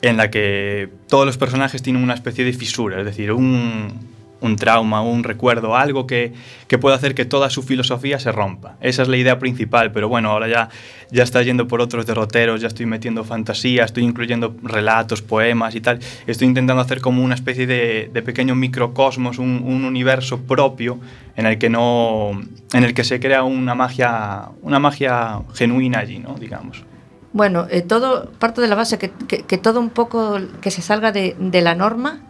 en 0.00 0.16
la 0.16 0.30
que 0.30 0.88
todos 1.08 1.26
los 1.26 1.36
personajes 1.36 1.82
tienen 1.82 2.02
una 2.02 2.14
especie 2.14 2.44
de 2.44 2.52
fisura, 2.52 2.98
es 2.98 3.04
decir, 3.04 3.30
un, 3.32 4.11
un 4.42 4.56
trauma, 4.56 5.00
un 5.02 5.24
recuerdo, 5.24 5.76
algo 5.76 6.06
que, 6.06 6.32
que 6.68 6.76
puede 6.76 6.96
hacer 6.96 7.14
que 7.14 7.24
toda 7.24 7.48
su 7.48 7.62
filosofía 7.62 8.18
se 8.18 8.32
rompa. 8.32 8.76
Esa 8.80 9.02
es 9.02 9.08
la 9.08 9.16
idea 9.16 9.38
principal, 9.38 9.92
pero 9.92 10.08
bueno, 10.08 10.30
ahora 10.30 10.48
ya, 10.48 10.68
ya 11.10 11.22
está 11.22 11.42
yendo 11.42 11.68
por 11.68 11.80
otros 11.80 12.06
derroteros, 12.06 12.60
ya 12.60 12.66
estoy 12.68 12.86
metiendo 12.86 13.22
fantasía, 13.24 13.84
estoy 13.84 14.02
incluyendo 14.04 14.54
relatos, 14.62 15.22
poemas 15.22 15.74
y 15.76 15.80
tal. 15.80 16.00
Estoy 16.26 16.48
intentando 16.48 16.82
hacer 16.82 17.00
como 17.00 17.22
una 17.24 17.34
especie 17.36 17.66
de, 17.66 18.10
pequeño 18.22 18.54
microcosmos, 18.54 19.38
un, 19.38 19.62
un 19.64 19.84
universo 19.84 20.40
propio 20.40 20.98
en 21.36 21.46
el 21.46 21.56
que 21.58 21.70
no 21.70 22.32
en 22.72 22.84
el 22.84 22.92
que 22.94 23.04
se 23.04 23.18
crea 23.20 23.42
una 23.42 23.74
magia 23.74 24.48
una 24.60 24.78
magia 24.78 25.40
genuina 25.54 26.00
allí 26.00 26.18
no 26.18 26.34
digamos 26.34 26.84
Bueno, 27.32 27.66
eh, 27.70 27.80
todo 27.82 28.30
parto 28.38 28.60
de 28.60 28.68
la 28.68 28.74
base 28.74 28.98
que, 28.98 29.10
que- 29.26 29.58
todo 29.58 29.80
un 29.80 29.88
poco 29.90 30.38
que 30.60 30.70
se 30.70 30.82
salga 30.82 31.10
de 31.12 31.60
la 31.62 31.74
norma 31.74 32.20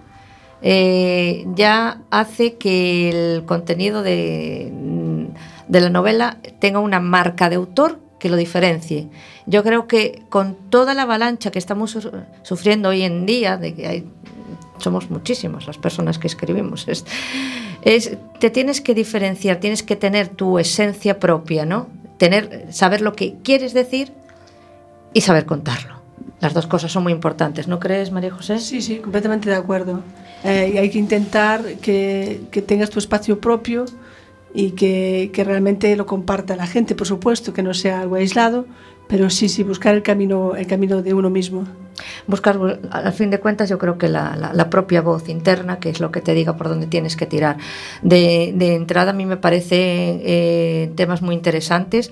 eh, 0.62 1.44
ya 1.54 2.02
hace 2.10 2.54
que 2.54 3.10
el 3.10 3.44
contenido 3.44 4.02
de, 4.02 4.70
mm, 4.72 5.24
de 5.68 5.80
la 5.80 5.90
novela 5.90 6.38
tenga 6.60 6.78
una 6.78 7.00
marca 7.00 7.48
de 7.50 7.56
autor 7.56 8.00
que 8.18 8.28
lo 8.28 8.36
diferencie. 8.36 9.08
Yo 9.46 9.64
creo 9.64 9.88
que 9.88 10.22
con 10.28 10.54
toda 10.70 10.94
la 10.94 11.02
avalancha 11.02 11.50
que 11.50 11.58
estamos 11.58 11.90
su- 11.90 12.12
sufriendo 12.42 12.90
hoy 12.90 13.02
en 13.02 13.26
día, 13.26 13.56
de 13.56 13.74
que 13.74 13.86
hay, 13.88 14.08
somos 14.78 15.10
muchísimas 15.10 15.66
las 15.66 15.78
personas 15.78 16.18
que 16.18 16.28
escribimos, 16.28 16.86
es, 16.86 17.04
es- 17.82 18.16
te 18.38 18.50
tienes 18.50 18.80
que 18.80 18.94
diferenciar, 18.94 19.56
tienes 19.58 19.82
que 19.82 19.96
tener 19.96 20.28
tu 20.28 20.58
esencia 20.60 21.18
propia, 21.18 21.66
¿no? 21.66 21.88
Tener, 22.18 22.68
saber 22.72 23.00
lo 23.00 23.14
que 23.14 23.34
quieres 23.42 23.74
decir 23.74 24.12
y 25.12 25.22
saber 25.22 25.44
contarlo. 25.44 26.01
Las 26.42 26.52
dos 26.54 26.66
cosas 26.66 26.92
son 26.92 27.04
muy 27.04 27.12
importantes, 27.12 27.68
¿no 27.68 27.78
crees, 27.78 28.10
María 28.10 28.30
José? 28.32 28.58
Sí, 28.58 28.82
sí, 28.82 28.96
completamente 28.98 29.48
de 29.48 29.56
acuerdo. 29.56 30.00
Eh, 30.44 30.72
y 30.74 30.78
hay 30.78 30.90
que 30.90 30.98
intentar 30.98 31.62
que, 31.80 32.40
que 32.50 32.62
tengas 32.62 32.90
tu 32.90 32.98
espacio 32.98 33.40
propio 33.40 33.84
y 34.52 34.72
que, 34.72 35.30
que 35.32 35.44
realmente 35.44 35.94
lo 35.96 36.04
comparta 36.04 36.56
la 36.56 36.66
gente, 36.66 36.94
por 36.96 37.06
supuesto, 37.06 37.52
que 37.54 37.62
no 37.62 37.72
sea 37.74 38.00
algo 38.00 38.16
aislado, 38.16 38.66
Pero 39.08 39.28
sí, 39.30 39.48
sí, 39.48 39.62
buscar 39.62 39.94
el 39.94 40.02
camino, 40.02 40.56
el 40.56 40.66
camino 40.66 41.02
de 41.02 41.12
uno 41.14 41.28
mismo. 41.30 41.64
Buscar, 42.26 42.58
al 42.90 43.12
fin 43.12 43.30
de 43.30 43.38
cuentas, 43.40 43.68
yo 43.68 43.76
creo 43.78 43.98
que 43.98 44.08
la, 44.08 44.36
la- 44.36 44.52
la 44.54 44.70
propia 44.70 45.02
voz 45.02 45.28
interna, 45.28 45.78
que 45.80 45.90
es 45.90 46.00
lo 46.00 46.10
que 46.10 46.20
te 46.22 46.32
diga 46.34 46.56
por 46.56 46.68
dónde 46.68 46.86
tienes 46.86 47.14
que 47.16 47.26
tirar. 47.26 47.56
De, 48.02 48.52
de 48.56 48.74
entrada, 48.74 49.10
a 49.10 49.14
mí 49.14 49.26
me 49.26 49.36
parecen 49.36 50.20
eh, 50.24 50.92
temas 50.96 51.20
muy 51.22 51.34
interesantes. 51.34 52.10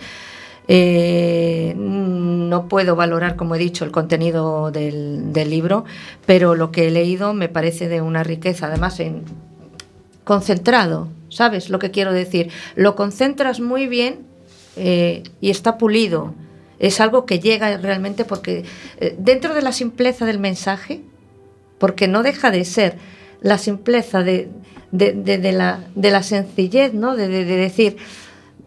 Eh, 0.72 1.74
no 1.76 2.68
puedo 2.68 2.94
valorar, 2.94 3.34
como 3.34 3.56
he 3.56 3.58
dicho, 3.58 3.84
el 3.84 3.90
contenido 3.90 4.70
del, 4.70 5.32
libro, 5.50 5.84
pero 6.26 6.54
lo 6.54 6.70
que 6.70 6.86
he 6.86 6.90
leído 6.92 7.34
me 7.34 7.48
parece 7.48 7.88
de 7.88 8.00
una 8.00 8.22
riqueza, 8.22 8.68
además 8.68 9.00
en 9.00 9.24
concentrado, 10.22 11.08
¿sabes 11.28 11.70
lo 11.70 11.80
que 11.80 11.90
quiero 11.90 12.12
decir? 12.12 12.52
Lo 12.76 12.94
concentras 12.94 13.58
muy 13.58 13.88
bien 13.88 14.20
eh, 14.76 15.24
y 15.40 15.50
está 15.50 15.76
pulido. 15.76 16.34
Es 16.78 17.00
algo 17.00 17.26
que 17.26 17.40
llega 17.40 17.76
realmente 17.78 18.24
porque 18.24 18.64
eh, 19.00 19.16
dentro 19.18 19.54
de 19.54 19.62
la 19.62 19.72
simpleza 19.72 20.24
del 20.24 20.38
mensaje, 20.38 21.00
porque 21.78 22.06
no 22.06 22.22
deja 22.22 22.52
de 22.52 22.64
ser 22.64 22.96
la 23.40 23.58
simpleza 23.58 24.22
de, 24.22 24.48
la, 24.92 25.80
la 25.96 26.22
sencillez, 26.22 26.94
¿no? 26.94 27.16
De 27.16 27.26
decir, 27.26 27.96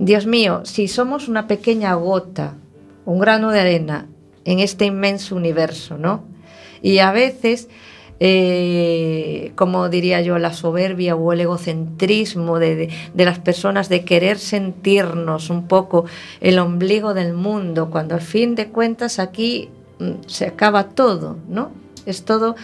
Dios 0.06 0.26
mío, 0.26 0.62
si 0.66 0.88
somos 0.90 1.30
una 1.30 1.48
pequeña 1.48 1.94
gota, 1.94 2.56
un 3.06 3.20
grano 3.20 3.52
de 3.52 3.62
arena 3.62 4.08
en 4.44 4.60
este 4.60 4.84
inmenso 4.86 5.34
universo, 5.36 5.98
¿no? 5.98 6.26
Y 6.82 6.98
a 7.00 7.14
veces, 7.14 7.70
eh, 8.20 9.54
como 9.56 9.88
diría 9.88 10.20
yo, 10.22 10.38
la 10.40 10.52
soberbia 10.52 11.16
o 11.16 11.32
el 11.32 11.40
egocentrismo 11.40 12.60
de, 12.60 12.90
de- 13.14 13.26
las 13.26 13.40
personas 13.40 13.88
de 13.88 14.04
querer 14.04 14.40
sentirnos 14.40 15.50
un 15.50 15.68
poco 15.68 16.04
el 16.42 16.60
ombligo 16.60 17.14
del 17.14 17.34
mundo, 17.34 17.90
cuando 17.90 18.16
al 18.16 18.22
fin 18.22 18.56
de 18.56 18.68
cuentas 18.68 19.20
aquí 19.20 19.70
mm, 20.00 20.28
se 20.28 20.48
acaba 20.48 20.90
todo, 20.90 21.38
¿no? 21.48 21.72
Es 22.06 22.26
todo, 22.26 22.58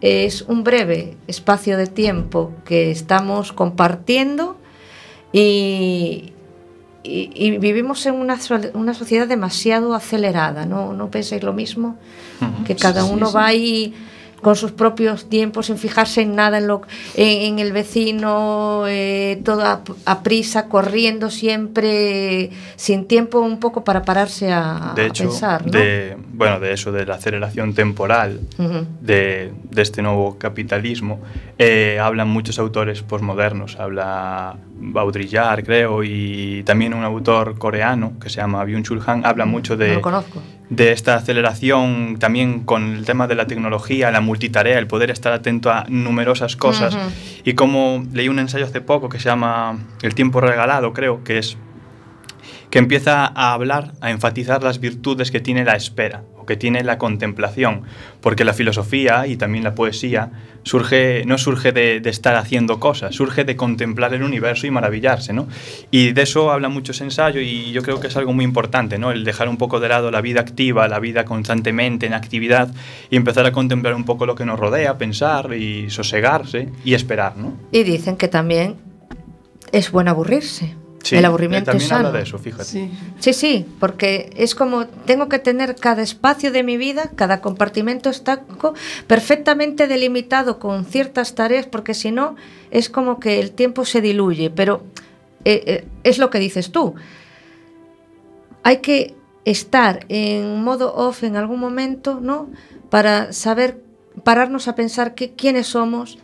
es 0.00 0.42
un 0.42 0.62
breve 0.62 1.16
espacio 1.26 1.76
de 1.76 1.88
tiempo 1.88 2.52
que 2.64 2.92
estamos 2.92 3.52
compartiendo 3.52 4.56
y, 5.32 6.32
y- 7.06 7.30
y 7.34 7.58
vivimos 7.58 8.04
en 8.06 8.14
una, 8.14 8.38
una 8.74 8.94
sociedad 8.94 9.26
demasiado 9.28 9.94
acelerada, 9.94 10.66
¿no? 10.66 10.92
¿No 10.92 11.08
pensáis 11.10 11.42
lo 11.42 11.52
mismo? 11.52 11.96
Que 12.66 12.74
cada 12.76 13.04
uno 13.04 13.26
va 13.32 13.46
ahí 13.46 13.94
con 14.46 14.54
sus 14.54 14.70
propios 14.70 15.28
tiempos, 15.28 15.66
sin 15.66 15.76
fijarse 15.76 16.20
en 16.22 16.36
nada, 16.36 16.58
en, 16.58 16.68
lo, 16.68 16.82
en, 17.16 17.54
en 17.54 17.58
el 17.58 17.72
vecino, 17.72 18.84
eh, 18.86 19.42
todo 19.44 19.64
a, 19.64 19.80
a 20.04 20.22
prisa, 20.22 20.68
corriendo 20.68 21.30
siempre, 21.30 22.50
sin 22.76 23.08
tiempo 23.08 23.40
un 23.40 23.58
poco 23.58 23.82
para 23.82 24.04
pararse 24.04 24.52
a, 24.52 24.92
De 24.94 25.02
a 25.02 25.06
hecho, 25.06 25.24
pensar, 25.24 25.66
¿no? 25.66 25.72
de, 25.72 26.16
bueno, 26.32 26.60
de 26.60 26.72
eso, 26.72 26.92
de 26.92 27.04
la 27.04 27.16
aceleración 27.16 27.74
temporal 27.74 28.38
de, 29.00 29.52
de 29.68 29.82
este 29.82 30.00
nuevo 30.00 30.38
capitalismo, 30.38 31.18
eh, 31.58 31.98
hablan 32.00 32.28
muchos 32.28 32.60
autores 32.60 33.02
posmodernos. 33.02 33.80
Habla 33.80 34.58
Baudrillard, 34.78 35.64
creo, 35.64 36.04
y 36.04 36.62
también 36.64 36.94
un 36.94 37.02
autor 37.02 37.58
coreano 37.58 38.12
que 38.20 38.28
se 38.28 38.36
llama 38.36 38.64
Byung-Chul 38.64 39.02
Han, 39.06 39.26
habla 39.26 39.44
mucho 39.44 39.74
No 39.74 39.84
de, 39.84 39.94
lo 39.94 40.02
conozco. 40.02 40.40
De 40.68 40.92
esta 40.92 41.14
aceleración 41.14 42.16
también 42.18 42.64
con 42.64 42.96
el 42.96 43.04
tema 43.04 43.26
de 43.26 43.36
la 43.36 43.46
tecnología, 43.46 44.10
la 44.10 44.20
multitarea, 44.20 44.78
el 44.78 44.86
poder 44.86 45.10
estar 45.10 45.32
atento 45.32 45.70
a 45.70 45.84
numerosas 45.88 46.56
cosas. 46.56 46.96
Y 47.44 47.54
como 47.54 48.04
leí 48.12 48.28
un 48.28 48.38
ensayo 48.38 48.64
hace 48.64 48.80
poco 48.80 49.08
que 49.08 49.18
se 49.18 49.26
llama 49.26 49.78
El 50.02 50.14
tiempo 50.14 50.40
regalado, 50.40 50.92
creo, 50.92 51.22
que 51.22 51.38
es 51.38 51.56
que 52.70 52.78
empieza 52.78 53.26
a 53.26 53.52
hablar, 53.52 53.92
a 54.00 54.10
enfatizar 54.10 54.62
las 54.62 54.80
virtudes 54.80 55.30
que 55.30 55.40
tiene 55.40 55.64
la 55.64 55.76
espera 55.76 56.22
o 56.36 56.46
que 56.46 56.56
tiene 56.56 56.82
la 56.84 56.98
contemplación, 56.98 57.82
porque 58.20 58.44
la 58.44 58.52
filosofía 58.52 59.26
y 59.26 59.36
también 59.36 59.64
la 59.64 59.74
poesía 59.74 60.30
surge, 60.66 61.24
no 61.26 61.38
surge 61.38 61.70
de, 61.70 62.02
estar 62.04 62.34
haciendo 62.34 62.80
cosas, 62.80 63.14
surge 63.14 63.44
de 63.44 63.56
contemplar 63.56 64.14
el 64.14 64.24
universo 64.24 64.66
y 64.66 64.70
maravillarse, 64.70 65.32
¿no? 65.32 65.46
Y 65.92 66.12
de 66.12 66.22
eso 66.22 66.50
habla 66.50 66.68
mucho 66.68 66.92
ese 66.92 67.06
y 67.40 67.70
yo 67.70 67.82
creo 67.82 68.00
que 68.00 68.08
es 68.08 68.16
algo 68.16 68.32
muy 68.32 68.44
importante, 68.44 68.98
¿no? 68.98 69.12
El 69.12 69.24
dejar 69.24 69.48
un 69.48 69.58
poco 69.58 69.78
de 69.78 69.88
lado 69.88 70.10
la 70.10 70.20
vida 70.20 70.40
activa, 70.40 70.88
la 70.88 70.98
vida 70.98 71.24
constantemente 71.24 72.06
en 72.06 72.14
actividad 72.14 72.68
y 73.10 73.16
empezar 73.16 73.46
a 73.46 73.52
contemplar 73.52 73.94
un 73.94 74.04
poco 74.04 74.26
lo 74.26 74.34
que 74.34 74.44
nos 74.44 74.58
rodea, 74.58 74.98
pensar 74.98 75.54
y 75.54 75.88
sosegarse 75.90 76.68
y 76.84 76.94
esperar, 76.94 77.36
¿no? 77.36 77.56
Y 77.70 77.84
dicen 77.84 78.16
que 78.16 78.26
también 78.26 78.74
es 79.70 79.92
bueno 79.92 80.10
aburrirse. 80.10 80.74
Sí, 81.02 81.16
el 81.16 81.24
aburrimiento 81.24 81.70
es 81.70 81.74
también 81.74 81.88
sano. 81.88 82.08
habla 82.08 82.18
de 82.18 82.24
eso, 82.24 82.38
fíjate. 82.38 82.64
Sí. 82.64 82.90
Sí, 83.20 83.32
sí, 83.32 83.66
porque 83.78 84.30
es 84.36 84.54
como 84.54 84.86
tengo 84.86 85.28
que 85.28 85.38
tener 85.38 85.76
cada 85.76 86.02
espacio 86.02 86.50
de 86.50 86.62
mi 86.62 86.76
vida, 86.76 87.10
cada 87.14 87.40
compartimento 87.40 88.10
estanco 88.10 88.74
perfectamente 89.06 89.86
delimitado 89.86 90.58
con 90.58 90.84
ciertas 90.84 91.34
tareas, 91.34 91.66
porque 91.66 91.94
si 91.94 92.10
no 92.10 92.34
es 92.70 92.90
como 92.90 93.20
que 93.20 93.38
el 93.38 93.52
tiempo 93.52 93.84
se 93.84 94.00
diluye. 94.00 94.50
Pero 94.50 94.82
eh, 95.44 95.62
eh, 95.66 95.88
es 96.02 96.18
lo 96.18 96.28
que 96.30 96.40
dices 96.40 96.72
tú. 96.72 96.94
Hay 98.64 98.78
que 98.78 99.14
estar 99.44 100.04
en 100.08 100.62
modo 100.64 100.92
off 100.94 101.22
en 101.22 101.36
algún 101.36 101.60
momento, 101.60 102.18
¿no? 102.20 102.50
Para 102.90 103.32
saber 103.32 103.80
pararnos 104.24 104.66
a 104.66 104.74
pensar 104.74 105.14
qué, 105.14 105.32
quiénes 105.34 105.68
somos, 105.68 106.18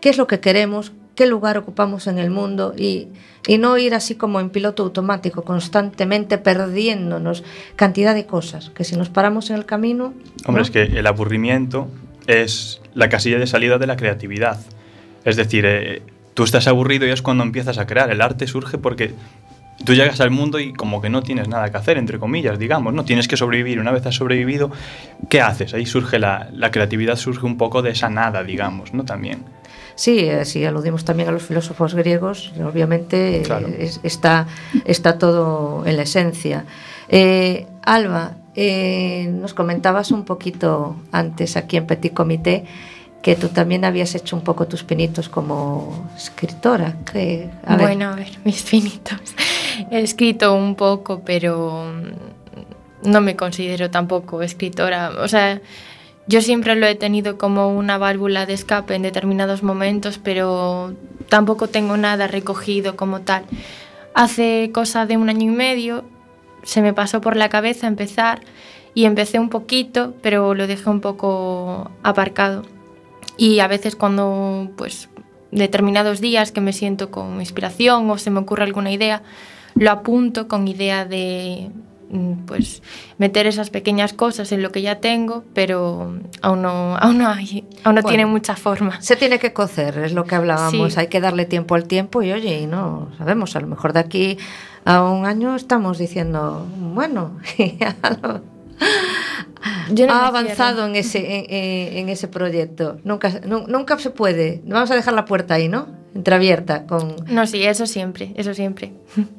qué 0.00 0.08
es 0.08 0.16
lo 0.16 0.26
que 0.26 0.40
queremos, 0.40 0.92
qué 1.14 1.26
lugar 1.26 1.58
ocupamos 1.58 2.06
en 2.06 2.18
el 2.18 2.30
mundo 2.30 2.74
y, 2.76 3.08
y 3.46 3.58
no 3.58 3.76
ir 3.78 3.94
así 3.94 4.14
como 4.14 4.40
en 4.40 4.50
piloto 4.50 4.82
automático, 4.82 5.42
constantemente 5.42 6.38
perdiéndonos 6.38 7.44
cantidad 7.76 8.14
de 8.14 8.26
cosas, 8.26 8.70
que 8.70 8.84
si 8.84 8.96
nos 8.96 9.08
paramos 9.08 9.50
en 9.50 9.56
el 9.56 9.66
camino... 9.66 10.14
Hombre, 10.46 10.60
¿no? 10.60 10.62
es 10.62 10.70
que 10.70 10.82
el 10.82 11.06
aburrimiento 11.06 11.88
es 12.26 12.80
la 12.94 13.08
casilla 13.08 13.38
de 13.38 13.46
salida 13.46 13.78
de 13.78 13.86
la 13.86 13.96
creatividad. 13.96 14.60
Es 15.24 15.36
decir, 15.36 15.64
eh, 15.66 16.02
tú 16.34 16.44
estás 16.44 16.66
aburrido 16.66 17.06
y 17.06 17.10
es 17.10 17.22
cuando 17.22 17.44
empiezas 17.44 17.78
a 17.78 17.86
crear. 17.86 18.10
El 18.10 18.20
arte 18.20 18.46
surge 18.46 18.78
porque 18.78 19.14
tú 19.84 19.94
llegas 19.94 20.20
al 20.20 20.30
mundo 20.30 20.58
y 20.58 20.72
como 20.72 21.00
que 21.00 21.10
no 21.10 21.22
tienes 21.22 21.48
nada 21.48 21.70
que 21.70 21.76
hacer, 21.76 21.98
entre 21.98 22.18
comillas, 22.18 22.58
digamos, 22.58 22.92
¿no? 22.94 23.04
Tienes 23.04 23.28
que 23.28 23.36
sobrevivir. 23.36 23.80
Una 23.80 23.90
vez 23.90 24.06
has 24.06 24.14
sobrevivido, 24.14 24.70
¿qué 25.28 25.40
haces? 25.40 25.74
Ahí 25.74 25.86
surge 25.86 26.18
la, 26.18 26.48
la 26.52 26.70
creatividad, 26.70 27.16
surge 27.16 27.46
un 27.46 27.56
poco 27.56 27.82
de 27.82 27.90
esa 27.90 28.08
nada, 28.10 28.42
digamos, 28.42 28.92
¿no? 28.94 29.04
También. 29.04 29.44
Sí, 29.96 30.18
eh, 30.20 30.44
si 30.44 30.64
aludimos 30.64 31.04
también 31.04 31.28
a 31.28 31.32
los 31.32 31.42
filósofos 31.44 31.94
griegos, 31.94 32.52
obviamente 32.64 33.38
eh, 33.38 33.42
Claro. 33.42 33.68
es- 33.68 34.00
está, 34.02 34.46
está 34.84 35.18
todo 35.18 35.86
en 35.86 35.96
la 35.96 36.02
esencia. 36.02 36.64
Eh, 37.08 37.66
Alba, 37.82 38.32
eh, 38.56 39.28
nos 39.30 39.54
comentabas 39.54 40.10
un 40.10 40.24
poquito 40.24 40.96
antes 41.12 41.56
aquí 41.56 41.76
en 41.76 41.86
Petit 41.86 42.12
Comité 42.12 42.64
que 43.22 43.36
tú 43.36 43.48
también 43.48 43.84
habías 43.86 44.14
hecho 44.14 44.36
un 44.36 44.42
poco 44.42 44.66
tus 44.66 44.82
pinitos 44.84 45.28
como 45.30 46.10
escritora. 46.16 46.96
Que, 47.10 47.48
a 47.64 47.76
ver, 47.76 47.86
bueno, 47.86 48.08
a 48.10 48.16
ver, 48.16 48.28
mis 48.44 48.62
finitos. 48.62 49.18
He 49.90 50.00
escrito 50.00 50.54
un 50.54 50.74
poco, 50.74 51.22
pero 51.24 51.84
no 53.02 53.20
me 53.20 53.34
considero 53.36 53.90
tampoco 53.90 54.42
escritora. 54.42 55.12
O 55.20 55.28
sea, 55.28 55.60
yo 56.26 56.40
siempre 56.40 56.74
lo 56.74 56.86
he 56.86 56.94
tenido 56.94 57.36
como 57.36 57.68
una 57.68 57.98
válvula 57.98 58.46
de 58.46 58.54
escape 58.54 58.94
en 58.94 59.02
determinados 59.02 59.62
momentos, 59.62 60.18
pero 60.18 60.94
tampoco 61.28 61.68
tengo 61.68 61.96
nada 61.96 62.26
recogido 62.26 62.96
como 62.96 63.20
tal. 63.20 63.44
Hace 64.14 64.70
cosa 64.72 65.06
de 65.06 65.16
un 65.16 65.28
año 65.28 65.52
y 65.52 65.54
medio 65.54 66.04
se 66.62 66.80
me 66.80 66.94
pasó 66.94 67.20
por 67.20 67.36
la 67.36 67.50
cabeza 67.50 67.86
empezar 67.86 68.40
y 68.94 69.04
empecé 69.04 69.38
un 69.38 69.50
poquito, 69.50 70.14
pero 70.22 70.54
lo 70.54 70.66
dejé 70.66 70.88
un 70.88 71.00
poco 71.00 71.90
aparcado. 72.02 72.62
Y 73.36 73.58
a 73.58 73.66
veces 73.66 73.96
cuando 73.96 74.70
pues 74.76 75.08
determinados 75.50 76.20
días 76.20 76.52
que 76.52 76.60
me 76.60 76.72
siento 76.72 77.10
con 77.10 77.40
inspiración 77.40 78.08
o 78.10 78.18
se 78.18 78.30
me 78.30 78.40
ocurre 78.40 78.64
alguna 78.64 78.92
idea, 78.92 79.22
lo 79.74 79.90
apunto 79.90 80.48
con 80.48 80.68
idea 80.68 81.04
de 81.04 81.70
pues 82.46 82.82
meter 83.18 83.46
esas 83.46 83.70
pequeñas 83.70 84.12
cosas 84.12 84.52
en 84.52 84.62
lo 84.62 84.70
que 84.70 84.82
ya 84.82 85.00
tengo, 85.00 85.44
pero 85.54 86.14
aún 86.42 86.62
no, 86.62 86.96
aún 86.96 87.18
no, 87.18 87.28
hay, 87.28 87.66
aún 87.84 87.94
no 87.96 88.02
Bueno. 88.02 88.08
tiene 88.08 88.26
mucha 88.26 88.56
forma. 88.56 89.00
Se 89.00 89.16
tiene 89.16 89.38
que 89.38 89.52
cocer, 89.52 89.98
es 89.98 90.12
lo 90.12 90.24
que 90.24 90.34
hablábamos. 90.34 90.94
Sí. 90.94 91.00
Hay 91.00 91.08
que 91.08 91.20
darle 91.20 91.44
tiempo 91.44 91.74
al 91.74 91.84
tiempo 91.84 92.22
y 92.22 92.32
oye, 92.32 92.60
y 92.60 92.66
no 92.66 93.08
sabemos, 93.18 93.56
a 93.56 93.60
lo 93.60 93.66
mejor 93.66 93.92
de 93.92 94.00
aquí 94.00 94.38
a 94.84 95.02
un 95.02 95.26
año 95.26 95.54
estamos 95.56 95.98
diciendo, 95.98 96.66
bueno, 96.78 97.38
ya 97.78 97.96
lo- 98.22 98.42
Yo 99.92 100.06
no 100.06 100.12
ha 100.14 100.26
avanzado 100.28 100.86
en 100.86 100.96
ese, 100.96 101.18
en, 101.18 101.98
en- 101.98 102.08
ese 102.08 102.28
proyecto. 102.28 102.98
Nunca, 103.04 103.30
nu- 103.46 103.66
nunca 103.68 103.98
se 103.98 104.10
puede. 104.10 104.60
Vamos 104.66 104.90
a 104.90 104.94
dejar 104.94 105.14
la 105.14 105.24
puerta 105.24 105.54
ahí, 105.54 105.68
¿no? 105.68 105.86
Entreabierta. 106.14 106.86
Con... 106.86 107.16
No, 107.26 107.46
sí, 107.46 107.62
eso 107.64 107.86
siempre, 107.86 108.32
eso 108.36 108.54
siempre. 108.54 108.92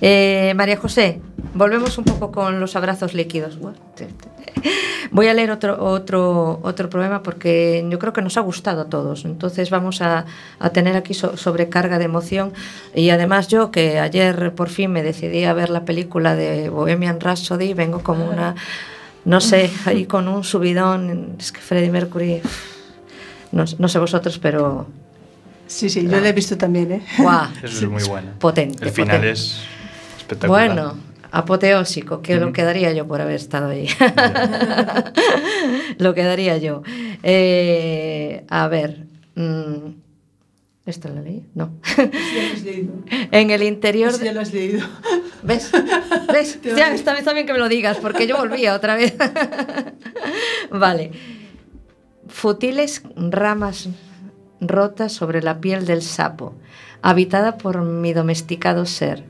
Eh, 0.00 0.52
María 0.56 0.76
José, 0.76 1.20
volvemos 1.54 1.96
un 1.98 2.04
poco 2.04 2.32
con 2.32 2.58
los 2.58 2.74
abrazos 2.74 3.14
líquidos. 3.14 3.58
Voy 5.12 5.28
a 5.28 5.34
leer 5.34 5.50
otro, 5.52 5.82
otro, 5.82 6.58
otro 6.62 6.90
poema 6.90 7.22
porque 7.22 7.86
yo 7.88 7.98
creo 7.98 8.12
que 8.12 8.20
nos 8.20 8.36
ha 8.36 8.40
gustado 8.40 8.82
a 8.82 8.84
todos. 8.88 9.24
Entonces 9.24 9.70
vamos 9.70 10.02
a, 10.02 10.24
a 10.58 10.70
tener 10.70 10.96
aquí 10.96 11.14
so- 11.14 11.36
sobrecarga 11.36 11.98
de 11.98 12.06
emoción. 12.06 12.52
Y 12.94 13.10
además 13.10 13.48
yo, 13.48 13.70
que 13.70 14.00
ayer 14.00 14.52
por 14.54 14.68
fin 14.68 14.90
me 14.90 15.02
decidí 15.02 15.44
a 15.44 15.52
ver 15.54 15.70
la 15.70 15.84
película 15.84 16.34
de 16.34 16.68
Bohemian 16.70 17.20
Rhapsody, 17.20 17.72
vengo 17.74 18.00
como 18.02 18.24
una, 18.28 18.56
no 19.24 19.40
sé, 19.40 19.70
ahí 19.84 20.06
con 20.06 20.28
un 20.28 20.44
subidón. 20.44 21.36
Es 21.38 21.52
que 21.52 21.60
Freddie 21.60 21.90
Mercury, 21.90 22.42
no, 23.52 23.64
no 23.78 23.88
sé 23.88 23.98
vosotros, 23.98 24.38
pero... 24.38 24.86
Sí, 25.66 25.88
sí, 25.88 26.06
yo 26.06 26.20
la 26.20 26.28
he 26.28 26.32
visto 26.32 26.58
también, 26.58 26.92
¿eh? 26.92 27.02
¡Guau! 27.18 27.48
Eso 27.62 27.84
es 27.84 27.90
muy 27.90 28.02
bueno. 28.04 28.32
Potente. 28.38 28.84
El 28.84 28.90
final 28.90 29.16
potente. 29.16 29.30
es 29.30 29.60
espectacular. 30.18 30.68
Bueno, 30.68 30.96
apoteósico, 31.30 32.20
que 32.20 32.36
lo 32.36 32.52
quedaría 32.52 32.92
yo 32.92 33.08
por 33.08 33.20
haber 33.20 33.36
estado 33.36 33.68
ahí. 33.68 33.88
lo 35.98 36.14
quedaría 36.14 36.58
yo. 36.58 36.82
Eh, 37.22 38.44
a 38.48 38.68
ver. 38.68 39.06
mm, 39.34 40.03
¿Esta 40.86 41.08
la 41.08 41.22
leí? 41.22 41.46
No. 41.54 41.78
Ya 41.96 42.04
lo 42.04 42.52
has 42.52 42.62
leído. 42.62 42.92
en 43.30 43.50
el 43.50 43.62
interior. 43.62 44.12
Ya 44.22 44.32
lo 44.32 44.40
has 44.40 44.52
leído. 44.52 44.86
¿Ves? 45.42 45.70
¿Ves? 46.32 46.58
Odio. 46.62 46.76
esta 46.86 47.14
vez 47.14 47.24
también 47.24 47.46
que 47.46 47.52
me 47.54 47.58
lo 47.58 47.68
digas, 47.68 47.96
porque 47.98 48.26
yo 48.26 48.36
volvía 48.36 48.74
otra 48.74 48.94
vez. 48.96 49.14
vale. 50.70 51.12
Futiles 52.28 53.02
ramas 53.16 53.88
rotas 54.60 55.12
sobre 55.12 55.42
la 55.42 55.60
piel 55.60 55.86
del 55.86 56.02
sapo, 56.02 56.54
habitada 57.02 57.58
por 57.58 57.82
mi 57.82 58.12
domesticado 58.12 58.86
ser. 58.86 59.24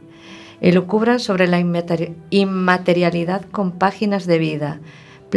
Elucubran 0.61 1.19
sobre 1.21 1.47
la 1.49 1.61
inmateri- 1.61 2.15
inmaterialidad 2.31 3.45
con 3.51 3.73
páginas 3.79 4.27
de 4.27 4.39
vida, 4.39 4.81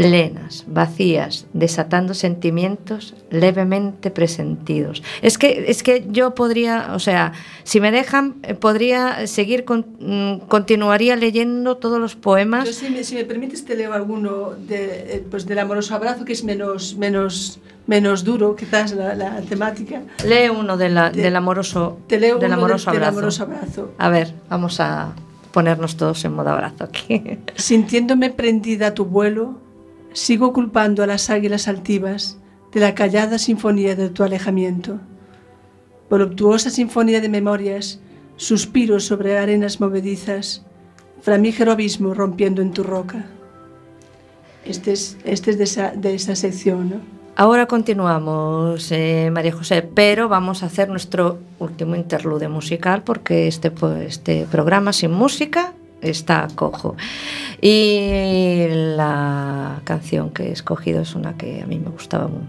plenas, 0.02 0.64
vacías, 0.68 1.48
desatando 1.54 2.14
sentimientos 2.14 3.16
levemente 3.32 4.12
presentidos. 4.12 5.02
Es 5.22 5.38
que, 5.38 5.66
es 5.68 5.82
que 5.84 6.06
yo 6.10 6.36
podría, 6.36 6.94
o 6.94 7.00
sea, 7.00 7.34
si 7.64 7.80
me 7.82 7.92
dejan, 7.92 8.36
eh, 8.44 8.54
podría 8.54 9.26
seguir, 9.28 9.66
con- 9.66 9.86
mm, 10.00 10.48
continuaría 10.48 11.16
leyendo 11.16 11.78
todos 11.78 12.00
los 12.00 12.16
poemas. 12.16 12.66
Yo, 12.66 12.74
si 12.74 12.90
me, 12.90 13.04
si 13.04 13.16
me 13.16 13.26
permites, 13.26 13.66
te 13.66 13.76
leo 13.76 13.94
alguno 13.94 14.52
de, 14.52 15.16
eh, 15.16 15.26
pues, 15.30 15.46
del 15.46 15.60
amoroso 15.60 15.96
abrazo, 15.96 16.26
que 16.26 16.34
es 16.34 16.44
menos, 16.44 16.96
menos, 16.96 17.60
menos 17.88 18.24
duro, 18.24 18.56
quizás 18.56 18.94
la, 18.94 19.16
la 19.16 19.42
temática. 19.42 20.02
Lee 20.26 20.50
uno 20.50 20.78
de 20.78 20.90
la- 20.90 21.12
Te- 21.12 21.22
del 21.22 21.36
amoroso, 21.36 21.98
Te 22.08 22.20
leo 22.20 22.38
del 22.38 22.48
uno 22.52 22.56
amoroso 22.58 22.92
del, 22.92 23.00
del 23.00 23.10
amoroso 23.10 23.44
abrazo. 23.44 23.92
A 23.98 24.10
ver, 24.10 24.34
vamos 24.50 24.80
a 24.80 25.14
ponernos 25.52 25.98
todos 25.98 26.24
en 26.24 26.34
modo 26.34 26.50
abrazo 26.52 26.84
aquí. 26.84 27.40
Sintiéndome 27.56 28.30
prendida 28.30 28.88
a 28.88 28.94
tu 28.94 29.06
vuelo, 29.06 29.60
sigo 30.14 30.54
culpando 30.54 31.04
a 31.04 31.08
las 31.08 31.30
águilas 31.30 31.68
altivas 31.68 32.38
de 32.72 32.80
la 32.80 32.96
callada 32.96 33.38
sinfonía 33.38 33.96
de 33.96 34.10
tu 34.10 34.24
alejamiento. 34.24 35.00
Voluptuosa 36.10 36.70
sinfonía 36.70 37.22
de 37.22 37.30
memorias, 37.30 38.00
suspiros 38.36 39.06
sobre 39.06 39.38
arenas 39.38 39.80
movedizas, 39.80 40.64
flamígero 41.22 41.72
abismo 41.72 42.14
rompiendo 42.14 42.62
en 42.62 42.72
tu 42.72 42.84
roca. 42.84 43.26
Este 44.66 44.92
es, 44.92 45.18
este 45.24 45.52
es 45.52 45.58
de, 45.58 45.64
esa, 45.64 45.92
de 45.92 46.16
esa 46.16 46.36
sección, 46.36 46.90
¿no? 46.90 47.18
Ahora 47.40 47.68
continuamos, 47.68 48.92
eh, 48.92 49.30
María 49.32 49.52
José, 49.52 49.84
pero 49.84 50.28
vamos 50.28 50.64
a 50.64 50.66
hacer 50.66 50.90
nuestro 50.90 51.38
último 51.60 51.96
interlude 51.96 52.48
musical 52.48 53.04
porque 53.04 53.48
este, 53.48 53.72
este 54.08 54.48
programa 54.50 54.92
sin 54.92 55.12
música 55.12 55.74
está 56.02 56.48
cojo. 56.56 56.96
Y 57.62 58.68
la 58.70 59.82
canción 59.84 60.30
que 60.32 60.44
he 60.50 60.52
escogido 60.52 61.02
es 61.02 61.16
una 61.16 61.38
que 61.38 61.62
a 61.62 61.66
mí 61.66 61.80
me 61.80 61.90
gustaba 61.90 62.28
mu- 62.28 62.46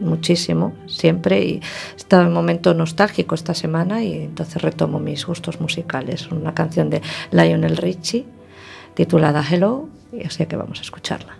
muchísimo 0.00 0.74
siempre 0.86 1.42
y 1.42 1.60
estaba 1.96 2.22
en 2.24 2.28
un 2.28 2.34
momento 2.34 2.74
nostálgico 2.74 3.34
esta 3.34 3.54
semana 3.54 4.02
y 4.04 4.12
entonces 4.24 4.60
retomo 4.60 4.98
mis 4.98 5.24
gustos 5.26 5.60
musicales. 5.60 6.30
Una 6.30 6.52
canción 6.54 6.90
de 6.90 7.00
Lionel 7.30 7.76
Richie 7.78 8.26
titulada 8.94 9.42
Hello 9.48 9.88
y 10.12 10.26
así 10.26 10.44
que 10.46 10.56
vamos 10.56 10.78
a 10.80 10.82
escucharla. 10.82 11.34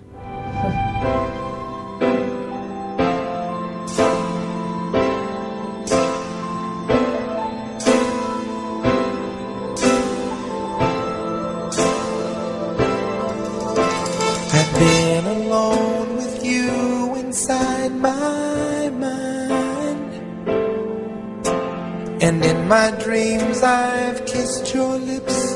My 22.68 22.90
dreams, 23.02 23.62
I've 23.62 24.26
kissed 24.26 24.74
your 24.74 24.98
lips 24.98 25.54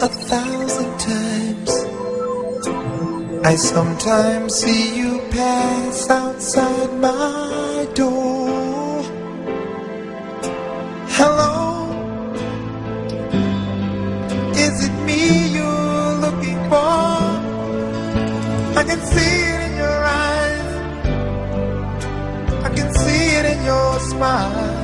a 0.00 0.08
thousand 0.08 0.98
times. 1.00 1.70
I 3.44 3.56
sometimes 3.56 4.54
see 4.54 4.96
you 4.96 5.18
pass 5.30 6.08
outside 6.08 6.92
my 7.00 7.88
door. 7.94 9.02
Hello, 11.18 11.90
is 14.54 14.84
it 14.86 14.94
me 15.08 15.48
you're 15.56 16.12
looking 16.24 16.60
for? 16.70 17.10
I 18.78 18.84
can 18.86 19.00
see 19.00 19.34
it 19.52 19.60
in 19.68 19.76
your 19.76 20.04
eyes. 20.22 20.66
I 22.62 22.68
can 22.76 22.94
see 22.94 23.36
it 23.38 23.44
in 23.46 23.64
your 23.64 23.98
smile. 23.98 24.83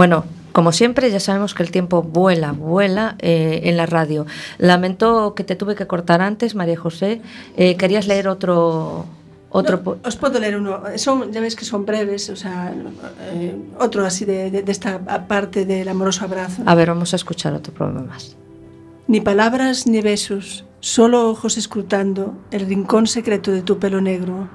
Bueno, 0.00 0.24
como 0.52 0.72
siempre, 0.72 1.10
ya 1.10 1.20
sabemos 1.20 1.52
que 1.52 1.62
el 1.62 1.70
tiempo 1.70 2.02
vuela, 2.02 2.52
vuela 2.52 3.16
eh, 3.18 3.60
en 3.64 3.76
la 3.76 3.84
radio. 3.84 4.24
Lamento 4.56 5.34
que 5.34 5.44
te 5.44 5.56
tuve 5.56 5.74
que 5.74 5.86
cortar 5.86 6.22
antes, 6.22 6.54
María 6.54 6.78
José. 6.78 7.20
Eh, 7.58 7.76
¿Querías 7.76 8.06
leer 8.06 8.26
otro, 8.26 9.04
otro 9.50 9.82
No, 9.84 9.96
os 10.02 10.16
puedo 10.16 10.40
leer 10.40 10.56
uno. 10.56 10.80
Son, 10.96 11.30
ya 11.30 11.42
veis 11.42 11.54
que 11.54 11.66
son 11.66 11.84
breves, 11.84 12.30
o 12.30 12.36
sea, 12.36 12.72
eh, 13.34 13.54
otro 13.78 14.06
así 14.06 14.24
de, 14.24 14.50
de- 14.50 14.62
de 14.62 14.72
esta 14.72 15.00
parte 15.28 15.66
del 15.66 15.86
amoroso 15.86 16.24
abrazo. 16.24 16.62
A 16.64 16.74
ver, 16.74 16.88
vamos 16.88 17.12
a 17.12 17.16
escuchar 17.16 17.52
otro 17.52 17.74
programa 17.74 18.06
más. 18.06 18.38
Ni 19.06 19.20
palabras 19.20 19.86
ni 19.86 20.00
besos, 20.00 20.64
solo 20.80 21.28
ojos 21.28 21.58
escrutando 21.58 22.38
el 22.52 22.64
rincón 22.64 23.06
secreto 23.06 23.52
de 23.52 23.60
tu 23.60 23.78
pelo 23.78 24.00
negro. 24.00 24.48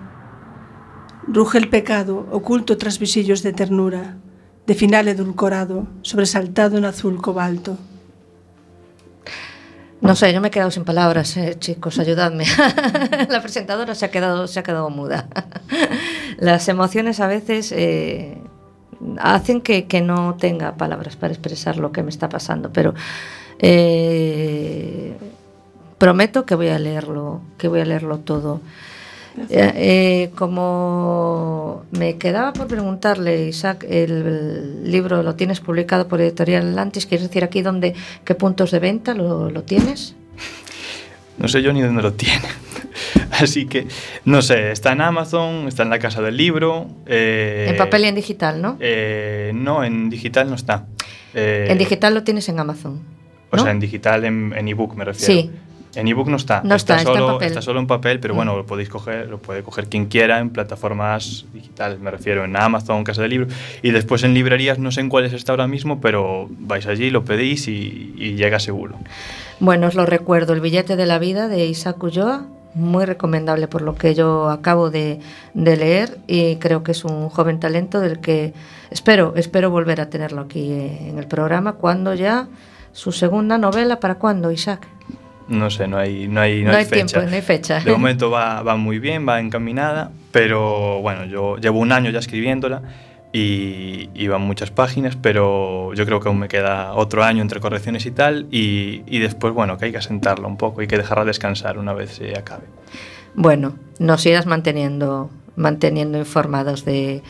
Ruge 1.27 1.59
el 1.59 1.69
pecado, 1.69 2.25
oculto 2.31 2.77
tras 2.77 2.97
visillos 2.97 3.43
de 3.43 3.53
ternura, 3.53 4.17
de 4.65 4.73
final 4.73 5.07
edulcorado, 5.07 5.87
sobresaltado 6.01 6.77
en 6.77 6.85
azul 6.85 7.21
cobalto. 7.21 7.77
No 10.01 10.15
sé, 10.15 10.33
yo 10.33 10.41
me 10.41 10.49
he 10.49 10.51
quedado 10.51 10.71
sin 10.71 10.83
palabras, 10.83 11.35
eh, 11.37 11.55
chicos, 11.57 11.97
ayudadme. 11.99 12.45
la 13.29 13.41
presentadora 13.41 13.95
se 13.95 14.05
ha 14.05 14.11
quedado, 14.11 14.47
se 14.47 14.59
ha 14.59 14.63
quedado 14.63 14.89
muda. 14.89 15.27
Las 16.37 16.67
emociones 16.67 17.19
a 17.19 17.27
veces 17.27 17.71
eh, 17.71 18.37
hacen 19.19 19.61
que, 19.61 20.01
no 20.01 20.35
tenga 20.35 20.75
palabras 20.75 21.15
para 21.15 21.33
expresar 21.33 21.77
lo 21.77 21.91
que 21.91 22.03
me 22.03 22.09
está 22.09 22.29
pasando, 22.29 22.71
pero 22.71 22.93
eh, 23.59 25.15
prometo 25.97 26.45
que 26.45 26.55
voy 26.55 26.67
a 26.67 26.77
leerlo, 26.77 27.41
que 27.57 27.67
voy 27.67 27.79
a 27.79 27.85
leerlo 27.85 28.19
todo. 28.19 28.61
Eh, 29.49 29.71
eh, 29.75 30.31
como 30.35 31.83
me 31.91 32.17
quedaba 32.17 32.53
por 32.53 32.67
preguntarle, 32.67 33.47
Isaac, 33.47 33.85
el, 33.87 34.89
libro 34.89 35.23
lo 35.23 35.35
tienes 35.35 35.59
publicado 35.59 36.07
por 36.07 36.21
Editorial 36.21 36.69
Atlantis, 36.69 37.05
¿quieres 37.05 37.27
decir 37.27 37.43
aquí 37.43 37.61
dónde, 37.61 37.93
qué 38.23 38.35
puntos 38.35 38.71
de 38.71 38.79
venta 38.79 39.13
lo, 39.13 39.49
lo 39.49 39.63
tienes? 39.63 40.15
No 41.37 41.47
sé 41.47 41.61
yo 41.61 41.73
ni 41.73 41.81
dónde 41.81 42.01
lo 42.01 42.13
tiene. 42.13 42.47
Así 43.31 43.65
que, 43.65 43.87
no 44.23 44.41
sé, 44.41 44.71
está 44.71 44.93
en 44.93 45.01
Amazon, 45.01 45.67
está 45.67 45.83
en 45.83 45.89
la 45.89 45.99
casa 45.99 46.21
del 46.21 46.37
libro. 46.37 46.87
eh, 47.05 47.67
en 47.69 47.77
papel 47.77 48.05
y 48.05 48.07
en 48.07 48.15
digital, 48.15 48.61
¿no? 48.61 48.77
eh, 48.79 49.51
no, 49.53 49.83
en 49.83 50.09
digital 50.09 50.49
no 50.49 50.55
está. 50.55 50.85
En 51.33 51.77
digital 51.77 52.13
lo 52.13 52.23
tienes 52.23 52.47
en 52.47 52.59
Amazon. 52.59 53.01
O 53.51 53.57
¿no? 53.57 53.63
sea, 53.63 53.71
en 53.73 53.79
digital, 53.81 54.23
en, 54.23 54.53
en 54.55 54.67
ebook 54.69 54.95
me 54.95 55.03
refiero. 55.03 55.33
Sí. 55.33 55.51
En 55.95 56.07
ebook 56.07 56.27
no 56.27 56.35
está. 56.37 56.61
No 56.63 56.75
está, 56.75 56.97
está 56.97 57.09
en 57.11 57.17
solo, 57.17 57.33
papel. 57.33 57.47
está 57.47 57.61
solo 57.61 57.79
en 57.79 57.87
papel, 57.87 58.19
pero 58.19 58.33
Mm. 58.33 58.37
bueno, 58.37 58.55
lo 58.57 58.65
podéis 58.65 58.89
coger, 58.89 59.27
lo 59.29 59.37
puede 59.39 59.63
coger 59.63 59.87
quien 59.87 60.05
quiera 60.07 60.39
en 60.39 60.49
plataformas 60.49 61.45
digitales, 61.53 61.99
me 61.99 62.11
refiero 62.11 62.43
en 62.45 62.55
Amazon, 62.55 63.03
Casa 63.03 63.21
del 63.21 63.31
Libro. 63.31 63.47
Y 63.81 63.91
después 63.91 64.23
en 64.23 64.33
librerías, 64.33 64.77
no 64.79 64.91
sé 64.91 65.01
en 65.01 65.09
cuáles 65.09 65.33
está 65.33 65.53
ahora 65.53 65.67
mismo, 65.67 66.01
pero 66.01 66.47
vais 66.49 66.85
allí, 66.87 67.09
lo 67.09 67.23
pedís 67.23 67.67
y, 67.67 68.13
y 68.17 68.35
llega 68.35 68.59
seguro. 68.59 68.95
Bueno, 69.59 69.87
os 69.87 69.95
lo 69.95 70.05
recuerdo, 70.05 70.53
El 70.53 70.61
billete 70.61 70.95
de 70.95 71.05
la 71.05 71.17
vida 71.19 71.47
de 71.47 71.65
Isaac 71.65 72.01
Ulloa, 72.03 72.45
muy 72.73 73.05
recomendable 73.05 73.69
por 73.69 73.81
lo 73.81 73.95
que 73.95 74.13
yo 74.15 74.49
acabo 74.49 74.89
de, 74.91 75.19
de 75.53 75.77
leer 75.77 76.17
y 76.27 76.57
creo 76.57 76.83
que 76.83 76.91
es 76.91 77.05
un 77.05 77.29
joven 77.29 77.57
talento 77.61 78.01
del 78.01 78.19
que 78.19 78.53
espero, 78.91 79.31
espero 79.37 79.69
volver 79.69 80.01
a 80.01 80.09
tenerlo 80.09 80.41
aquí 80.41 80.71
eh, 80.73 81.07
en 81.09 81.17
el 81.17 81.25
programa 81.25 81.73
cuando 81.73 82.13
ya 82.15 82.49
su 82.91 83.13
segunda 83.13 83.57
novela, 83.57 84.01
¿para 84.01 84.15
cuándo, 84.15 84.51
Isaac? 84.51 84.85
No 85.47 85.69
sé, 85.69 85.87
no 85.87 85.97
hay, 85.97 86.27
no 86.27 86.41
hay, 86.41 86.63
no 86.63 86.71
No 86.71 86.77
hay 86.77 86.83
hay 86.85 86.89
tiempo, 86.89 87.13
fecha. 87.13 87.25
no 87.29 87.35
hay 87.35 87.41
fecha. 87.41 87.79
De 87.81 87.91
momento 87.97 88.31
va, 88.31 88.61
va 88.63 88.75
muy 88.75 88.99
bien, 88.99 89.27
va 89.27 89.39
encaminada, 89.39 90.11
pero 90.31 91.01
bueno, 91.01 91.25
yo 91.25 91.57
llevo 91.57 91.79
un 91.79 91.91
año 91.91 92.09
ya 92.09 92.19
escribiéndola 92.19 92.81
y, 93.31 94.09
y 94.15 94.27
van 94.27 94.41
muchas 94.41 94.71
páginas, 94.71 95.15
pero 95.21 95.93
yo 95.93 96.05
creo 96.05 96.19
que 96.19 96.29
aún 96.29 96.39
me 96.39 96.47
queda 96.47 96.93
otro 96.93 97.23
año 97.23 97.41
entre 97.41 97.59
correcciones 97.59 98.05
y 98.05 98.11
tal, 98.11 98.47
y, 98.49 99.03
y 99.05 99.19
después, 99.19 99.53
bueno, 99.53 99.77
que 99.77 99.85
hay 99.85 99.91
que 99.91 99.97
asentarla 99.99 100.47
un 100.47 100.57
poco, 100.57 100.81
hay 100.81 100.87
que 100.87 100.97
dejarla 100.97 101.25
descansar 101.25 101.77
una 101.77 101.93
vez 101.93 102.11
se 102.11 102.37
acabe. 102.37 102.63
Bueno, 103.35 103.75
nos 103.99 104.25
irás 104.25 104.45
manteniendo, 104.45 105.29
manteniendo 105.57 106.17
informados 106.17 106.85
de, 106.85 107.21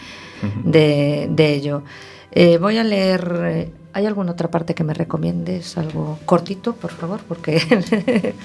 de, 0.63 1.28
de 1.32 1.53
ello. 1.53 1.84
Eh, 2.32 2.57
voy 2.59 2.78
a 2.78 2.84
leer. 2.84 3.70
¿Hay 3.95 4.05
alguna 4.05 4.33
otra 4.33 4.51
parte 4.51 4.75
que 4.75 4.83
me 4.83 4.93
recomiendes? 4.93 5.77
Algo 5.77 6.19
cortito, 6.25 6.75
por 6.75 6.91
favor, 6.91 7.21
porque. 7.29 7.61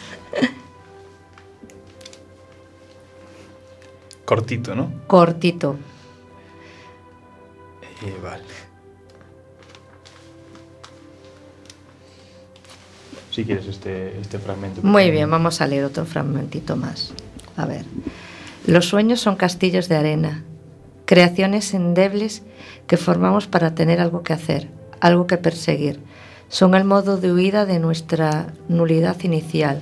Cortito, 4.24 4.76
¿no? 4.76 4.92
cortito. 5.08 5.74
Eh, 8.00 8.16
vale. 8.22 8.44
Si 13.32 13.44
quieres 13.44 13.66
este, 13.66 14.20
este 14.20 14.38
fragmento. 14.38 14.82
Muy 14.84 15.10
bien, 15.10 15.28
vamos 15.28 15.60
a 15.60 15.66
leer 15.66 15.82
otro 15.84 16.04
fragmentito 16.04 16.76
más. 16.76 17.12
A 17.56 17.66
ver. 17.66 17.84
Los 18.68 18.86
sueños 18.86 19.20
son 19.20 19.34
castillos 19.34 19.88
de 19.88 19.96
arena, 19.96 20.44
creaciones 21.06 21.74
endebles 21.74 22.44
que 22.86 22.96
formamos 22.96 23.48
para 23.48 23.74
tener 23.74 24.00
algo 24.00 24.22
que 24.22 24.32
hacer, 24.32 24.68
algo 25.00 25.26
que 25.26 25.36
perseguir. 25.38 26.00
Son 26.48 26.74
el 26.74 26.84
modo 26.84 27.16
de 27.16 27.32
huida 27.32 27.64
de 27.66 27.78
nuestra 27.78 28.48
nulidad 28.68 29.16
inicial. 29.22 29.80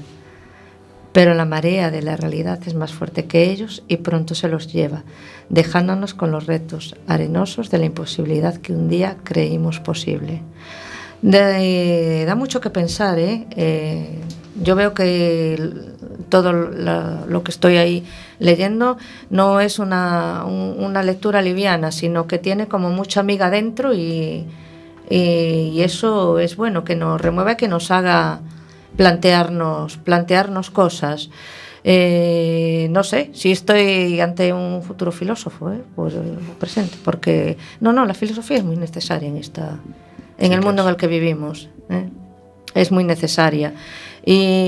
Pero 1.13 1.35
la 1.35 1.47
marea 1.47 1.91
de 1.91 2.03
la 2.03 2.17
realidad 2.17 2.61
es 2.67 2.75
más 2.75 2.93
fuerte 2.93 3.25
que 3.25 3.51
ellos 3.51 3.83
y 3.89 3.97
pronto 3.97 4.35
se 4.35 4.49
los 4.49 4.71
lleva, 4.73 5.05
dejándonos 5.49 6.13
con 6.15 6.31
los 6.31 6.47
retos 6.47 6.95
arenosos 7.07 7.71
de 7.71 7.79
la 7.79 7.87
imposibilidad 7.87 8.57
que 8.59 8.75
un 8.75 8.89
día 8.89 9.17
creímos 9.25 9.81
posible. 9.81 10.43
Da 11.23 12.35
mucho 12.37 12.61
que 12.61 12.71
pensar, 12.71 13.19
¿eh? 13.19 13.47
Eh, 13.57 14.21
yo 14.63 14.77
veo 14.77 14.93
que 14.95 15.59
todo 16.29 16.53
lo 16.53 17.43
que 17.43 17.51
estoy 17.51 17.77
ahí 17.79 18.05
leyendo 18.39 18.99
no 19.31 19.61
es 19.61 19.79
una, 19.79 20.45
un- 20.47 20.77
una 20.79 21.03
lectura 21.03 21.43
liviana, 21.43 21.91
sino 21.91 22.27
que 22.27 22.39
tiene 22.39 22.69
como 22.69 22.91
mucha 22.91 23.21
amiga 23.21 23.51
dentro 23.51 23.95
y, 23.95 24.47
y- 25.11 25.71
y 25.75 25.83
eso 25.83 26.39
es 26.39 26.57
bueno, 26.57 26.85
que 26.85 26.97
nos 26.97 27.21
remueva, 27.21 27.57
que 27.57 27.69
nos 27.69 27.91
haga 27.91 28.41
plantearnos, 28.97 29.97
plantearnos 29.99 30.71
cosas. 30.71 31.31
Eh, 31.85 32.89
no 32.91 33.03
sé 33.05 33.31
si 33.33 33.53
estoy 33.53 34.21
ante 34.21 34.53
un 34.53 34.83
futuro 34.83 35.13
filósofo, 35.13 35.73
¿eh? 35.73 35.81
pues 35.95 36.15
eh, 36.15 36.21
presente, 36.59 36.97
porque 37.05 37.57
no, 37.81 37.93
no, 37.93 38.05
la 38.05 38.15
filosofía 38.15 38.59
es 38.59 38.65
muy 38.65 38.77
necesaria 38.77 39.29
en 39.29 39.37
esta, 39.37 39.79
en 40.39 40.49
Sí 40.49 40.53
el 40.53 40.61
mundo 40.63 40.83
en 40.83 40.89
el 40.89 40.97
que 40.97 41.07
vivimos. 41.07 41.69
¿eh? 41.89 42.09
Es 42.75 42.91
muy 42.93 43.05
necesaria. 43.05 43.73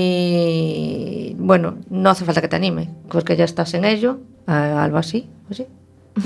Y 0.01 1.35
bueno, 1.37 1.75
no 1.89 2.09
hace 2.09 2.25
falta 2.25 2.41
que 2.41 2.47
te 2.47 2.55
anime, 2.55 2.89
porque 3.09 3.35
ya 3.35 3.45
estás 3.45 3.73
en 3.73 3.85
ello, 3.85 4.19
algo 4.47 4.97
así, 4.97 5.27
pues 5.47 5.57
sí. 5.57 5.65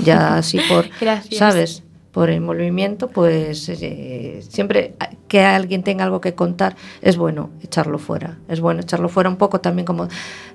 Ya 0.04 0.36
así 0.36 0.58
por, 0.68 0.88
Gracias. 1.00 1.38
¿sabes? 1.38 1.82
Por 2.16 2.30
el 2.30 2.40
movimiento, 2.40 3.08
pues 3.08 3.68
eh, 3.68 4.40
siempre 4.48 4.94
que 5.28 5.42
alguien 5.42 5.82
tenga 5.82 6.02
algo 6.04 6.22
que 6.22 6.34
contar, 6.34 6.74
es 7.02 7.18
bueno 7.18 7.50
echarlo 7.62 7.98
fuera. 7.98 8.38
Es 8.48 8.60
bueno 8.60 8.80
echarlo 8.80 9.10
fuera 9.10 9.28
un 9.28 9.36
poco 9.36 9.60
también 9.60 9.84
como 9.84 10.08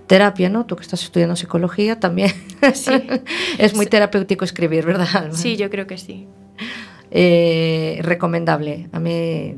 terapia, 0.07 0.49
¿no? 0.49 0.65
Tú 0.65 0.75
que 0.75 0.81
estás 0.81 1.03
estudiando 1.03 1.35
psicología 1.35 1.99
también. 1.99 2.31
Sí. 2.73 2.93
es 3.59 3.75
muy 3.75 3.85
terapéutico 3.85 4.43
escribir, 4.43 4.87
¿verdad? 4.87 5.07
Alba? 5.13 5.35
Sí, 5.35 5.55
yo 5.55 5.69
creo 5.69 5.85
que 5.85 5.99
sí. 5.99 6.27
Eh, 7.11 7.99
recomendable. 8.01 8.89
A 8.91 8.99
mí, 8.99 9.53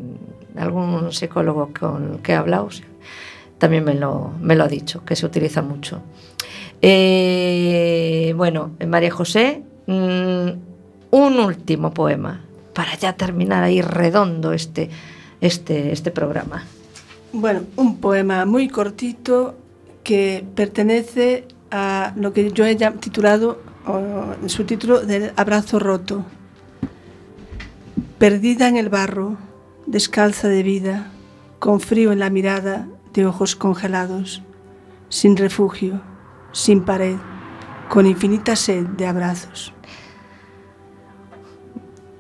algún 0.58 1.14
psicólogo 1.14 1.70
con 1.80 2.16
el 2.16 2.20
que 2.20 2.34
he 2.34 2.36
hablado 2.36 2.68
también 3.60 3.86
me 3.86 3.93
lo, 3.93 4.34
me 4.41 4.58
lo 4.58 4.66
ha 4.66 4.68
dicho, 4.68 5.06
que 5.06 5.16
se 5.16 5.26
utiliza 5.26 5.62
mucho. 5.62 6.01
Eh, 6.82 8.34
bueno, 8.36 8.72
María 8.86 9.10
José, 9.10 9.64
mm, 9.88 10.72
un 11.14 11.39
último 11.39 11.93
poema 11.93 12.41
para 12.74 12.95
ya 12.95 13.14
terminar 13.14 13.64
ahí 13.64 13.82
redondo 13.82 14.51
este, 14.51 14.89
este, 15.41 15.91
este 15.91 16.09
programa. 16.09 16.64
Bueno, 17.32 17.61
un 17.76 17.97
poema 17.97 18.45
muy 18.45 18.68
cortito 18.68 19.55
que 20.03 20.43
pertenece 20.55 21.47
a 21.70 22.14
lo 22.16 22.34
que 22.34 22.51
yo 22.51 22.66
he 22.66 22.76
titulado, 22.76 23.61
o, 23.86 24.34
el 24.41 24.49
subtítulo 24.49 25.01
del 25.01 25.34
abrazo 25.36 25.78
roto. 25.78 26.26
Perdida 28.18 28.68
en 28.68 28.78
el 28.78 28.89
barro, 28.89 29.38
descalza 29.86 30.47
de 30.47 30.64
vida, 30.64 31.11
con 31.59 31.80
frío 31.80 32.11
en 32.11 32.20
la 32.20 32.32
mirada, 32.32 32.88
de 33.14 33.28
ojos 33.28 33.55
congelados, 33.55 34.41
sin 35.09 35.38
refugio, 35.38 36.01
sin 36.53 36.84
pared, 36.84 37.18
con 37.88 38.07
infinita 38.07 38.55
sed 38.55 38.88
de 38.97 39.05
abrazos. 39.05 39.74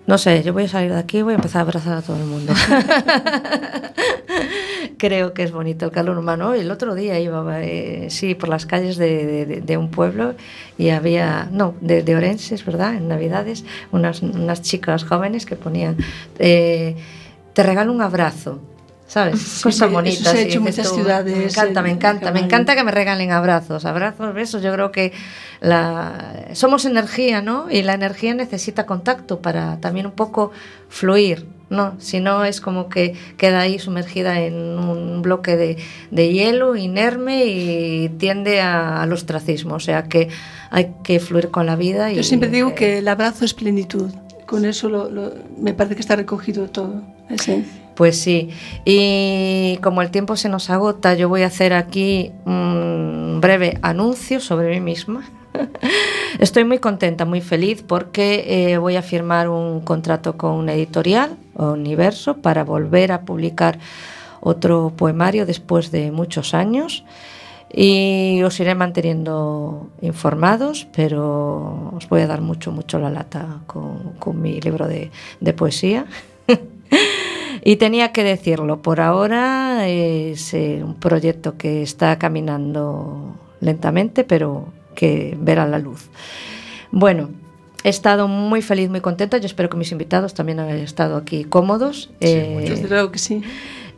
No 0.05 0.17
sé, 0.17 0.43
yo 0.43 0.51
voy 0.51 0.63
a 0.63 0.67
salir 0.67 0.91
de 0.91 0.99
aquí 0.99 1.19
y 1.19 1.21
voy 1.21 1.33
a 1.33 1.37
empezar 1.37 1.59
a 1.59 1.61
abrazar 1.61 1.97
a 1.97 2.01
todo 2.01 2.17
el 2.17 2.25
mundo. 2.25 2.51
Creo 4.97 5.33
que 5.33 5.43
es 5.43 5.53
bonito 5.53 5.85
el 5.85 5.91
calor 5.91 6.17
humano. 6.17 6.53
El 6.53 6.71
otro 6.71 6.93
día 6.93 7.17
iba, 7.19 7.61
eh, 7.61 8.07
sí, 8.09 8.35
por 8.35 8.49
las 8.49 8.65
calles 8.65 8.97
de, 8.97 9.45
de, 9.45 9.61
de, 9.61 9.77
un 9.77 9.89
pueblo 9.89 10.35
y 10.77 10.89
había, 10.89 11.47
no, 11.51 11.75
de, 11.79 12.03
de 12.03 12.15
Orense, 12.17 12.55
verdad, 12.65 12.95
en 12.95 13.07
Navidades, 13.07 13.63
unas, 13.93 14.21
unas 14.21 14.61
chicas 14.61 15.05
jóvenes 15.05 15.45
que 15.45 15.55
ponían, 15.55 15.95
eh, 16.37 16.97
te 17.53 17.63
regalo 17.63 17.93
un 17.93 18.01
abrazo 18.01 18.59
¿Sabes? 19.13 19.39
Sí, 19.41 19.61
Cosas 19.63 19.77
sí, 19.77 19.83
eso 19.85 19.89
bonitas. 19.93 20.31
se 20.31 20.37
ha 20.37 20.41
hecho 20.41 20.57
en 20.57 20.63
muchas 20.63 20.91
ciudades, 20.91 21.37
Me 21.37 21.43
encanta, 21.43 21.81
me 21.83 21.89
en 21.89 21.95
encanta, 21.97 22.31
me 22.31 22.39
encanta 22.39 22.75
que 22.75 22.83
me 22.83 22.89
regalen 22.91 23.31
abrazos, 23.31 23.85
abrazos, 23.85 24.33
besos. 24.33 24.63
Yo 24.63 24.73
creo 24.73 24.91
que 24.91 25.13
la, 25.61 26.45
somos 26.53 26.85
energía, 26.85 27.41
¿no? 27.43 27.69
Y 27.69 27.83
la 27.83 27.93
energía 27.93 28.33
necesita 28.33 28.87
contacto 28.87 29.39
para 29.39 29.77
también 29.79 30.07
un 30.07 30.13
poco 30.13 30.51
fluir, 30.89 31.45
¿no? 31.69 31.93
Si 31.99 32.19
no 32.19 32.43
es 32.43 32.59
como 32.59 32.89
que 32.89 33.15
queda 33.37 33.59
ahí 33.61 33.77
sumergida 33.77 34.39
en 34.41 34.55
un 34.79 35.21
bloque 35.21 35.57
de, 35.57 35.77
de 36.09 36.33
hielo 36.33 36.75
inerme 36.75 37.45
y 37.45 38.09
tiende 38.17 38.61
a- 38.61 39.01
al 39.03 39.13
ostracismo. 39.13 39.75
O 39.75 39.79
sea 39.79 40.05
que 40.05 40.29
hay 40.71 40.91
que 41.03 41.19
fluir 41.19 41.49
con 41.51 41.67
la 41.67 41.75
vida. 41.75 42.11
Y, 42.11 42.15
Yo 42.15 42.23
siempre 42.23 42.49
digo 42.49 42.69
eh, 42.69 42.73
que 42.75 42.97
el 42.97 43.07
abrazo 43.07 43.45
es 43.45 43.53
plenitud. 43.53 44.09
Con 44.47 44.65
eso 44.65 44.89
lo- 44.89 45.09
lo- 45.11 45.33
me 45.57 45.73
parece 45.75 45.93
que 45.95 46.01
está 46.01 46.15
recogido 46.15 46.67
todo. 46.67 47.03
esencia. 47.29 47.82
Pues 47.95 48.19
sí, 48.19 48.49
y 48.85 49.77
como 49.83 50.01
el 50.01 50.09
tiempo 50.09 50.35
se 50.35 50.49
nos 50.49 50.69
agota, 50.69 51.13
yo 51.13 51.29
voy 51.29 51.43
a 51.43 51.47
hacer 51.47 51.73
aquí 51.73 52.31
un 52.45 53.39
breve 53.39 53.77
anuncio 53.83 54.39
sobre 54.39 54.71
mí 54.71 54.79
misma. 54.79 55.29
Estoy 56.39 56.63
muy 56.63 56.79
contenta, 56.79 57.25
muy 57.25 57.41
feliz 57.41 57.83
porque 57.83 58.45
eh, 58.47 58.77
voy 58.79 58.95
a 58.95 59.03
firmar 59.03 59.47
un 59.47 59.81
contrato 59.81 60.37
con 60.37 60.53
una 60.53 60.73
editorial, 60.73 61.37
Universo, 61.55 62.37
para 62.37 62.63
volver 62.63 63.11
a 63.11 63.21
publicar 63.21 63.77
otro 64.41 64.91
poemario 64.95 65.45
después 65.45 65.91
de 65.91 66.11
muchos 66.11 66.55
años. 66.55 67.05
Y 67.75 68.41
os 68.43 68.59
iré 68.59 68.75
manteniendo 68.75 69.89
informados, 70.01 70.87
pero 70.95 71.91
os 71.95 72.07
voy 72.07 72.21
a 72.21 72.27
dar 72.27 72.41
mucho, 72.41 72.71
mucho 72.71 72.99
la 72.99 73.09
lata 73.09 73.61
con, 73.67 74.41
mi 74.41 74.59
libro 74.61 74.87
de 74.87 75.53
poesía. 75.53 76.05
Y 77.65 77.77
tenía 77.77 78.11
que 78.11 78.23
decirlo, 78.23 78.81
por 78.81 78.99
ahora 78.99 79.87
es 79.87 80.53
eh, 80.53 80.81
un 80.83 80.95
proyecto 80.95 81.57
que 81.57 81.81
está 81.81 82.17
caminando 82.19 83.35
lentamente, 83.61 84.23
pero 84.25 84.67
que 84.95 85.37
verá 85.39 85.65
la 85.65 85.79
luz. 85.79 86.09
Bueno, 86.91 87.29
he 87.83 87.89
estado 87.89 88.27
muy 88.27 88.61
feliz, 88.61 88.89
muy 88.89 88.99
contenta. 88.99 89.37
Yo 89.37 89.45
espero 89.45 89.69
que 89.69 89.77
mis 89.77 89.91
invitados 89.93 90.33
también 90.33 90.59
hayan 90.59 90.77
estado 90.79 91.15
aquí 91.15 91.45
cómodos. 91.45 92.09
Eh, 92.19 92.65
Desde 92.67 92.89
luego 92.89 93.11
que 93.11 93.19
sí. 93.19 93.41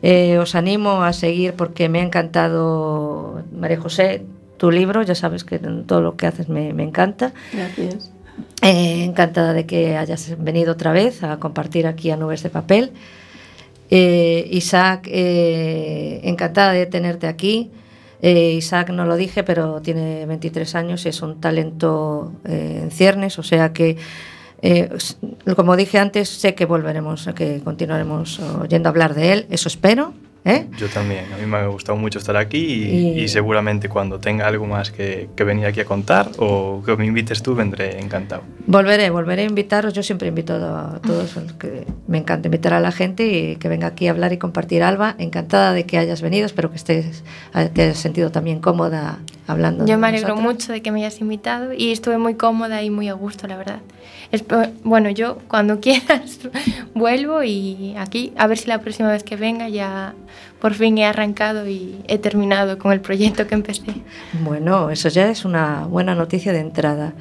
eh, 0.02 0.38
os 0.38 0.54
animo 0.54 1.02
a 1.02 1.12
seguir 1.12 1.54
porque 1.54 1.88
me 1.88 1.98
ha 2.00 2.02
encantado, 2.04 3.42
María 3.52 3.80
José, 3.80 4.24
tu 4.58 4.70
libro. 4.70 5.02
Ya 5.02 5.16
sabes 5.16 5.42
que 5.42 5.58
todo 5.58 6.00
lo 6.02 6.16
que 6.16 6.26
haces 6.28 6.48
me, 6.48 6.72
me 6.72 6.84
encanta. 6.84 7.32
Gracias. 7.52 8.12
Eh, 8.62 9.04
encantada 9.04 9.52
de 9.52 9.66
que 9.66 9.96
hayas 9.96 10.36
venido 10.38 10.72
otra 10.72 10.92
vez 10.92 11.22
a 11.24 11.38
compartir 11.38 11.86
aquí 11.86 12.10
a 12.10 12.16
Nubes 12.16 12.42
de 12.44 12.50
Papel. 12.50 12.92
Eh, 13.90 14.48
Isaac, 14.50 15.08
eh, 15.10 16.20
encantada 16.24 16.72
de 16.72 16.86
tenerte 16.86 17.26
aquí. 17.26 17.70
Eh, 18.22 18.54
Isaac 18.54 18.90
no 18.90 19.04
lo 19.04 19.16
dije, 19.16 19.44
pero 19.44 19.80
tiene 19.82 20.26
23 20.26 20.74
años 20.74 21.04
y 21.04 21.10
es 21.10 21.22
un 21.22 21.40
talento 21.40 22.32
eh, 22.44 22.80
en 22.82 22.90
ciernes, 22.90 23.38
o 23.38 23.42
sea 23.42 23.72
que, 23.72 23.96
como 25.54 25.76
dije 25.76 25.98
antes, 25.98 26.28
sé 26.28 26.54
que 26.54 26.64
volveremos, 26.64 27.28
que 27.36 27.60
continuaremos 27.62 28.40
oyendo 28.40 28.88
hablar 28.88 29.14
de 29.14 29.32
él, 29.32 29.46
eso 29.50 29.68
espero. 29.68 30.14
¿Eh? 30.46 30.66
Yo 30.78 30.88
también, 30.88 31.24
a 31.34 31.36
mí 31.36 31.44
me 31.44 31.58
ha 31.58 31.66
gustado 31.66 31.98
mucho 31.98 32.18
estar 32.18 32.36
aquí 32.38 32.56
y, 32.58 32.96
Y- 33.18 33.20
y 33.24 33.28
seguramente 33.28 33.88
cuando 33.90 34.18
tenga 34.18 34.46
algo 34.46 34.66
más 34.66 34.90
que, 34.90 35.28
que 35.36 35.44
venir 35.44 35.66
aquí 35.66 35.80
a 35.80 35.84
contar 35.84 36.30
o 36.38 36.82
que 36.86 36.96
me 36.96 37.04
invites 37.04 37.42
tú, 37.42 37.54
vendré 37.54 38.00
encantado. 38.00 38.42
Volveré, 38.66 39.10
volveré 39.10 39.42
a 39.42 39.44
invitaros. 39.46 39.92
Yo 39.92 40.02
siempre 40.02 40.28
invito 40.28 40.54
a 40.54 41.00
todos 41.06 41.36
que 41.58 41.84
me 42.06 42.16
encanta 42.18 42.46
invitar 42.48 42.72
a 42.72 42.80
la 42.80 42.92
gente 42.92 43.26
y 43.26 43.56
que 43.56 43.68
venga 43.68 43.88
aquí 43.88 44.06
a 44.08 44.12
hablar 44.12 44.32
y 44.32 44.38
compartir. 44.38 44.82
Alba, 44.82 45.14
encantada 45.18 45.72
de 45.72 45.84
que 45.84 45.98
hayas 45.98 46.22
venido. 46.22 46.46
Espero 46.46 46.70
que 46.70 46.76
estés, 46.76 47.24
que 47.74 47.82
hayas 47.82 47.98
sentido 47.98 48.30
también 48.30 48.60
cómoda 48.60 49.18
hablando. 49.46 49.86
Yo 49.86 49.98
me 49.98 50.08
alegro 50.08 50.28
nosotras. 50.30 50.54
mucho 50.54 50.72
de 50.72 50.82
que 50.82 50.90
me 50.92 51.00
hayas 51.00 51.20
invitado 51.20 51.72
y 51.72 51.92
estuve 51.92 52.18
muy 52.18 52.34
cómoda 52.34 52.82
y 52.82 52.90
muy 52.90 53.08
a 53.08 53.14
gusto, 53.14 53.46
la 53.46 53.56
verdad. 53.56 53.80
Espe- 54.32 54.72
bueno, 54.84 55.10
yo 55.10 55.38
cuando 55.48 55.80
quieras 55.80 56.40
vuelvo 56.94 57.42
y 57.42 57.94
aquí 57.98 58.32
a 58.36 58.46
ver 58.46 58.58
si 58.58 58.66
la 58.68 58.80
próxima 58.80 59.10
vez 59.10 59.22
que 59.22 59.36
venga 59.36 59.68
ya 59.68 60.14
por 60.60 60.74
fin 60.74 60.98
he 60.98 61.04
arrancado 61.04 61.68
y 61.68 61.96
he 62.08 62.18
terminado 62.18 62.78
con 62.78 62.92
el 62.92 63.00
proyecto 63.00 63.46
que 63.46 63.54
empecé. 63.54 63.82
Bueno, 64.42 64.90
eso 64.90 65.08
ya 65.08 65.28
es 65.30 65.44
una 65.44 65.86
buena 65.86 66.14
noticia 66.14 66.52
de 66.52 66.60
entrada. 66.60 67.12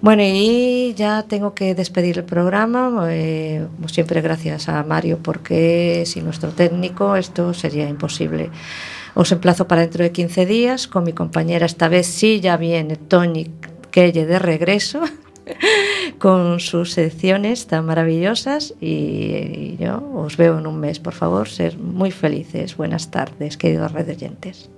Bueno, 0.00 0.22
y 0.22 0.92
ya 0.96 1.22
tengo 1.22 1.54
que 1.54 1.74
despedir 1.74 2.18
el 2.18 2.24
programa. 2.24 3.06
eh, 3.10 3.66
como 3.76 3.88
siempre, 3.88 4.20
gracias 4.20 4.68
a 4.68 4.82
Mario, 4.82 5.18
porque 5.22 6.02
sin 6.06 6.24
nuestro 6.24 6.50
técnico 6.50 7.16
esto 7.16 7.54
sería 7.54 7.88
imposible. 7.88 8.50
Os 9.14 9.30
emplazo 9.30 9.68
para 9.68 9.82
dentro 9.82 10.02
de 10.02 10.10
15 10.10 10.46
días 10.46 10.88
con 10.88 11.04
mi 11.04 11.12
compañera. 11.12 11.66
Esta 11.66 11.88
vez 11.88 12.06
sí 12.06 12.40
ya 12.40 12.56
viene 12.56 12.96
Tony 12.96 13.50
Kelle 13.90 14.26
de 14.26 14.38
regreso 14.40 15.02
con 16.18 16.58
sus 16.58 16.92
secciones 16.92 17.66
tan 17.66 17.86
maravillosas 17.86 18.74
y, 18.80 19.76
yo 19.78 20.02
os 20.14 20.36
veo 20.36 20.58
en 20.58 20.66
un 20.66 20.80
mes. 20.80 20.98
Por 20.98 21.14
favor, 21.14 21.48
ser 21.48 21.78
muy 21.78 22.10
felices. 22.10 22.76
Buenas 22.76 23.10
tardes, 23.10 23.56
queridos 23.56 23.92
redoyentes. 23.92 24.68